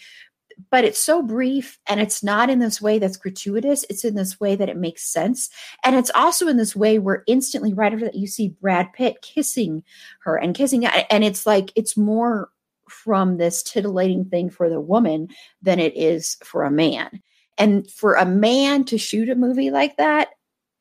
[0.72, 4.40] but it's so brief and it's not in this way that's gratuitous it's in this
[4.40, 5.49] way that it makes sense
[5.84, 9.22] and it's also in this way where instantly right after that you see brad pitt
[9.22, 9.84] kissing
[10.22, 12.49] her and kissing and it's like it's more
[12.90, 15.30] from this titillating thing for the woman
[15.62, 17.22] than it is for a man.
[17.58, 20.30] And for a man to shoot a movie like that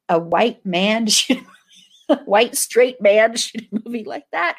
[0.09, 1.45] a white man to shoot
[2.09, 4.57] a white straight man to shoot a movie like that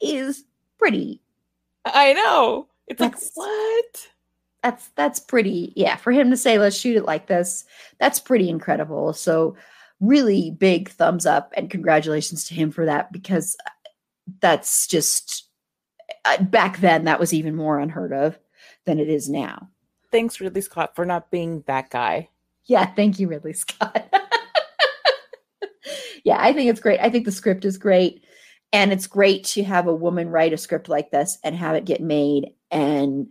[0.00, 0.44] is
[0.78, 1.20] pretty
[1.94, 2.68] i know.
[2.86, 4.08] It's like what?
[4.62, 7.64] That's that's pretty yeah for him to say let's shoot it like this
[7.98, 9.12] that's pretty incredible.
[9.12, 9.56] So
[10.00, 13.56] really big thumbs up and congratulations to him for that because
[14.40, 15.47] that's just uh,
[16.24, 18.38] Uh, back then that was even more unheard of
[18.86, 19.68] than it is now.
[20.10, 22.28] Thanks ridley scott for not being that guy.
[22.64, 24.08] Yeah thank you ridley scott.
[26.24, 27.00] Yeah i think it's great.
[27.00, 28.22] I think the script is great
[28.72, 31.84] and it's great to have a woman write a script like this and have it
[31.84, 33.28] get made and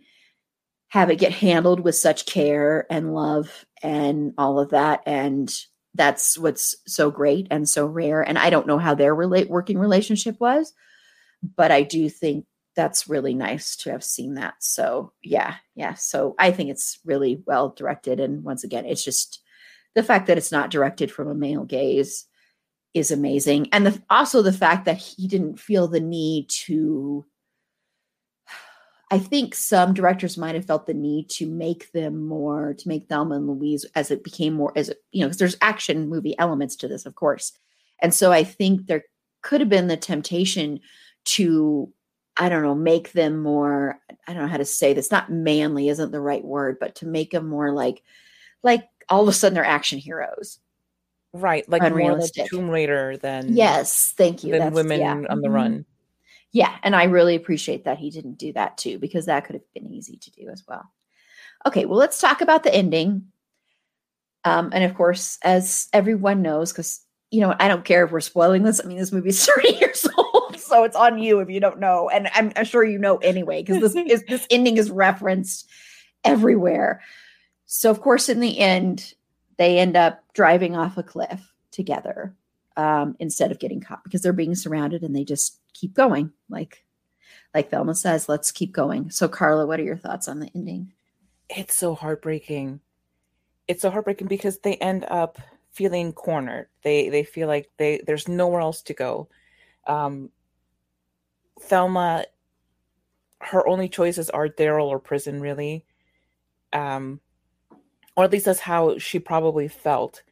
[0.90, 5.54] have it get handled with such care and love and all of that and
[5.94, 9.78] that's what's so great and so rare and i don't know how their relate working
[9.78, 10.74] relationship was
[11.56, 12.46] but i do think
[12.78, 14.54] that's really nice to have seen that.
[14.60, 15.96] So yeah yeah.
[15.96, 19.42] So i think it's really well directed and once again it's just
[19.96, 22.26] the fact that it's not directed from a male gaze
[22.94, 23.70] is amazing.
[23.72, 27.26] And the, also the fact that he didn't feel the need to
[29.12, 33.08] I think some directors might have felt the need to make them more, to make
[33.08, 36.38] Thelma and Louise as it became more, as it, you know, because there's action movie
[36.38, 37.54] elements to this, of course.
[38.02, 39.06] And so I think there
[39.42, 40.82] could have been the temptation
[41.26, 41.92] to,
[42.40, 45.90] I don't know, make them more, I don't know how to say this, not manly
[45.90, 48.04] isn't the right word, but to make them more like,
[48.64, 50.60] like all of a sudden they're action heroes.
[51.34, 51.68] Right.
[51.70, 53.56] Like more like Tomb Raider than.
[53.56, 54.14] Yes.
[54.18, 54.52] Thank you.
[54.54, 55.14] Than That's, women yeah.
[55.14, 55.54] on the mm-hmm.
[55.54, 55.86] run
[56.52, 59.74] yeah and i really appreciate that he didn't do that too because that could have
[59.74, 60.92] been easy to do as well
[61.66, 63.28] okay well let's talk about the ending
[64.44, 67.02] um, and of course as everyone knows because
[67.32, 70.08] you know i don't care if we're spoiling this i mean this movie's 30 years
[70.18, 70.37] old
[70.78, 73.64] so it's on you if you don't know and i'm, I'm sure you know anyway
[73.64, 75.70] because this is this ending is referenced
[76.24, 77.02] everywhere
[77.66, 79.14] so of course in the end
[79.58, 82.36] they end up driving off a cliff together
[82.78, 86.32] um, instead of getting caught because they're being surrounded and they just keep going.
[86.50, 86.86] Like,
[87.54, 89.10] like Thelma says, let's keep going.
[89.10, 90.94] So, Carla, what are your thoughts on the ending?
[91.50, 92.80] It's so heartbreaking.
[93.68, 95.40] It's so heartbreaking because they end up
[95.72, 96.70] feeling cornered.
[96.84, 99.30] They they feel like they there's nowhere else to go.
[99.88, 100.30] Um,
[101.60, 102.26] Thelma,
[103.42, 105.86] her only choices are Darryl or prison, really.
[106.74, 107.20] Um,
[108.16, 110.24] or at least that's how she probably felt,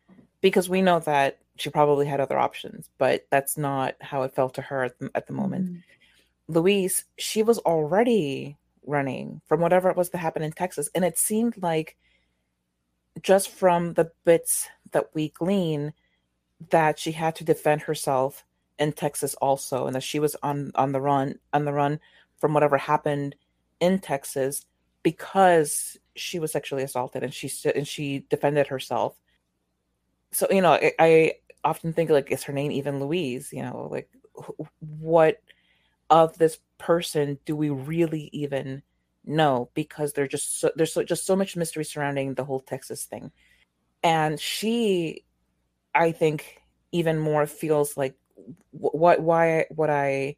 [0.41, 4.55] because we know that she probably had other options, but that's not how it felt
[4.55, 5.65] to her at the, at the moment.
[5.65, 5.79] Mm-hmm.
[6.53, 10.89] Louise, she was already running from whatever it was that happened in Texas.
[10.93, 11.95] And it seemed like
[13.21, 15.93] just from the bits that we glean
[16.69, 18.45] that she had to defend herself
[18.79, 21.99] in Texas also and that she was on on the run on the run
[22.39, 23.35] from whatever happened
[23.79, 24.65] in Texas
[25.03, 29.15] because she was sexually assaulted and she and she defended herself.
[30.31, 31.33] So you know I, I
[31.63, 33.51] often think like is her name even louise?
[33.53, 34.09] You know like
[34.79, 35.41] what
[36.09, 38.83] of this person do we really even
[39.23, 39.69] know?
[39.73, 43.31] Because there's just so, there's so, just so much mystery surrounding the whole texas thing.
[44.03, 45.23] And she
[45.93, 46.61] i think
[46.91, 48.15] even more feels like
[48.71, 50.35] what why would i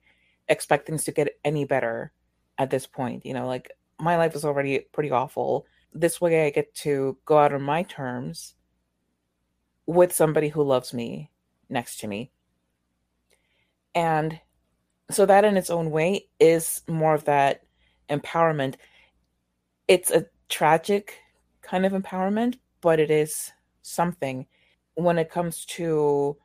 [0.48, 2.12] expect things to get any better
[2.58, 6.50] at this point you know like my life is already pretty awful this way i
[6.50, 8.56] get to go out on my terms
[9.88, 11.32] with somebody who loves me
[11.70, 12.30] next to me.
[13.96, 14.40] And
[15.10, 17.64] so that in its own way is more of that
[18.10, 18.76] empowerment.
[19.88, 21.18] It's a tragic
[21.62, 23.52] kind of empowerment, but it is
[23.82, 24.46] something
[24.96, 26.38] when it comes to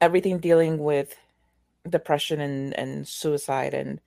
[0.00, 1.16] everything dealing with
[1.88, 4.00] depression and, and suicide and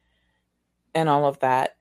[0.95, 1.77] and all of that.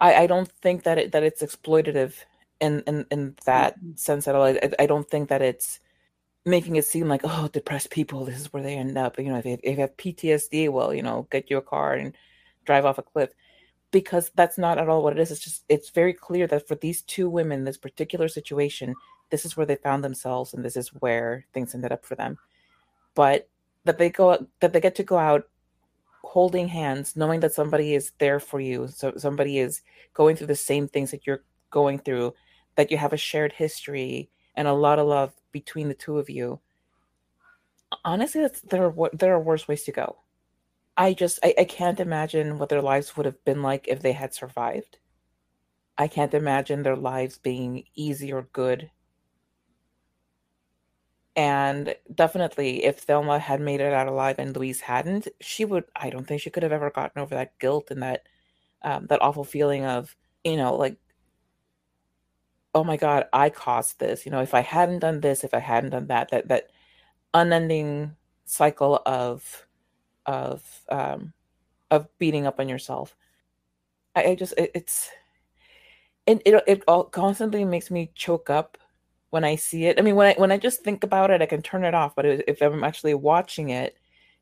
[0.00, 2.14] I, I don't think that it that it's exploitative
[2.60, 3.96] in in, in that mm-hmm.
[3.96, 4.44] sense at all.
[4.44, 5.80] I, I don't think that it's
[6.44, 9.36] making it seem like oh depressed people this is where they end up you know
[9.36, 12.16] if they, if they have ptsd well you know get you a car and
[12.64, 13.30] drive off a cliff
[13.92, 16.74] because that's not at all what it is it's just it's very clear that for
[16.76, 18.94] these two women this particular situation
[19.30, 22.36] this is where they found themselves and this is where things ended up for them
[23.14, 23.48] but
[23.84, 25.48] that they go that they get to go out
[26.22, 29.82] holding hands, knowing that somebody is there for you, so somebody is
[30.14, 32.34] going through the same things that you're going through,
[32.76, 36.30] that you have a shared history and a lot of love between the two of
[36.30, 36.60] you.
[38.04, 40.16] Honestly, that's there are there are worse ways to go.
[40.96, 44.12] I just I, I can't imagine what their lives would have been like if they
[44.12, 44.98] had survived.
[45.98, 48.90] I can't imagine their lives being easy or good.
[51.34, 55.84] And definitely, if Thelma had made it out alive and Louise hadn't, she would.
[55.96, 58.26] I don't think she could have ever gotten over that guilt and that
[58.82, 60.98] um, that awful feeling of you know like
[62.74, 65.58] oh my god i caused this you know if i hadn't done this if i
[65.58, 66.70] hadn't done that that that
[67.34, 69.66] unending cycle of
[70.26, 71.32] of um
[71.90, 73.16] of beating up on yourself
[74.16, 75.10] i, I just it, it's
[76.26, 78.78] it, it it all constantly makes me choke up
[79.32, 81.46] when i see it i mean when i when i just think about it i
[81.46, 83.96] can turn it off but if i'm actually watching it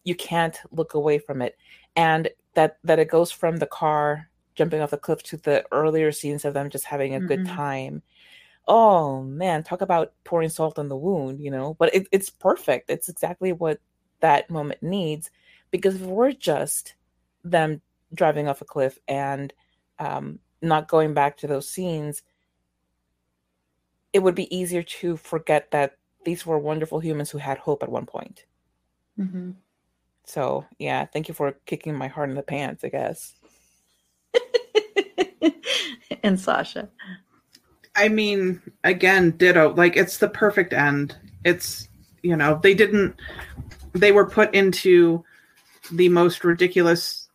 [0.04, 1.56] you can't look away from it
[1.96, 6.12] and that that it goes from the car jumping off the cliff to the earlier
[6.12, 7.28] scenes of them just having a mm-hmm.
[7.28, 8.02] good time
[8.70, 11.74] oh man, talk about pouring salt on the wound, you know.
[11.74, 12.88] But it, it's perfect.
[12.88, 13.80] It's exactly what
[14.20, 15.30] that moment needs
[15.70, 16.94] because if we're just
[17.42, 17.82] them
[18.14, 19.52] driving off a cliff and
[19.98, 22.22] um, not going back to those scenes,
[24.12, 27.90] it would be easier to forget that these were wonderful humans who had hope at
[27.90, 28.44] one point.
[29.18, 29.52] Mm-hmm.
[30.24, 33.34] So, yeah, thank you for kicking my heart in the pants, I guess.
[36.22, 36.88] and Sasha.
[37.96, 39.74] I mean, again, ditto.
[39.74, 41.16] Like it's the perfect end.
[41.44, 41.88] It's
[42.22, 43.16] you know they didn't.
[43.92, 45.24] They were put into
[45.90, 47.28] the most ridiculous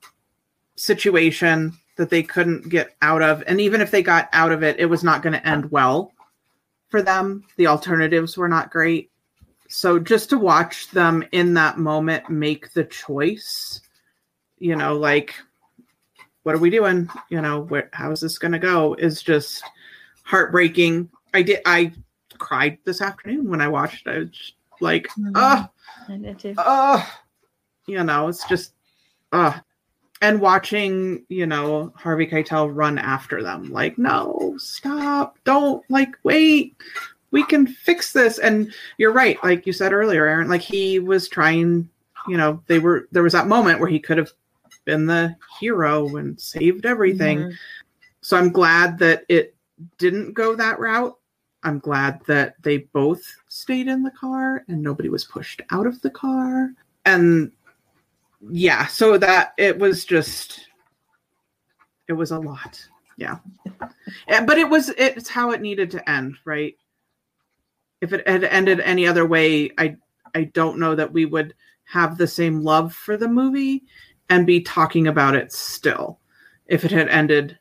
[0.77, 4.79] situation that they couldn't get out of, and even if they got out of it,
[4.79, 6.13] it was not going to end well
[6.95, 7.43] for them.
[7.57, 9.11] The alternatives were not great.
[9.67, 13.81] So just to watch them in that moment make the choice,
[14.59, 15.35] you know, like
[16.43, 17.09] what are we doing?
[17.27, 18.93] You know, where, how is this going to go?
[18.93, 19.61] Is just
[20.23, 21.09] heartbreaking.
[21.33, 21.59] I did.
[21.65, 21.91] I
[22.37, 24.07] cried this afternoon when I watched.
[24.07, 24.11] It.
[24.11, 25.69] I was like, ah,
[26.07, 26.53] mm-hmm.
[26.57, 27.21] ah,
[27.87, 28.71] you know, it's just,
[29.33, 29.61] ah.
[30.25, 36.75] And watching, you know, Harvey Keitel run after them, like, no, stop, don't, like, wait,
[37.29, 38.39] we can fix this.
[38.39, 41.87] And you're right, like you said earlier, Erin, like he was trying,
[42.27, 44.31] you know, they were, there was that moment where he could have
[44.83, 47.37] been the hero and saved everything.
[47.37, 47.51] Mm-hmm.
[48.21, 49.53] So I'm glad that it
[49.99, 51.15] didn't go that route.
[51.61, 56.01] I'm glad that they both stayed in the car and nobody was pushed out of
[56.01, 56.71] the car.
[57.05, 57.51] And
[58.49, 60.67] yeah, so that it was just
[62.07, 62.85] it was a lot.
[63.17, 63.37] Yeah.
[64.27, 66.75] Eh, but it was it's how it needed to end, right?
[68.01, 69.97] If it had ended any other way, I
[70.33, 71.53] I don't know that we would
[71.85, 73.83] have the same love for the movie
[74.29, 76.19] and be talking about it still
[76.67, 77.57] if it had ended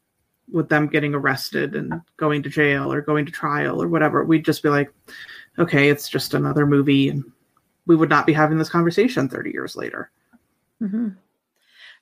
[0.51, 4.45] with them getting arrested and going to jail or going to trial or whatever, we'd
[4.45, 4.93] just be like,
[5.59, 7.09] okay, it's just another movie.
[7.09, 7.25] And
[7.87, 10.11] we would not be having this conversation 30 years later.
[10.85, 11.09] Mm-hmm.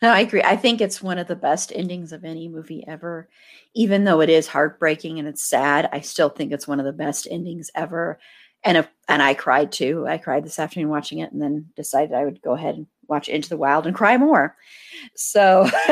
[0.02, 0.42] No, I agree.
[0.42, 3.28] I think it's one of the best endings of any movie ever.
[3.74, 6.92] Even though it is heartbreaking and it's sad, I still think it's one of the
[6.92, 8.18] best endings ever.
[8.64, 10.06] And if, and I cried too.
[10.06, 13.28] I cried this afternoon watching it and then decided I would go ahead and watch
[13.28, 14.56] Into the Wild and cry more.
[15.14, 15.68] So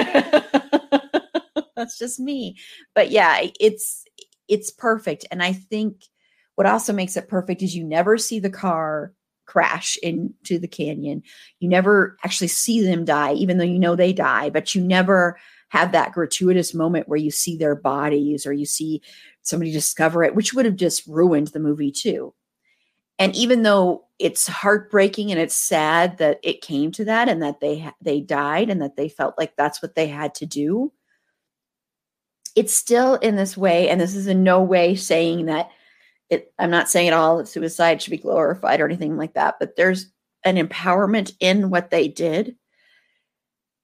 [1.76, 2.56] that's just me.
[2.94, 4.04] But yeah, it's
[4.48, 5.26] it's perfect.
[5.30, 6.02] And I think
[6.56, 9.12] what also makes it perfect is you never see the car
[9.50, 11.24] crash into the canyon.
[11.58, 15.36] You never actually see them die, even though you know they die, but you never
[15.70, 19.02] have that gratuitous moment where you see their bodies or you see
[19.42, 22.32] somebody discover it, which would have just ruined the movie too.
[23.18, 27.60] And even though it's heartbreaking and it's sad that it came to that and that
[27.60, 30.92] they they died and that they felt like that's what they had to do,
[32.54, 35.70] it's still in this way, and this is in no way saying that
[36.30, 39.56] it, I'm not saying at all that suicide should be glorified or anything like that,
[39.58, 40.06] but there's
[40.44, 42.56] an empowerment in what they did,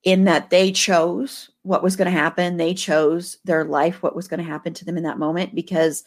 [0.04, 2.56] in that they chose what was going to happen.
[2.56, 6.04] They chose their life, what was going to happen to them in that moment, because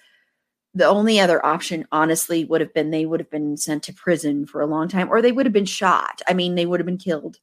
[0.74, 4.45] the only other option, honestly, would have been they would have been sent to prison
[4.45, 6.22] for a long time, or they would have been shot.
[6.28, 7.38] I mean, they would have been killed.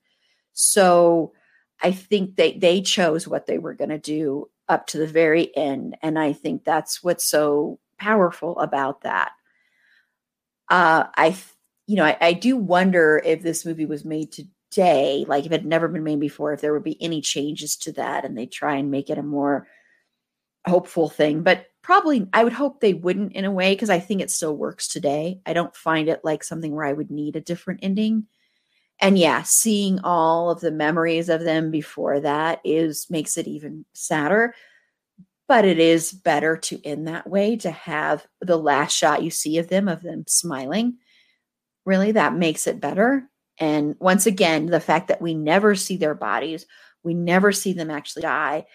[0.52, 1.32] So
[1.82, 5.54] I think they they chose what they were going to do up to the very
[5.56, 5.96] end.
[6.02, 9.32] And I think that's what's so powerful about that.
[10.68, 11.36] Uh, I,
[11.86, 15.60] you know, I, I do wonder if this movie was made today, like if it
[15.62, 18.46] had never been made before, if there would be any changes to that and they
[18.46, 19.66] try and make it a more
[20.66, 21.42] hopeful thing.
[21.42, 24.56] But probably, I would hope they wouldn't in a way because I think it still
[24.56, 25.40] works today.
[25.46, 28.26] I don't find it like something where I would need a different ending.
[29.00, 33.84] and yeah, seeing all of the memories of them before that is makes it even
[33.94, 34.54] sadder.
[35.48, 39.58] But it is better to end that way to have the last shot you see
[39.58, 40.98] of them, of them smiling.
[41.84, 43.28] Really, that makes it better.
[43.58, 46.66] And once again, the fact that we never see their bodies,
[47.02, 48.66] we never see them actually die,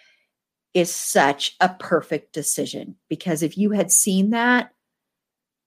[0.73, 2.95] is such a perfect decision.
[3.09, 4.71] Because if you had seen that,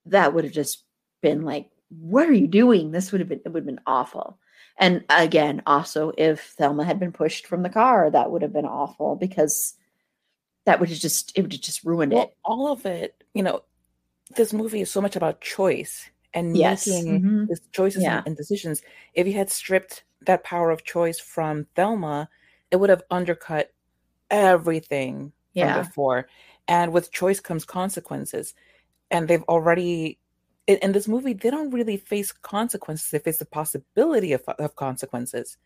[0.07, 0.85] that would have just
[1.23, 2.91] been like, what are you doing?
[2.91, 4.39] This would have been, it would have been awful.
[4.79, 8.65] And again, also, if Thelma had been pushed from the car, that would have been
[8.65, 9.75] awful because
[10.65, 12.37] that would have just it would have just ruined well, it.
[12.45, 13.63] All of it, you know,
[14.37, 16.87] this movie is so much about choice and yes.
[16.87, 17.45] making mm-hmm.
[17.73, 18.23] choices yeah.
[18.27, 18.83] and decisions.
[19.15, 22.29] If you had stripped that power of choice from Thelma,
[22.71, 23.73] it would have undercut
[24.31, 25.75] everything yeah.
[25.75, 26.29] from before.
[26.67, 28.55] And with choice comes consequences.
[29.11, 30.19] And they've already
[30.67, 34.77] in, in, this movie they don't really face consequences they face the possibility of, of
[34.77, 35.59] consequences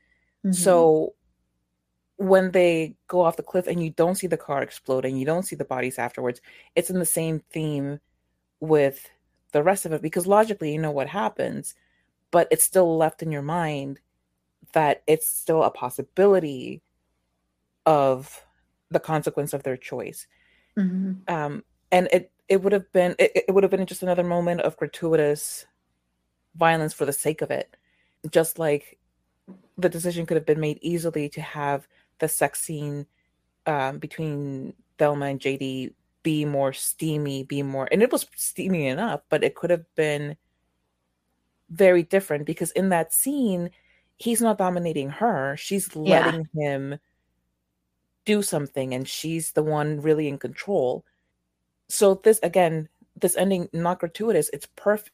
[0.45, 0.53] mm-hmm.
[0.53, 1.15] so
[2.19, 5.25] when they go off the cliff and you don't see the car explode and you
[5.25, 6.41] don't see the bodies afterwards
[6.75, 8.01] it's in the same theme
[8.61, 9.09] with
[9.53, 11.77] the rest of it because logically you know what happens
[12.33, 14.01] but it's still left in your mind
[14.73, 16.83] that it's still a possibility
[17.87, 18.45] of
[18.91, 20.27] the consequence of their choice
[20.77, 21.13] mm-hmm.
[21.33, 21.63] um,
[21.93, 24.77] and it it would have been it, it would have been just another moment of
[24.77, 25.67] gratuitous
[26.57, 27.77] violence for the sake of it
[28.29, 28.99] just like
[29.77, 31.87] the decision could have been made easily to have
[32.19, 33.07] the sex scene
[33.67, 35.93] um, between Thelma and JD
[36.23, 40.37] be more steamy, be more, and it was steamy enough, but it could have been
[41.71, 43.71] very different because in that scene,
[44.17, 46.71] he's not dominating her; she's letting yeah.
[46.71, 46.99] him
[48.25, 51.05] do something, and she's the one really in control
[51.89, 55.11] so this again this ending not gratuitous it's perfect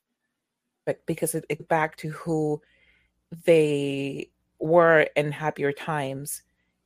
[1.07, 2.61] because it, it back to who
[3.47, 4.29] they
[4.59, 6.43] were in happier times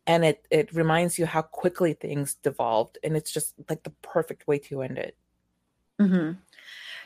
[0.08, 4.48] and it it reminds you how quickly things devolved and it's just like the perfect
[4.48, 5.16] way to end it
[6.00, 6.32] mm-hmm.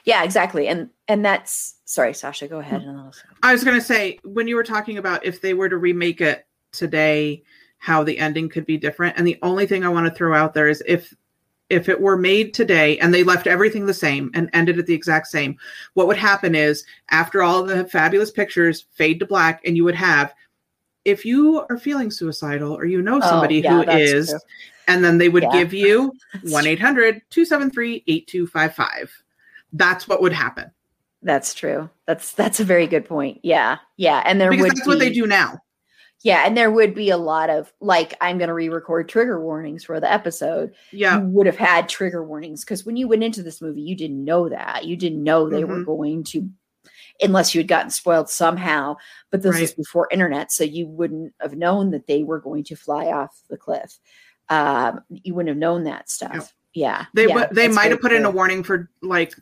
[0.05, 3.12] yeah exactly and and that's sorry sasha go ahead and
[3.43, 6.23] i was going to say when you were talking about if they were to remake
[6.23, 7.43] it today
[7.77, 10.55] how the ending could be different and the only thing i want to throw out
[10.55, 11.15] there is if
[11.69, 14.93] if it were made today and they left everything the same and ended at the
[14.93, 15.57] exact same,
[15.95, 19.95] what would happen is after all the fabulous pictures fade to black, and you would
[19.95, 20.35] have,
[21.05, 24.39] if you are feeling suicidal or you know oh, somebody oh, yeah, who is, true.
[24.89, 25.53] and then they would yeah.
[25.53, 26.12] give you
[26.43, 29.23] 1 800 273 8255.
[29.73, 30.70] That's what would happen.
[31.23, 31.89] That's true.
[32.07, 33.41] That's that's a very good point.
[33.43, 35.59] Yeah, yeah, and there because would that's be, what they do now.
[36.23, 39.85] Yeah, and there would be a lot of like I'm going to re-record trigger warnings
[39.85, 40.73] for the episode.
[40.93, 43.97] Yeah, you would have had trigger warnings because when you went into this movie, you
[43.97, 44.85] didn't know that.
[44.85, 45.73] You didn't know they mm-hmm.
[45.73, 46.49] were going to,
[47.23, 48.97] unless you had gotten spoiled somehow.
[49.31, 49.62] But this right.
[49.62, 53.40] was before internet, so you wouldn't have known that they were going to fly off
[53.49, 53.99] the cliff.
[54.49, 56.35] Um, you wouldn't have known that stuff.
[56.35, 56.49] Yep.
[56.74, 58.19] Yeah, they yeah, they might have put cool.
[58.19, 59.35] in a warning for like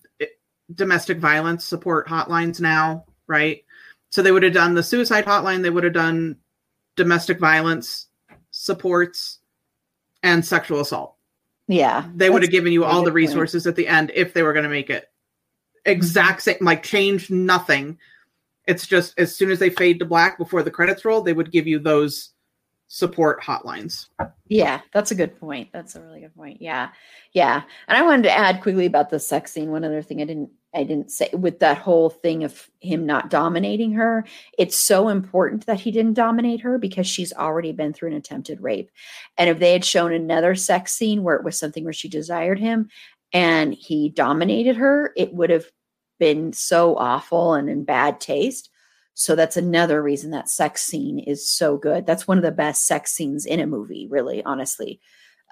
[0.75, 3.65] domestic violence support hotlines now, right?
[4.11, 5.63] So they would have done the suicide hotline.
[5.63, 6.37] They would have done
[6.97, 8.09] domestic violence
[8.51, 9.39] supports
[10.23, 11.17] and sexual assault.
[11.69, 12.05] Yeah.
[12.15, 13.73] They would have given you all the resources point.
[13.73, 15.07] at the end if they were going to make it
[15.85, 17.99] exact same, like change nothing.
[18.67, 21.53] It's just as soon as they fade to black before the credits roll, they would
[21.53, 22.31] give you those
[22.93, 24.09] support hotlines.
[24.49, 25.69] Yeah, that's a good point.
[25.73, 26.61] That's a really good point.
[26.61, 26.91] Yeah.
[27.33, 27.63] Yeah.
[27.87, 29.71] And I wanted to add quickly about the sex scene.
[29.71, 33.29] One other thing I didn't I didn't say with that whole thing of him not
[33.29, 34.25] dominating her.
[34.57, 38.61] It's so important that he didn't dominate her because she's already been through an attempted
[38.61, 38.91] rape.
[39.37, 42.61] And if they had shown another sex scene where it was something where she desired
[42.61, 42.89] him
[43.33, 45.67] and he dominated her, it would have
[46.19, 48.71] been so awful and in bad taste.
[49.15, 52.07] So that's another reason that sex scene is so good.
[52.07, 55.01] That's one of the best sex scenes in a movie, really, honestly,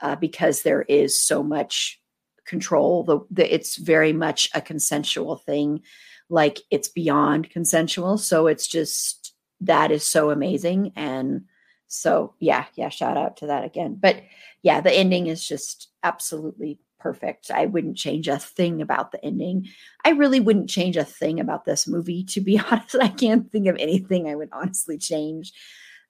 [0.01, 2.01] uh, because there is so much
[2.47, 3.05] control.
[3.05, 5.83] The, the it's very much a consensual thing,
[6.29, 8.19] like it's beyond consensual.
[8.19, 10.93] So it's just that is so amazing.
[10.97, 11.45] And
[11.89, 13.99] so yeah, yeah, shout out to that again.
[14.01, 14.23] But
[14.63, 17.51] yeah, the ending is just absolutely perfect.
[17.51, 19.69] I wouldn't change a thing about the ending.
[20.05, 22.97] I really wouldn't change a thing about this movie, to be honest.
[23.01, 25.53] I can't think of anything I would honestly change,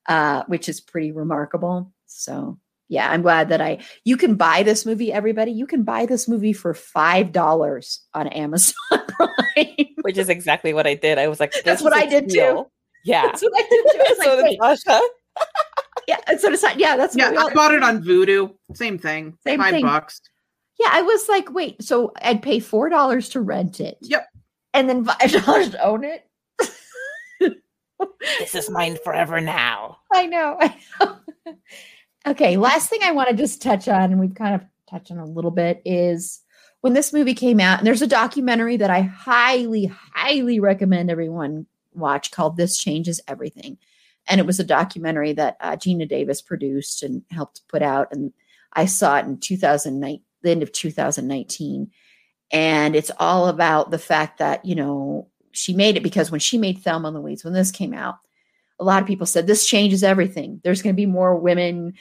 [0.06, 1.92] uh, which is pretty remarkable.
[2.06, 2.58] So
[2.88, 5.52] yeah, I'm glad that I you can buy this movie, everybody.
[5.52, 8.74] You can buy this movie for five dollars on Amazon
[9.08, 9.86] Prime.
[10.02, 11.18] Which is exactly what I did.
[11.18, 12.66] I was like, That's what I did too.
[13.04, 13.26] Yeah.
[13.26, 14.00] That's what I did too.
[14.00, 15.00] I was so like, Tasha.
[16.08, 17.32] yeah, so decided, yeah, that's yeah.
[17.36, 18.54] I bought it on Vudu.
[18.74, 19.36] Same thing.
[19.46, 19.84] Same Five thing.
[19.84, 20.20] bucks.
[20.78, 23.98] Yeah, I was like, wait, so I'd pay four dollars to rent it.
[24.00, 24.26] Yep.
[24.74, 26.24] And then five dollars to own it.
[28.40, 29.98] this is mine forever now.
[30.12, 30.56] I know.
[30.60, 31.16] I know.
[32.28, 35.18] okay, last thing I want to just touch on, and we've kind of touched on
[35.18, 36.40] a little bit, is
[36.80, 41.66] when this movie came out, and there's a documentary that I highly, highly recommend everyone
[41.92, 43.78] watch called This Changes Everything.
[44.28, 48.08] And it was a documentary that uh, Geena Davis produced and helped put out.
[48.12, 48.32] And
[48.72, 51.90] I saw it in 2009, the end of 2019.
[52.50, 56.58] And it's all about the fact that, you know, she made it because when she
[56.58, 58.16] made Thelma and Louise, when this came out,
[58.80, 60.60] a lot of people said this changes everything.
[60.62, 61.94] There's going to be more women,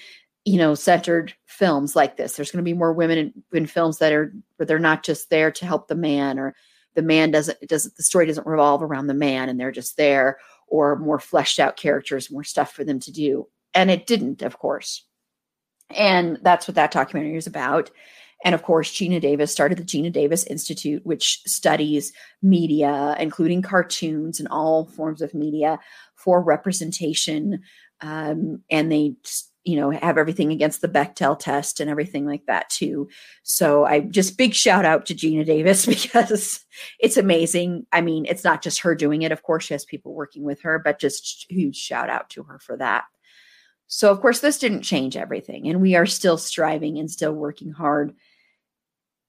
[0.45, 2.35] you know, centered films like this.
[2.35, 5.30] There's going to be more women in, in, films that are where they're not just
[5.30, 6.55] there to help the man or
[6.95, 10.38] the man doesn't doesn't the story doesn't revolve around the man and they're just there
[10.68, 13.47] or more fleshed out characters, more stuff for them to do.
[13.73, 15.03] And it didn't, of course.
[15.89, 17.89] And that's what that documentary is about.
[18.43, 24.39] And of course, Geena Davis started the Geena Davis Institute, which studies media, including cartoons
[24.39, 25.80] and all forms of media
[26.15, 27.61] for representation.
[28.01, 29.15] Um, and they,
[29.64, 33.09] you know, have everything against the Bechdel test and everything like that too.
[33.41, 36.64] So I just big shout out to Geena Davis because
[36.99, 37.88] it's amazing.
[37.91, 39.31] I mean, it's not just her doing it.
[39.31, 42.59] Of course, she has people working with her, but just huge shout out to her
[42.59, 43.05] for that.
[43.88, 47.72] So, of course, this didn't change everything, and we are still striving and still working
[47.72, 48.14] hard.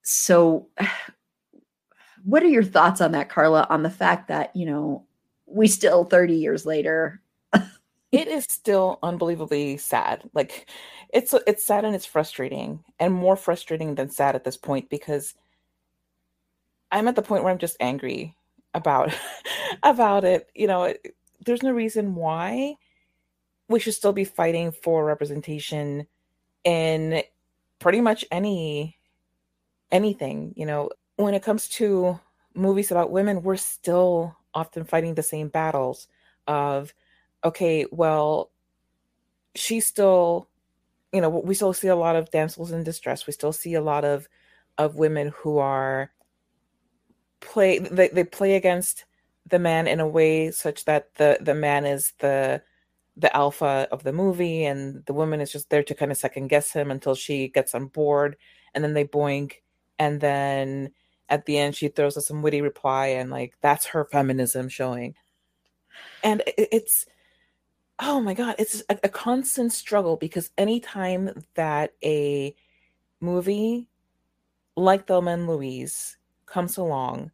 [0.02, 0.68] So
[2.24, 5.06] what are your thoughts on that carla on the fact that you know
[5.46, 7.20] we still 30 years later?
[8.10, 10.22] It is still unbelievably sad.
[10.32, 10.70] Like
[11.12, 15.34] it's it's sad and it's frustrating and more frustrating than sad at this point because
[16.90, 18.34] i'm at the point where i'm just angry
[18.74, 19.14] about
[19.82, 20.50] about it.
[20.54, 21.14] You know it,
[21.44, 22.76] there's no reason why
[23.68, 26.06] we should still be fighting for representation
[26.64, 27.22] in
[27.78, 28.98] pretty much any
[29.90, 32.18] anything, you know, when it comes to
[32.54, 36.08] movies about women, we're still often fighting the same battles
[36.46, 36.92] of,
[37.44, 38.50] okay, well,
[39.54, 40.48] she's still,
[41.12, 43.26] you know, we still see a lot of damsels in distress.
[43.26, 44.28] We still see a lot of
[44.76, 46.12] of women who are
[47.40, 49.04] play they, they play against
[49.46, 52.62] the man in a way such that the the man is the
[53.18, 56.46] the alpha of the movie and the woman is just there to kind of second
[56.48, 58.36] guess him until she gets on board
[58.74, 59.54] and then they boink
[59.98, 60.90] and then
[61.28, 65.14] at the end she throws us some witty reply and like that's her feminism showing.
[66.22, 67.06] And it's
[67.98, 72.54] oh my god it's a, a constant struggle because anytime that a
[73.20, 73.88] movie
[74.76, 76.16] like Thelma and Louise
[76.46, 77.32] comes along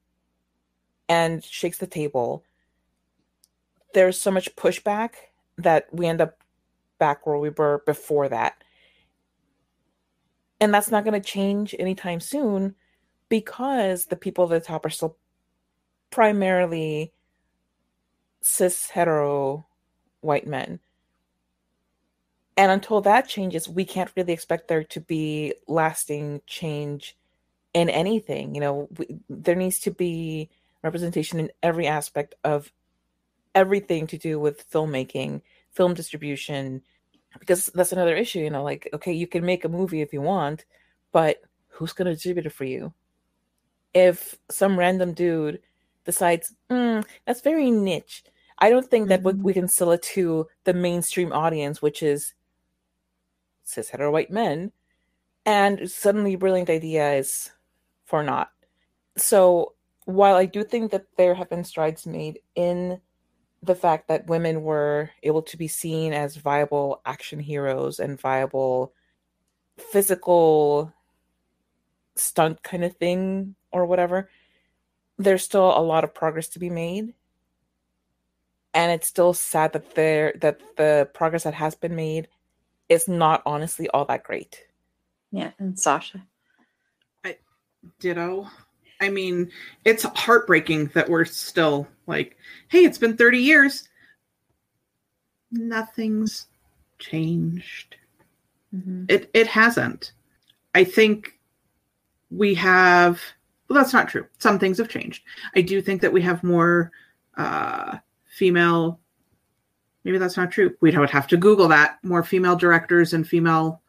[1.10, 2.42] and shakes the table,
[3.92, 5.10] there's so much pushback
[5.58, 6.38] that we end up
[6.98, 8.62] back where we were before that
[10.64, 12.74] and that's not going to change anytime soon
[13.28, 15.16] because the people at the top are still
[16.10, 17.12] primarily
[18.40, 19.66] cis hetero
[20.20, 20.80] white men.
[22.56, 27.16] And until that changes, we can't really expect there to be lasting change
[27.74, 28.54] in anything.
[28.54, 30.48] You know, we, there needs to be
[30.82, 32.72] representation in every aspect of
[33.54, 36.82] everything to do with filmmaking, film distribution,
[37.38, 40.20] because that's another issue you know like okay you can make a movie if you
[40.20, 40.64] want
[41.12, 42.92] but who's going to distribute it for you
[43.92, 45.60] if some random dude
[46.04, 48.24] decides mm, that's very niche
[48.58, 49.42] i don't think that mm-hmm.
[49.42, 52.34] we can sell it to the mainstream audience which is
[53.64, 54.70] cis hetero white men
[55.46, 57.50] and suddenly brilliant idea is
[58.04, 58.50] for naught
[59.16, 59.72] so
[60.04, 63.00] while i do think that there have been strides made in
[63.64, 68.92] the fact that women were able to be seen as viable action heroes and viable
[69.78, 70.92] physical
[72.16, 74.28] stunt kind of thing or whatever
[75.18, 77.14] there's still a lot of progress to be made.
[78.72, 82.28] And it's still sad that there that the progress that has been made
[82.88, 84.64] is not honestly all that great.
[85.30, 86.26] Yeah and sasha.
[87.24, 87.38] I,
[88.00, 88.48] ditto
[89.00, 89.50] I mean,
[89.84, 92.36] it's heartbreaking that we're still like,
[92.68, 93.88] hey, it's been 30 years.
[95.50, 96.46] Nothing's
[96.98, 97.96] changed.
[98.74, 99.04] Mm-hmm.
[99.08, 100.12] It it hasn't.
[100.74, 101.38] I think
[102.30, 103.20] we have
[103.68, 104.26] well that's not true.
[104.38, 105.22] Some things have changed.
[105.54, 106.90] I do think that we have more
[107.36, 108.98] uh female
[110.04, 110.76] maybe that's not true.
[110.80, 111.98] We'd have to Google that.
[112.02, 113.80] More female directors and female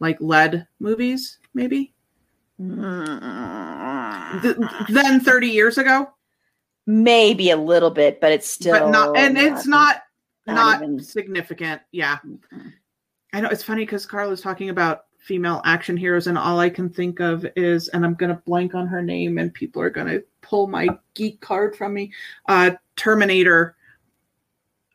[0.00, 1.92] like led movies, maybe.
[4.42, 4.56] Th-
[4.88, 6.10] than 30 years ago?
[6.86, 10.02] Maybe a little bit, but it's still but not and not, it's not
[10.46, 11.82] not, not significant.
[11.92, 12.16] Yeah.
[12.26, 12.68] Mm-hmm.
[13.34, 16.88] I know it's funny because Carla's talking about female action heroes, and all I can
[16.88, 20.66] think of is, and I'm gonna blank on her name, and people are gonna pull
[20.66, 22.12] my geek card from me.
[22.48, 23.76] Uh Terminator.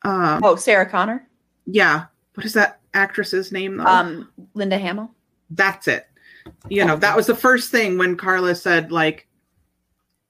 [0.04, 1.28] Um, oh, Sarah Connor.
[1.66, 2.06] Yeah.
[2.34, 3.78] What is that actress's name?
[3.78, 3.86] Though?
[3.86, 5.12] Um, Linda Hamill.
[5.50, 6.08] That's it.
[6.70, 9.28] You know, that was the first thing when Carla said, like,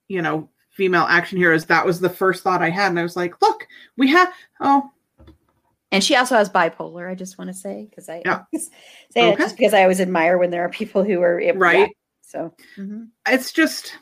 [0.08, 1.66] you know, female action heroes.
[1.66, 3.68] That was the first thought I had, and I was like, look,
[3.98, 4.34] we have.
[4.60, 4.92] Oh,
[5.94, 7.08] and she also has bipolar.
[7.08, 8.44] I just want to say because I yeah.
[9.12, 9.36] say okay.
[9.36, 11.96] just because I always admire when there are people who are right.
[12.22, 13.04] So mm-hmm.
[13.28, 13.96] it's just,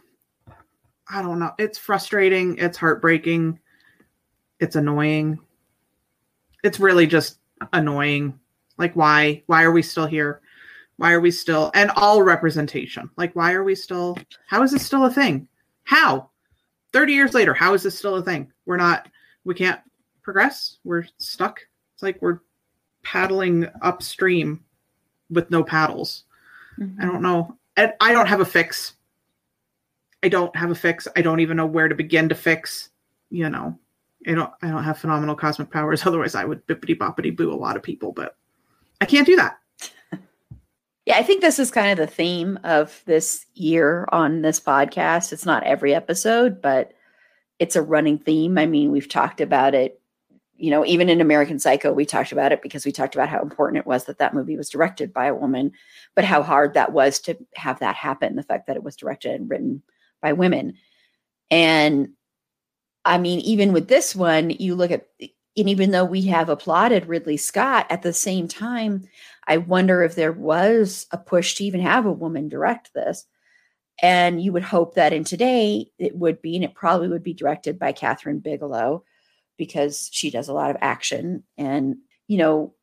[1.10, 1.52] I don't know.
[1.60, 2.58] It's frustrating.
[2.58, 3.60] It's heartbreaking.
[4.62, 5.40] It's annoying.
[6.64, 7.40] It's really just
[7.74, 8.40] annoying.
[8.78, 9.44] Like why?
[9.48, 10.40] Why are we still here?
[10.98, 13.10] Why are we still and all representation?
[13.18, 14.18] Like why are we still?
[14.48, 15.48] How is this still a thing?
[15.84, 16.30] How?
[16.94, 18.52] Thirty years later, how is this still a thing?
[18.66, 19.08] We're not.
[19.44, 19.80] We can't
[20.24, 20.78] progress.
[20.84, 21.62] We're stuck
[22.02, 22.40] it's like we're
[23.04, 24.64] paddling upstream
[25.30, 26.24] with no paddles.
[26.80, 27.00] Mm-hmm.
[27.00, 27.58] I don't know.
[27.78, 28.94] And I don't have a fix.
[30.24, 31.08] I don't have a fix.
[31.16, 32.90] I don't even know where to begin to fix.
[33.30, 33.78] You know,
[34.28, 34.52] I don't.
[34.64, 36.04] I don't have phenomenal cosmic powers.
[36.06, 38.12] Otherwise, I would bippity boppity boo a lot of people.
[38.12, 38.36] But
[39.00, 39.60] I can't do that.
[41.06, 45.34] Yeah, I think this is kind of the theme of this year on this podcast.
[45.34, 46.94] It's not every episode, but
[47.60, 48.58] it's a running theme.
[48.58, 50.02] I mean, we've talked about it
[50.62, 53.42] you know, even in American Psycho, we talked about it because we talked about how
[53.42, 55.72] important it was that that movie was directed by a woman,
[56.16, 58.36] but how hard that was to have that happen.
[58.36, 59.82] The fact that it was directed and written
[60.22, 60.76] by women.
[61.50, 62.10] And
[63.04, 67.08] I mean, even with this one, you look at, and even though we have applauded
[67.08, 69.08] Ridley Scott at the same time,
[69.48, 73.26] I wonder if there was a push to even have a woman direct this.
[74.02, 77.34] And you would hope that in today it would be, and it probably would be
[77.34, 79.04] directed by Kathryn Bigelow
[79.58, 81.44] because she does a lot of action.
[81.58, 81.98] And,
[82.28, 82.74] you know,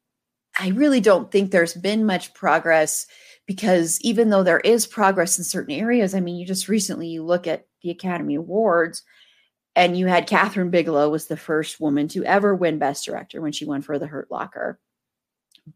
[0.58, 3.06] I really don't think there's been much progress
[3.46, 7.24] because even though there is progress in certain areas, I mean, you just recently you
[7.24, 9.02] look at the Academy Awards
[9.74, 13.52] and you had Kathryn Bigelow was the first woman to ever win Best Director when
[13.52, 14.80] she won for The Hurt Locker.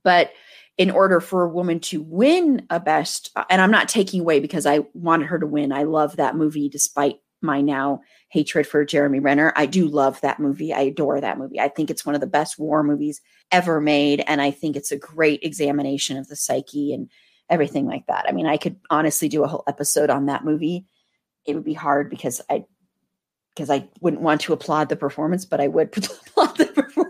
[0.02, 0.32] But
[0.78, 4.40] in order for a woman to win a best, uh, and I'm not taking away
[4.40, 5.72] because I wanted her to win.
[5.72, 8.00] I love that movie despite my now
[8.30, 9.52] hatred for Jeremy Renner.
[9.56, 10.72] I do love that movie.
[10.72, 11.60] I adore that movie.
[11.60, 13.20] I think it's one of the best war movies
[13.50, 14.22] ever made.
[14.26, 17.10] And I think it's a great examination of the psyche and
[17.50, 18.26] everything like that.
[18.28, 20.86] I mean, I could honestly do a whole episode on that movie.
[21.44, 22.64] It would be hard because I
[23.54, 27.01] because I wouldn't want to applaud the performance, but I would applaud the performance.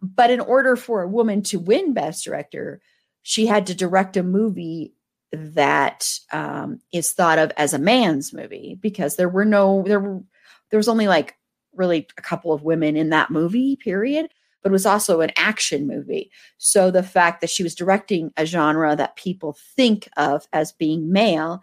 [0.00, 2.80] But in order for a woman to win Best Director,
[3.22, 4.94] she had to direct a movie
[5.32, 10.22] that um, is thought of as a man's movie because there were no there were
[10.70, 11.36] there was only like
[11.74, 14.30] really a couple of women in that movie period
[14.62, 16.30] but it was also an action movie.
[16.58, 21.12] So the fact that she was directing a genre that people think of as being
[21.12, 21.60] male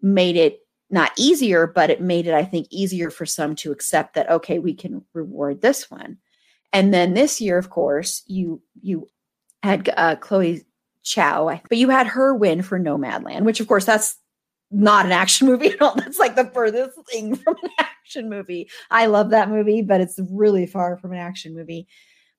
[0.00, 0.60] made it
[0.90, 4.58] not easier but it made it i think easier for some to accept that okay
[4.58, 6.18] we can reward this one
[6.72, 9.08] and then this year of course you you
[9.62, 10.64] had uh, Chloé
[11.04, 14.16] Zhao, but you had her win for Nomadland, which of course that's
[14.70, 15.94] not an action movie at all.
[15.94, 18.70] That's like the furthest thing from an action movie.
[18.90, 21.86] I love that movie, but it's really far from an action movie.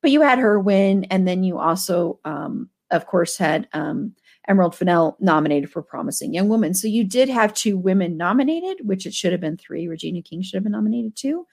[0.01, 4.14] But you had her win, and then you also, um, of course, had um,
[4.49, 6.73] Emerald Fennell nominated for Promising Young Woman.
[6.73, 9.88] So you did have two women nominated, which it should have been three.
[9.88, 11.47] Regina King should have been nominated too.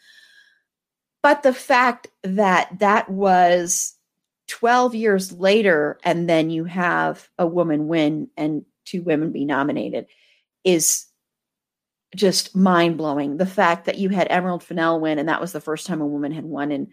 [1.23, 3.95] But the fact that that was
[4.49, 10.07] 12 years later and then you have a woman win and two women be nominated
[10.65, 11.07] is
[12.17, 13.37] just mind blowing.
[13.37, 16.07] The fact that you had Emerald Fennell win and that was the first time a
[16.07, 16.89] woman had won in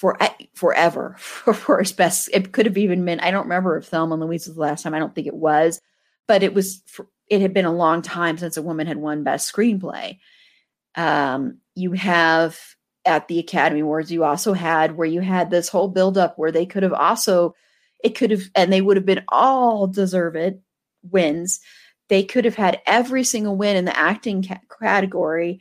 [0.00, 0.18] for
[0.54, 2.28] forever for, for his best.
[2.32, 3.20] It could have even been.
[3.20, 4.94] I don't remember if Thelma and Louise was the last time.
[4.94, 5.80] I don't think it was,
[6.26, 6.82] but it was.
[6.86, 10.18] For, it had been a long time since a woman had won best screenplay.
[10.96, 12.58] Um, you have
[13.04, 16.66] at the Academy Awards, you also had where you had this whole buildup where they
[16.66, 17.54] could have also,
[18.02, 20.58] it could have, and they would have been all deserved
[21.02, 21.60] wins.
[22.08, 25.60] They could have had every single win in the acting ca- category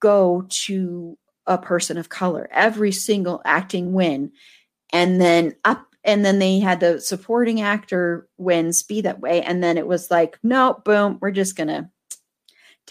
[0.00, 1.16] go to
[1.46, 4.32] a person of color, every single acting win.
[4.92, 9.42] And then up, and then they had the supporting actor wins be that way.
[9.42, 11.88] And then it was like, no, boom, we're just to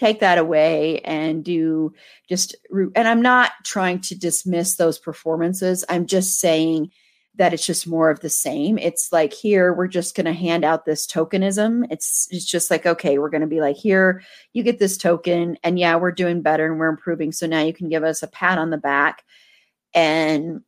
[0.00, 1.92] take that away and do
[2.26, 2.56] just
[2.96, 5.84] and i'm not trying to dismiss those performances.
[5.88, 6.90] I'm just saying
[7.36, 8.78] that it's just more of the same.
[8.78, 11.86] It's like here we're just going to hand out this tokenism.
[11.90, 14.22] It's it's just like okay we're going to be like here
[14.54, 17.72] you get this token and yeah we're doing better and we're improving so now you
[17.72, 19.22] can give us a pat on the back.
[19.94, 20.62] And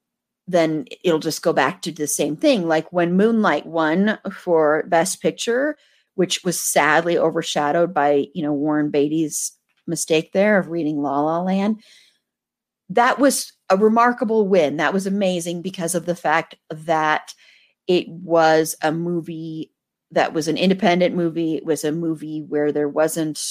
[0.46, 2.68] then it'll just go back to the same thing.
[2.68, 5.76] Like when moonlight won for best picture
[6.14, 9.52] which was sadly overshadowed by you know Warren Beatty's
[9.86, 11.82] mistake there of reading La La Land.
[12.90, 14.76] That was a remarkable win.
[14.76, 17.32] That was amazing because of the fact that
[17.86, 19.72] it was a movie
[20.10, 21.54] that was an independent movie.
[21.54, 23.42] It was a movie where there wasn't,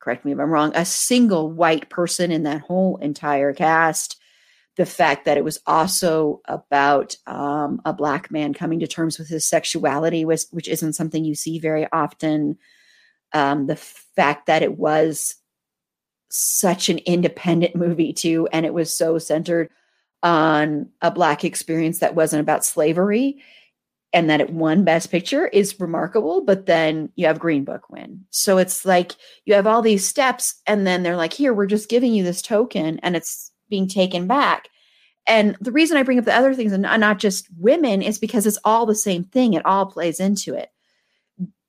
[0.00, 4.19] correct me if I'm wrong, a single white person in that whole entire cast.
[4.80, 9.28] The fact that it was also about um, a black man coming to terms with
[9.28, 12.56] his sexuality, was, which isn't something you see very often.
[13.34, 15.34] Um, the fact that it was
[16.30, 19.68] such an independent movie too and it was so centered
[20.22, 23.42] on a black experience that wasn't about slavery
[24.14, 28.24] and that it won best picture is remarkable but then you have green book win
[28.30, 29.12] so it's like
[29.44, 32.40] you have all these steps and then they're like here we're just giving you this
[32.40, 34.68] token and it's being taken back
[35.26, 38.46] and the reason i bring up the other things and not just women is because
[38.46, 40.70] it's all the same thing it all plays into it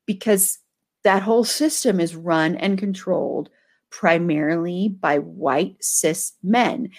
[0.06, 0.60] because
[1.04, 3.50] that whole system is run and controlled
[3.90, 6.90] primarily by white cis men.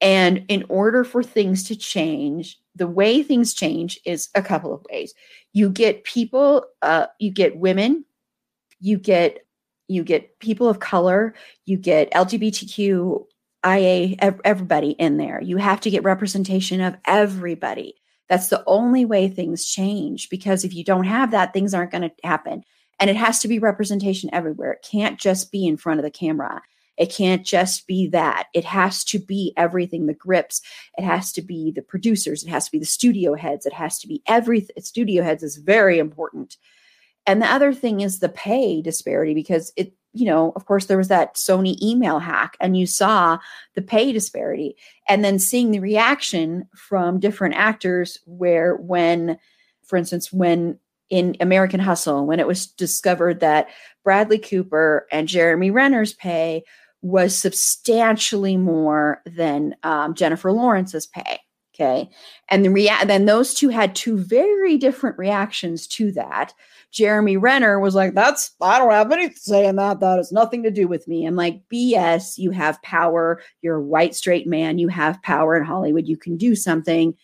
[0.00, 4.84] And in order for things to change, the way things change is a couple of
[4.90, 5.14] ways.
[5.52, 8.04] You get people, uh, you get women,
[8.80, 9.44] you get
[9.90, 11.34] you get people of color,
[11.64, 13.24] you get LGBTQ,
[13.66, 15.40] IA, everybody in there.
[15.42, 17.94] You have to get representation of everybody.
[18.28, 22.02] That's the only way things change because if you don't have that, things aren't going
[22.02, 22.62] to happen.
[23.00, 24.72] And it has to be representation everywhere.
[24.72, 26.62] It can't just be in front of the camera.
[26.96, 28.48] It can't just be that.
[28.52, 30.60] It has to be everything the grips.
[30.98, 32.42] It has to be the producers.
[32.42, 33.66] It has to be the studio heads.
[33.66, 34.74] It has to be everything.
[34.82, 36.56] Studio heads is very important.
[37.24, 40.98] And the other thing is the pay disparity because it, you know, of course, there
[40.98, 43.38] was that Sony email hack and you saw
[43.74, 44.76] the pay disparity.
[45.08, 49.38] And then seeing the reaction from different actors where, when,
[49.84, 50.78] for instance, when
[51.08, 53.68] in American Hustle when it was discovered that
[54.04, 56.64] Bradley Cooper and Jeremy Renner's pay
[57.00, 61.40] was substantially more than um, Jennifer Lawrence's pay.
[61.80, 62.10] Okay.
[62.48, 66.52] And the rea- then those two had two very different reactions to that.
[66.90, 70.00] Jeremy Renner was like, That's, I don't have anything to say in that.
[70.00, 71.24] That has nothing to do with me.
[71.24, 73.40] I'm like, BS, you have power.
[73.62, 74.78] You're a white, straight man.
[74.78, 76.08] You have power in Hollywood.
[76.08, 77.14] You can do something.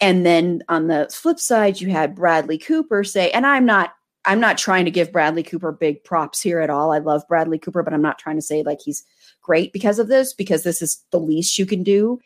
[0.00, 3.92] And then on the flip side, you had Bradley Cooper say, and I'm not
[4.24, 6.92] I'm not trying to give Bradley Cooper big props here at all.
[6.92, 9.04] I love Bradley Cooper, but I'm not trying to say like he's
[9.42, 12.20] great because of this, because this is the least you can do.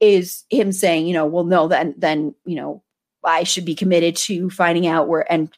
[0.00, 2.82] Is him saying, you know, well, no, then then you know,
[3.24, 5.52] I should be committed to finding out where and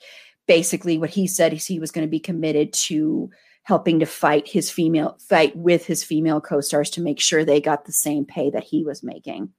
[0.46, 3.30] basically what he said is he was going to be committed to
[3.62, 7.84] helping to fight his female fight with his female co-stars to make sure they got
[7.84, 9.50] the same pay that he was making.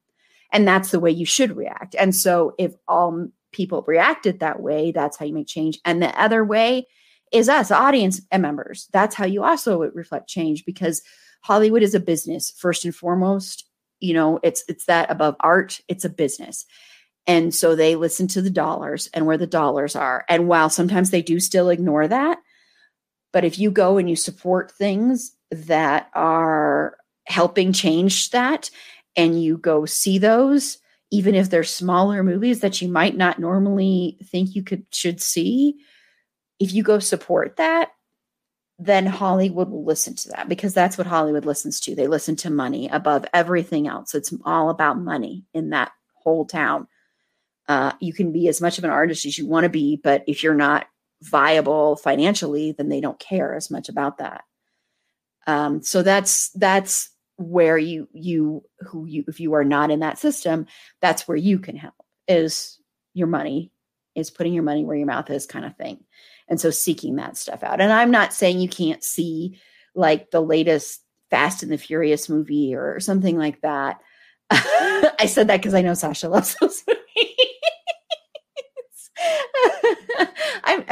[0.51, 1.95] And that's the way you should react.
[1.95, 5.79] And so if all people reacted that way, that's how you make change.
[5.85, 6.87] And the other way
[7.31, 8.89] is us, audience members.
[8.91, 11.01] That's how you also reflect change because
[11.43, 13.65] Hollywood is a business first and foremost.
[14.01, 16.65] You know, it's it's that above art, it's a business.
[17.27, 20.25] And so they listen to the dollars and where the dollars are.
[20.27, 22.39] And while sometimes they do still ignore that,
[23.31, 26.97] but if you go and you support things that are
[27.27, 28.69] helping change that
[29.15, 30.79] and you go see those
[31.11, 35.75] even if they're smaller movies that you might not normally think you could should see
[36.59, 37.91] if you go support that
[38.83, 41.95] then hollywood will listen to that because that's what hollywood listens to.
[41.95, 44.15] They listen to money above everything else.
[44.15, 46.87] It's all about money in that whole town.
[47.67, 50.23] Uh, you can be as much of an artist as you want to be but
[50.27, 50.87] if you're not
[51.21, 54.43] viable financially then they don't care as much about that.
[55.47, 60.19] Um, so that's that's where you you who you if you are not in that
[60.19, 60.67] system
[61.01, 61.95] that's where you can help
[62.27, 62.79] is
[63.13, 63.71] your money
[64.15, 66.03] is putting your money where your mouth is kind of thing
[66.47, 69.59] and so seeking that stuff out and i'm not saying you can't see
[69.95, 73.99] like the latest fast and the furious movie or something like that
[74.51, 77.01] i said that because i know sasha loves those movies
[80.63, 80.83] i'm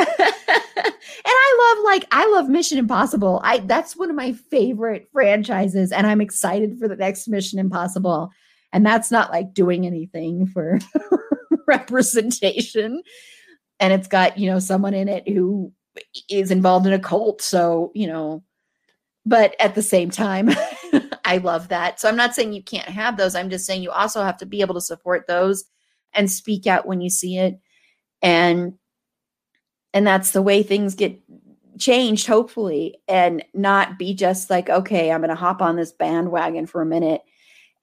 [1.25, 3.41] I love like I love Mission Impossible.
[3.43, 8.31] I that's one of my favorite franchises, and I'm excited for the next Mission Impossible.
[8.71, 10.79] And that's not like doing anything for
[11.67, 13.01] representation.
[13.79, 15.71] And it's got, you know, someone in it who
[16.29, 17.41] is involved in a cult.
[17.41, 18.43] So, you know,
[19.25, 20.49] but at the same time,
[21.25, 21.99] I love that.
[21.99, 23.35] So I'm not saying you can't have those.
[23.35, 25.65] I'm just saying you also have to be able to support those
[26.13, 27.59] and speak out when you see it.
[28.21, 28.73] And
[29.93, 31.19] and that's the way things get
[31.77, 36.65] changed hopefully and not be just like okay i'm going to hop on this bandwagon
[36.65, 37.21] for a minute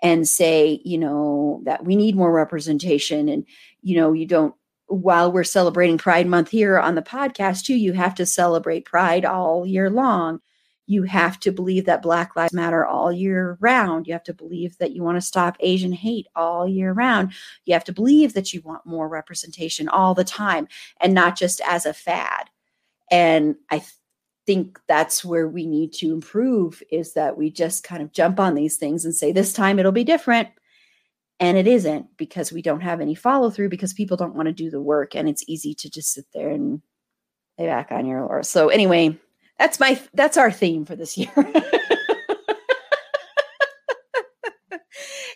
[0.03, 3.47] and say you know that we need more representation and
[3.81, 4.55] you know you don't
[4.87, 9.25] while we're celebrating pride month here on the podcast too you have to celebrate pride
[9.25, 10.41] all year long
[10.87, 14.07] you have to believe that Black Lives Matter all year round.
[14.07, 17.33] You have to believe that you want to stop Asian hate all year round.
[17.65, 20.69] You have to believe that you want more representation all the time
[21.01, 22.51] and not just as a fad.
[23.11, 23.83] And I
[24.47, 28.55] think that's where we need to improve is that we just kind of jump on
[28.55, 30.49] these things and say, this time it'll be different.
[31.39, 34.53] And it isn't because we don't have any follow through because people don't want to
[34.53, 35.15] do the work.
[35.15, 36.81] And it's easy to just sit there and
[37.59, 38.49] lay back on your laurels.
[38.49, 39.19] So, anyway,
[39.59, 41.31] that's my that's our theme for this year.
[41.37, 41.47] and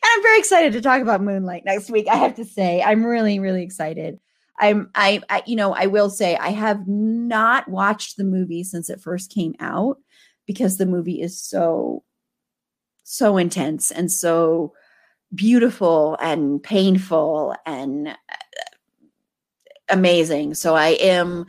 [0.03, 2.09] I'm very excited to talk about Moonlight next week.
[2.09, 4.19] I have to say, I'm really really excited.
[4.59, 8.89] I'm I, I you know, I will say I have not watched the movie since
[8.91, 9.99] it first came out
[10.47, 12.05] because the movie is so
[13.05, 14.73] so intense and so
[15.35, 18.15] beautiful and painful and uh,
[19.89, 20.55] amazing.
[20.55, 21.47] So I am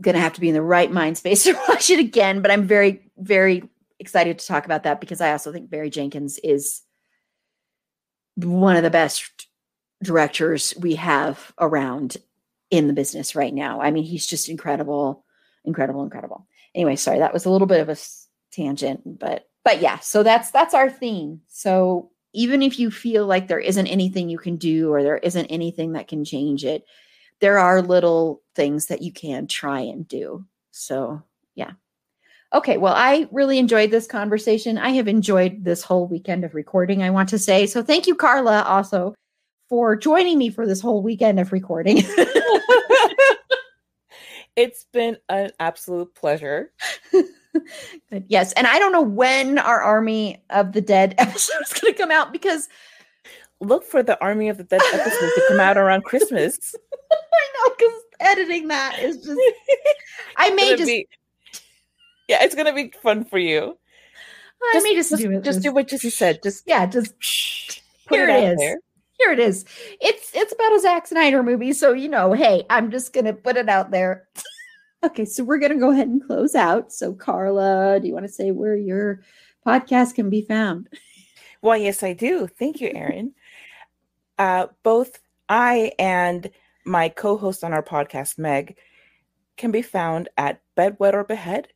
[0.00, 2.42] going to have to be in the right mind space to watch it again.
[2.42, 3.68] But I'm very, very
[3.98, 6.82] excited to talk about that because I also think Barry Jenkins is
[8.36, 9.46] one of the best
[10.02, 12.16] directors we have around
[12.70, 13.80] in the business right now.
[13.80, 15.24] I mean, he's just incredible,
[15.64, 16.46] incredible, incredible.
[16.74, 17.96] Anyway, sorry, that was a little bit of a
[18.52, 21.42] tangent, but but yeah, so that's that's our theme.
[21.48, 25.46] So even if you feel like there isn't anything you can do or there isn't
[25.46, 26.84] anything that can change it,
[27.40, 30.44] there are little things that you can try and do.
[30.70, 31.22] So,
[31.54, 31.72] yeah.
[32.52, 34.78] Okay, well, I really enjoyed this conversation.
[34.78, 37.66] I have enjoyed this whole weekend of recording, I want to say.
[37.66, 39.14] So, thank you, Carla, also
[39.68, 41.98] for joining me for this whole weekend of recording.
[44.56, 46.72] it's been an absolute pleasure.
[48.10, 48.24] Good.
[48.28, 48.52] Yes.
[48.52, 52.10] And I don't know when our Army of the Dead episode is going to come
[52.10, 52.68] out because
[53.60, 56.74] look for the Army of the Dead episode to come out around Christmas.
[57.12, 59.40] I know because editing that is just.
[60.36, 60.86] I may just.
[60.86, 61.06] Be,
[62.28, 63.76] yeah, it's gonna be fun for you.
[64.62, 65.42] I just, may just, just do it.
[65.42, 66.40] Just do what you said.
[66.42, 67.14] Just yeah, just
[68.08, 68.58] here it, it is.
[68.58, 68.78] There.
[69.18, 69.64] Here it is.
[70.00, 73.56] It's it's about a Zack Snyder movie, so you know, hey, I'm just gonna put
[73.56, 74.28] it out there.
[75.02, 76.92] Okay, so we're gonna go ahead and close out.
[76.92, 79.22] So, Carla, do you want to say where your
[79.66, 80.88] podcast can be found?
[81.62, 82.46] Well, yes, I do.
[82.46, 83.34] Thank you, Erin.
[84.38, 85.18] Uh, both
[85.50, 86.50] I and
[86.86, 88.78] my co host on our podcast, Meg,
[89.58, 91.66] can be found at Bed, Bedwet or Behead.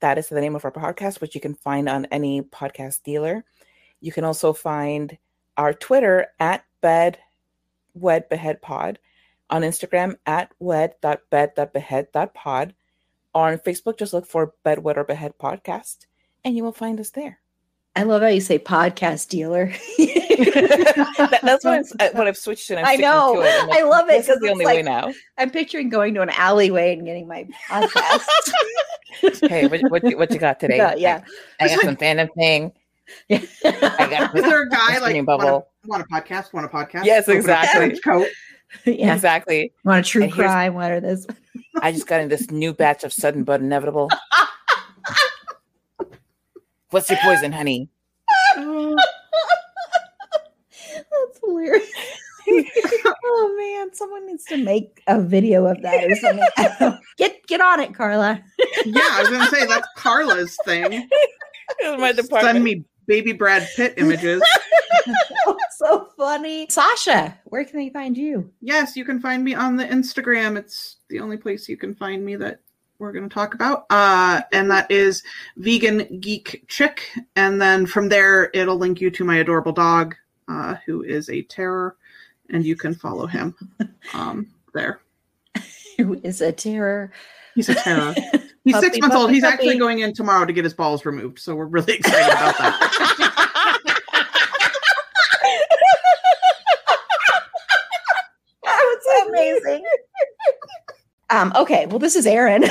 [0.00, 3.44] That is the name of our podcast, which you can find on any podcast dealer.
[4.00, 5.18] You can also find
[5.58, 7.18] our Twitter at Bed
[7.94, 8.98] Wed Behead Pod,
[9.50, 12.74] on Instagram at wed.bed.behead.pod,
[13.34, 16.06] or on Facebook, just look for Bedwet or Behead Podcast,
[16.44, 17.40] and you will find us there.
[17.96, 19.66] I love how you say podcast dealer.
[19.98, 22.78] that, that's what, I'm, what I've switched to.
[22.78, 23.34] i know.
[23.34, 25.12] To like, I love it because the only like, way now.
[25.36, 28.22] I'm picturing going to an alleyway and getting my podcast.
[29.48, 30.76] hey, what, what, what, you got today?
[30.76, 31.24] Yeah, yeah.
[31.58, 32.70] I, I got some fandom thing.
[33.28, 33.40] Yeah.
[33.64, 35.26] I got Is there a guy like.
[35.26, 36.52] Want, a, want a podcast?
[36.52, 37.04] Want a podcast?
[37.04, 37.98] Yes, exactly.
[37.98, 38.28] Coat.
[38.84, 39.14] Yeah.
[39.14, 39.72] Exactly.
[39.84, 40.74] Want a true and crime?
[40.74, 41.26] What are this?
[41.82, 44.10] I just got in this new batch of sudden but inevitable.
[46.90, 47.88] What's your poison, honey?
[48.56, 48.98] That's
[51.44, 51.86] hilarious.
[52.50, 56.48] oh man, someone needs to make a video of that or something.
[57.18, 58.42] get get on it, Carla.
[58.86, 61.08] yeah, I was gonna say that's Carla's thing.
[61.98, 62.54] my department.
[62.54, 64.42] Send me baby Brad Pitt images.
[65.86, 66.66] so funny.
[66.68, 68.50] Sasha, where can they find you?
[68.60, 70.56] Yes, you can find me on the Instagram.
[70.56, 72.60] It's the only place you can find me that
[72.98, 73.86] we're going to talk about.
[73.90, 75.22] Uh, and that is
[75.56, 77.08] Vegan Geek Chick.
[77.36, 80.16] And then from there, it'll link you to my adorable dog,
[80.48, 81.96] uh, who is a terror,
[82.50, 83.54] and you can follow him
[84.14, 85.00] um, there.
[85.96, 87.12] who is a terror?
[87.54, 88.14] He's a terror.
[88.64, 89.30] He's puppy, six months puppy, old.
[89.30, 89.54] He's puppy.
[89.54, 91.38] actually going in tomorrow to get his balls removed.
[91.38, 92.78] So we're really excited about that.
[92.80, 93.47] that
[101.30, 102.62] Um, okay, well, this is Erin.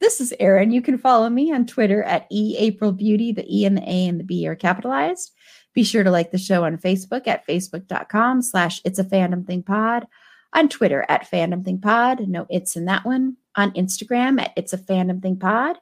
[0.00, 0.70] this is Erin.
[0.70, 3.34] You can follow me on Twitter at eAprilBeauty.
[3.34, 5.32] The E and the A and the B are capitalized.
[5.72, 9.62] Be sure to like the show on Facebook at facebook.com slash it's a fandom thing
[9.62, 10.06] pod.
[10.52, 12.28] On Twitter at fandom thing pod.
[12.28, 13.38] No, it's in that one.
[13.56, 15.78] On Instagram at it's a fandom thing pod.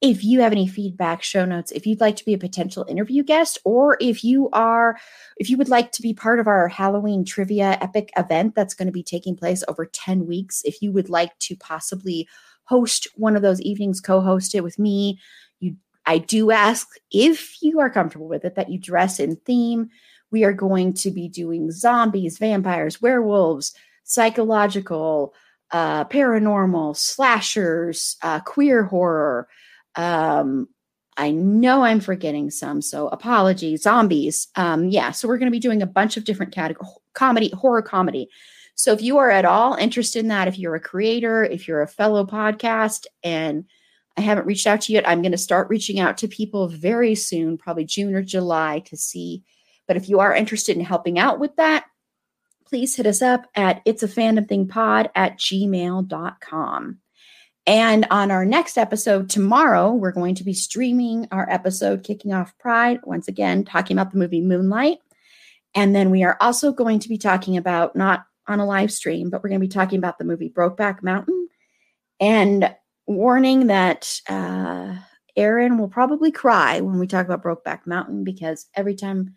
[0.00, 3.24] If you have any feedback, show notes, if you'd like to be a potential interview
[3.24, 4.96] guest, or if you are,
[5.38, 8.86] if you would like to be part of our Halloween trivia epic event that's going
[8.86, 12.28] to be taking place over 10 weeks, if you would like to possibly
[12.64, 15.18] host one of those evenings, co host it with me,
[15.58, 15.74] you
[16.06, 19.90] I do ask if you are comfortable with it that you dress in theme.
[20.30, 25.34] We are going to be doing zombies, vampires, werewolves, psychological,
[25.70, 29.48] uh, paranormal, slashers, uh, queer horror.
[29.94, 30.68] Um,
[31.16, 33.82] I know I'm forgetting some, so apologies.
[33.82, 34.48] Zombies.
[34.54, 37.82] Um, yeah, so we're going to be doing a bunch of different categories comedy, horror
[37.82, 38.28] comedy.
[38.76, 41.82] So if you are at all interested in that, if you're a creator, if you're
[41.82, 43.64] a fellow podcast, and
[44.16, 46.68] I haven't reached out to you yet, I'm going to start reaching out to people
[46.68, 49.42] very soon, probably June or July, to see.
[49.88, 51.86] But if you are interested in helping out with that,
[52.66, 56.98] please hit us up at it's a fandom thing pod at gmail.com.
[57.68, 62.56] And on our next episode tomorrow, we're going to be streaming our episode kicking off
[62.56, 65.00] Pride, once again, talking about the movie Moonlight.
[65.74, 69.28] And then we are also going to be talking about, not on a live stream,
[69.28, 71.50] but we're going to be talking about the movie Brokeback Mountain.
[72.18, 72.74] And
[73.06, 74.94] warning that uh,
[75.36, 79.34] Erin will probably cry when we talk about Brokeback Mountain because every time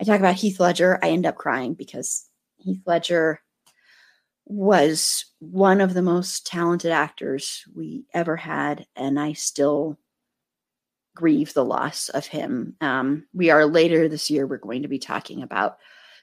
[0.00, 2.26] I talk about Heath Ledger, I end up crying because
[2.56, 3.40] Heath Ledger
[4.48, 9.98] was one of the most talented actors we ever had, and I still
[11.14, 12.74] grieve the loss of him.
[12.80, 15.76] Um, we are later this year, we're going to be talking about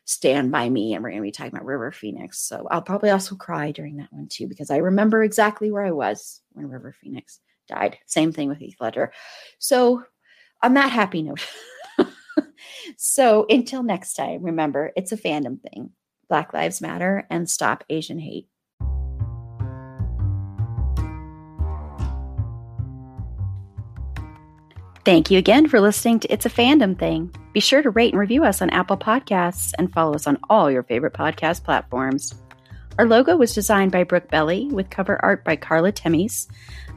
[0.05, 2.39] Stand By Me, and we're going to be talking about River Phoenix.
[2.39, 5.91] So I'll probably also cry during that one too, because I remember exactly where I
[5.91, 7.99] was when River Phoenix died.
[8.07, 9.13] Same thing with Heath Ledger.
[9.59, 10.03] So
[10.63, 11.45] on that happy note,
[12.97, 15.91] so until next time, remember it's a fandom thing.
[16.27, 18.47] Black Lives Matter and stop Asian hate.
[25.05, 27.31] Thank you again for listening to It's a Fandom Thing.
[27.53, 30.71] Be sure to rate and review us on Apple Podcasts and follow us on all
[30.71, 32.33] your favorite podcast platforms.
[32.97, 36.47] Our logo was designed by Brooke Belli with cover art by Carla Temis.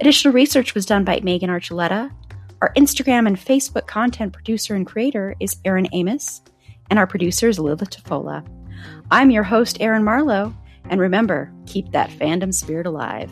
[0.00, 2.10] Additional research was done by Megan Archuleta.
[2.62, 6.40] Our Instagram and Facebook content producer and creator is Erin Amos,
[6.88, 8.42] and our producer is Lila Tafola.
[9.10, 10.54] I'm your host, Erin Marlowe,
[10.90, 13.30] and remember, keep that fandom spirit alive.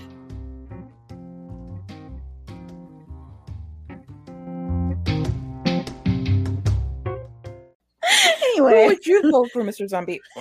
[8.42, 9.88] Anyway, Who would you vote for, Mr.
[9.88, 10.20] Zombie?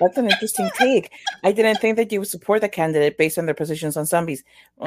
[0.00, 1.12] That's an interesting take.
[1.44, 4.42] I didn't think that you would support the candidate based on their positions on zombies.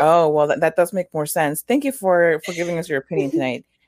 [0.00, 1.62] oh well, that, that does make more sense.
[1.62, 3.66] Thank you for for giving us your opinion tonight.